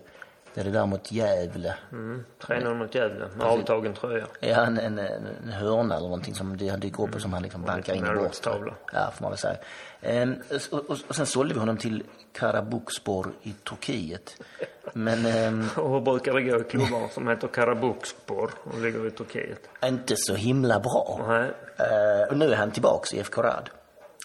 [0.57, 1.75] Det är det där mot Gävle.
[1.91, 2.25] Mm.
[2.41, 4.27] 3-0 mot Gävle med avtagen tröja.
[4.39, 7.63] Ja, en, en, en hörna eller någonting som han dyker upp och som han liksom
[7.63, 8.73] bankar in i bortre.
[8.93, 9.57] Ja, får man väl säga.
[10.01, 10.35] Ehm,
[10.71, 12.03] och, och, och sen sålde vi honom till
[12.33, 14.41] Karabukspor i Turkiet.
[14.93, 19.11] Men ehm, Och hur brukar det gå i klubbar som heter Karabukspor och ligger i
[19.11, 19.69] Turkiet?
[19.85, 21.25] inte så himla bra.
[21.27, 21.51] Nej.
[21.77, 23.69] Eh, och nu är han tillbaks i FK Rad.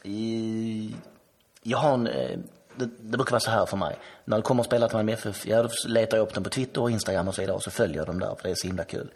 [0.02, 0.94] I,
[1.62, 2.38] jag har en, eh,
[2.76, 3.96] det, det brukar vara så här för mig.
[4.24, 6.80] När det kommer spelare till Malmö FF, ja, då letar jag upp dem på Twitter
[6.82, 8.66] och Instagram och så vidare och så följer jag dem där för det är så
[8.66, 9.10] himla kul.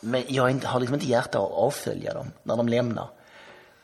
[0.00, 3.08] Men jag har inte- har liksom inte hjärta att avfölja dem när de lämnar.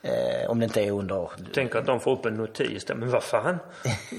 [0.01, 1.29] Eh, om det inte är under...
[1.53, 2.95] Tänker att de får upp en notis där.
[2.95, 3.57] Men vad fan?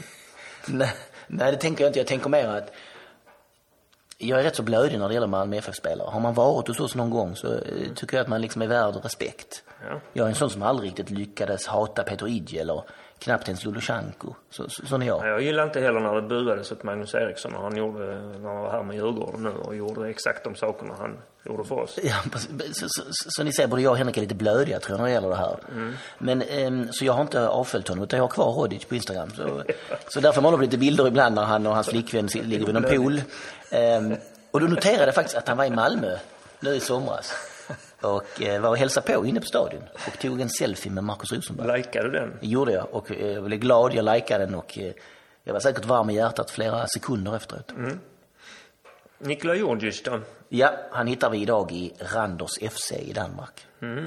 [0.69, 0.93] nej,
[1.27, 1.99] nej, det tänker jag inte.
[2.01, 2.73] Jag tänker mer att
[4.19, 6.11] jag är rätt så blödig när det gäller Malmö FF-spelare.
[6.11, 7.61] Har man varit hos oss någon gång så eh,
[7.95, 9.63] tycker jag att man liksom är värd respekt.
[9.89, 10.01] Ja.
[10.13, 12.83] Jag är en sån som aldrig riktigt lyckades hata Peter Idje eller
[13.19, 14.35] knappt ens Lulushanko.
[14.51, 15.27] Så, så, sån är jag.
[15.27, 18.07] Jag gillar inte heller när det buades åt Magnus Eriksson när han, gjorde,
[18.39, 21.75] när han var här med Djurgården nu och gjorde exakt de sakerna han gjorde för
[21.75, 21.99] oss.
[22.03, 22.15] Ja,
[22.73, 25.07] så, så, så, ni ser, både jag och Henrik är lite blödiga tror jag när
[25.07, 25.57] det gäller det här.
[26.19, 29.31] Men, ehm, så jag har inte avföljt honom, utan jag har kvar Rodic på Instagram.
[29.31, 29.63] Så,
[30.09, 32.91] så därför man upp lite bilder ibland när han och hans flickvän ligger vid någon
[32.91, 33.23] pool.
[33.71, 34.17] Ehm,
[34.51, 36.17] och då noterade jag faktiskt att han var i Malmö
[36.61, 37.33] nu i somras.
[38.01, 41.33] Och eh, var och hälsade på inne på stadion och tog en selfie med Marcus
[41.33, 41.79] Rosenberg.
[41.79, 42.39] Likade du den?
[42.41, 44.93] Det gjorde jag och eh, jag blev glad, jag likade den och eh,
[45.45, 47.73] jag var säkert varm i hjärtat flera sekunder efteråt.
[49.19, 50.21] Nikola Djurdjic då?
[50.49, 53.67] Ja, han hittar vi idag i Randers FC i Danmark.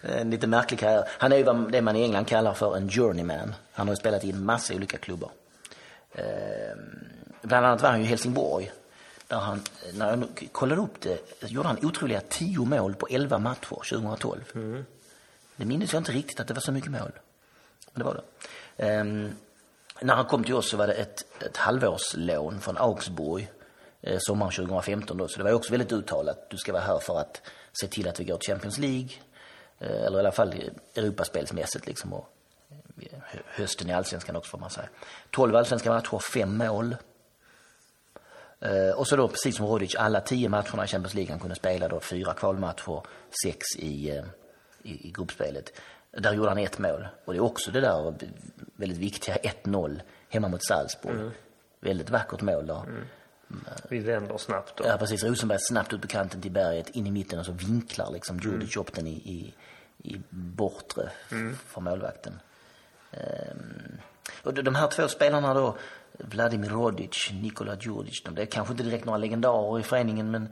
[0.00, 1.04] en lite märklig karriär.
[1.18, 3.54] Han är ju vad det man i England kallar för en journeyman.
[3.72, 5.30] Han har ju spelat i en massa olika klubbar.
[6.12, 6.24] Eh,
[7.42, 8.72] bland annat var han ju i Helsingborg.
[9.28, 9.62] Där han,
[9.94, 14.40] när jag kollade upp det, gjorde han otroliga 10 mål på 11 matcher 2012.
[14.54, 14.84] Mm.
[15.56, 17.12] Det minns jag inte riktigt att det var så mycket mål.
[17.92, 18.86] Men det var det.
[18.86, 19.04] Eh,
[20.00, 23.48] när han kom till oss så var det ett, ett halvårslån från Augsburg
[24.02, 25.28] eh, sommaren 2015 då.
[25.28, 26.50] Så det var också väldigt uttalat.
[26.50, 27.42] Du ska vara här för att
[27.80, 29.10] se till att vi går till Champions League.
[29.78, 30.54] Eh, eller i alla fall
[30.94, 32.12] Europaspelsmässigt liksom.
[32.12, 32.28] Och
[33.00, 34.88] eh, hösten i allsvenskan också får man säga.
[35.30, 36.96] 12 allsvenska matcher, fem mål.
[38.60, 41.54] Eh, och så då precis som Rodic, alla tio matcherna i Champions League han kunde
[41.54, 42.00] spela då.
[42.00, 43.02] Fyra kvalmatcher,
[43.42, 44.22] sex i,
[44.82, 45.80] i, i gruppspelet.
[46.10, 47.08] Där gjorde han ett mål.
[47.24, 48.14] Och det är också det där
[48.76, 51.16] väldigt viktiga 1-0 hemma mot Salzburg.
[51.16, 51.30] Mm.
[51.80, 52.82] Väldigt vackert mål där.
[52.82, 53.04] Mm.
[53.88, 54.84] Vi vänder snabbt då.
[54.86, 55.24] Ja, precis.
[55.24, 58.76] Rosenberg snabbt ut på kanten till berget, in i mitten och så vinklar liksom Djurdjic
[58.76, 58.80] mm.
[58.86, 59.54] upp den i, i,
[60.02, 61.56] i bortre mm.
[61.66, 62.40] för målvakten.
[63.10, 63.98] Um,
[64.42, 65.76] och de här två spelarna då,
[66.18, 70.48] Vladimir Rodic, Nikola Djurdjic, de är kanske inte direkt några legendarer i föreningen men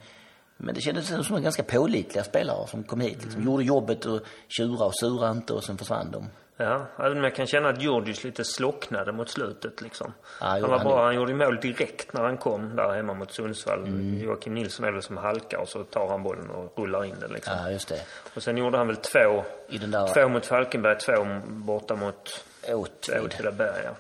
[0.56, 3.22] men det kändes som ganska pålitliga spelare som kom hit.
[3.22, 3.46] Liksom, mm.
[3.46, 6.26] Gjorde jobbet och tjura och sura inte och sen försvann de.
[6.56, 10.12] Ja, även om jag kan känna att Djurdjic lite slocknade mot slutet liksom.
[10.40, 13.32] Ja, han var han bra, han gjorde mål direkt när han kom där hemma mot
[13.32, 13.78] Sundsvall.
[13.78, 14.20] Mm.
[14.20, 17.32] Joakim Nilsson är väl som halkar och så tar han bollen och rullar in den
[17.32, 17.54] liksom.
[17.58, 18.00] Ja, just det.
[18.34, 20.14] Och sen gjorde han väl två, I den där...
[20.14, 21.12] två mot Falkenberg, två
[21.46, 23.84] borta mot Åtvidaberg.
[23.84, 23.90] Ja.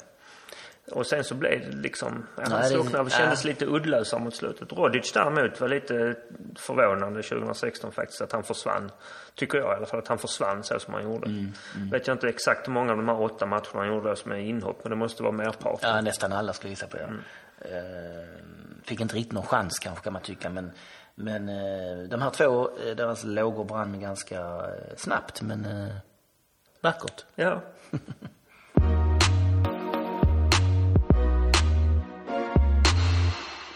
[0.90, 4.72] Och sen så blev det liksom, ja, han slocknade och kändes lite uddlösare mot slutet.
[4.72, 6.16] Rodic däremot var lite
[6.56, 8.90] förvånande 2016 faktiskt att han försvann.
[9.34, 11.26] Tycker jag i alla fall att han försvann så som han gjorde.
[11.26, 11.90] Mm, mm.
[11.90, 14.36] Vet jag inte exakt hur många av de här åtta matcherna han gjorde som är
[14.36, 15.90] inhopp men det måste vara merparten.
[15.90, 17.04] Ja nästan alla skulle jag gissa på ja.
[17.04, 17.20] Mm.
[17.64, 18.28] Uh,
[18.82, 20.70] fick inte riktigt någon chans kanske kan man tycka men
[21.14, 24.66] men uh, de här två, uh, deras lågor brann ganska
[24.96, 25.90] snabbt men
[26.80, 27.24] vackert.
[27.34, 27.60] Ja.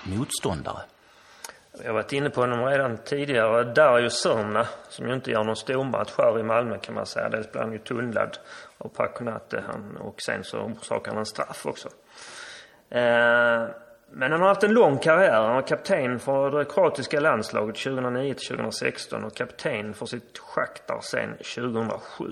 [0.09, 0.83] motståndare?
[1.79, 3.65] Jag har varit inne på honom redan tidigare.
[3.65, 7.29] Dario Sörna, som ju inte gör någon stormatch här i Malmö kan man säga.
[7.29, 8.39] Dels blir han ju tunnlad
[8.79, 9.65] av Paconate
[10.01, 11.89] och sen så orsakar han en straff också.
[12.91, 13.69] Eh,
[14.11, 15.43] men han har haft en lång karriär.
[15.43, 21.01] Han var kapten för det kroatiska landslaget 2009 till 2016 och kapten för sitt Shakhtar
[21.03, 22.25] sen 2007.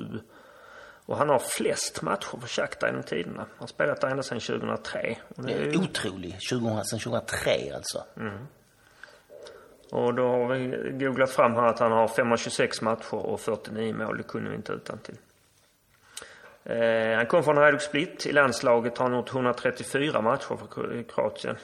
[1.06, 3.40] Och han har flest matcher för Shakhtar genom tiderna.
[3.40, 5.16] Han har spelat där ända sedan 2003.
[5.28, 5.78] det är ju...
[5.78, 6.48] otroligt.
[6.50, 8.04] 2000, sedan 2003 alltså.
[8.16, 8.46] Mm.
[9.90, 14.16] Och då har vi googlat fram här att han har 526 matcher och 49 mål.
[14.16, 15.16] Det kunde vi inte utan till.
[16.64, 18.26] Eh, han kom från Hajduk Split.
[18.26, 21.56] I landslaget har han gjort 134 matcher för Kroatien.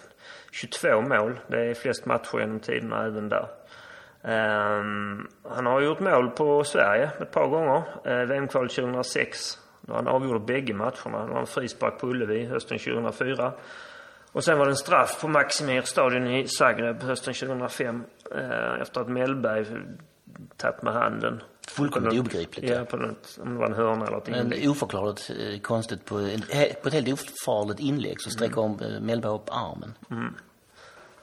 [0.50, 1.40] 22 mål.
[1.46, 3.48] Det är flest matcher genom tiderna även där.
[4.24, 7.82] Um, han har gjort mål på Sverige ett par gånger.
[8.06, 11.26] Uh, VM-kvalet 2006 då han avgjorde bägge matcherna.
[11.26, 13.52] Det var en frispark på Ullevi hösten 2004.
[14.32, 18.04] Och sen var det en straff på Maximir stadion i Zagreb hösten 2005
[18.34, 19.66] uh, eh, efter att Mellberg
[20.56, 21.42] tagit med handen.
[21.68, 22.70] Fullkomligt obegripligt.
[22.70, 24.60] Ja, på något, om det var en hörna eller ett inlägg.
[24.60, 26.04] Men oförklarligt eh, konstigt.
[26.04, 26.14] På,
[26.82, 29.06] på ett helt ofarligt inlägg så sträcker mm.
[29.06, 29.94] Mellberg upp armen.
[30.10, 30.34] Mm.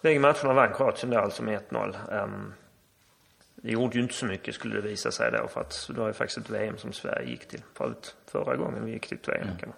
[0.02, 2.24] Bägge matcherna vann Kroatien då alltså med 1-0.
[2.24, 2.54] Um,
[3.62, 6.08] det gjorde ju inte så mycket skulle det visa sig då för att det var
[6.08, 9.28] ju faktiskt ett VM som Sverige gick till förut förra gången vi gick till ett
[9.28, 9.42] VM.
[9.42, 9.58] Mm.
[9.58, 9.78] Kan man.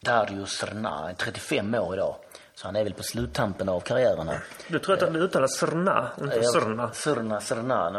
[0.00, 2.16] Dario Srna, 35 år idag.
[2.54, 4.44] Så han är väl på sluttampen av karriären här.
[4.68, 6.92] Du tror att det uttalas Srna, inte Srna?
[6.92, 7.90] Srna, Srna.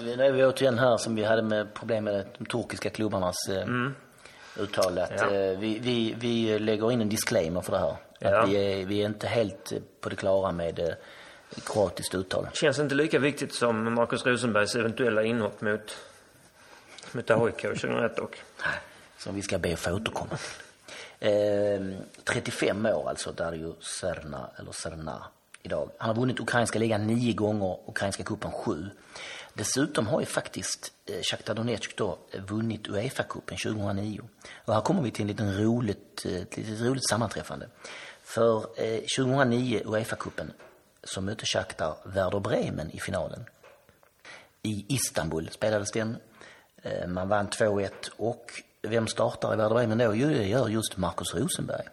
[0.00, 3.62] Nu är vi återigen här som vi hade med problem med de turkiska klubbarnas eh,
[3.62, 3.94] mm.
[4.58, 4.98] uttal.
[4.98, 5.30] Att, ja.
[5.30, 7.96] Eh, vi, vi, vi lägger in en disclaimer för det här.
[8.18, 8.42] Ja.
[8.42, 10.96] Att vi, är, vi är inte helt på det klara med
[11.64, 12.48] kroatiskt uttal.
[12.52, 15.96] Känns inte lika viktigt som Markus Rosenbergs eventuella inhopp mot,
[17.12, 18.36] mot AIK 2001 dock.
[19.18, 20.38] Som vi ska be att få återkomma.
[21.20, 21.80] Eh,
[22.24, 25.22] 35 år alltså, Dario Serna, eller Serna,
[25.62, 25.90] idag.
[25.98, 28.86] Han har vunnit ukrainska ligan nio gånger, ukrainska kuppen sju.
[29.54, 32.18] Dessutom har ju faktiskt eh, Shakhtar Donetsk då
[32.48, 34.20] vunnit Uefa-cupen 2009.
[34.64, 37.68] Och här kommer vi till en liten roligt, eh, ett litet roligt sammanträffande.
[38.22, 40.52] För eh, 2009 Uefa-cupen
[41.04, 43.44] så mötte Shakhtar Werder Bremen i finalen.
[44.62, 46.16] I Istanbul spelades den.
[46.82, 50.14] Eh, man vann 2-1 och vem startar i Werder Bremen då?
[50.14, 51.84] Jo, det gör just Markus Rosenberg.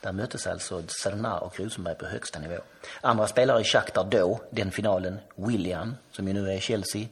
[0.00, 2.58] Där möttes alltså Serna och Rosenberg på högsta nivå.
[3.00, 7.06] Andra spelare i Shakhtar då, den finalen, William, som ju nu är i Chelsea,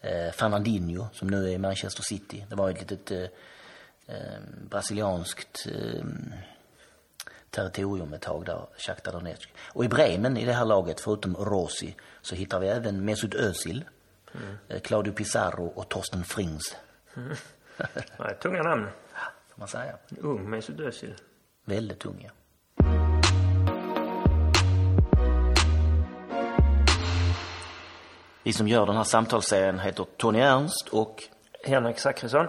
[0.00, 2.46] eh, Fernandinho, som nu är i Manchester City.
[2.48, 3.22] Det var ett litet eh,
[4.16, 4.40] eh
[4.70, 6.04] brasilianskt eh,
[7.50, 9.52] territorium ett tag där, Shakhtar Donetsk.
[9.72, 13.84] Och i Bremen i det här laget, förutom Rossi, så hittar vi även Mesut Özil,
[14.34, 14.80] Mm.
[14.80, 16.76] Claudio Pizarro och Torsten Frings.
[17.16, 17.36] Mm.
[18.18, 18.86] Nej, tunga namn.
[19.48, 19.98] Får man säga.
[20.20, 21.14] Ung Mesut Özil.
[21.64, 22.30] Väldigt ung, ja.
[28.42, 31.22] Vi som gör den här samtalsserien heter Tony Ernst och
[31.64, 32.46] Henrik Zackrisson.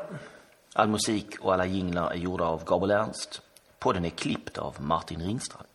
[0.73, 3.41] All musik och alla jinglar är gjorda av Gabriel Ernst.
[3.87, 5.67] Podden är klippt av Martin Ringstrand.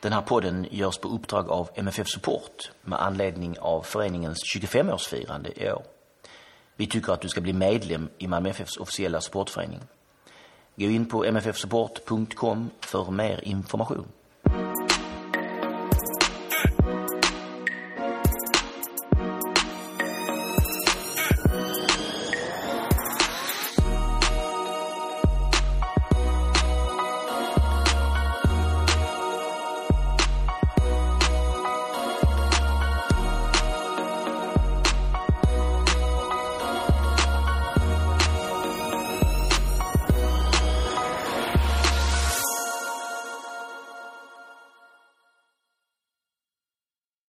[0.00, 5.72] Den här podden görs på uppdrag av MFF Support med anledning av föreningens 25-årsfirande i
[5.72, 5.82] år.
[6.76, 9.80] Vi tycker att du ska bli medlem i Malmö FFs officiella supportförening.
[10.76, 14.06] Gå in på mffsupport.com för mer information.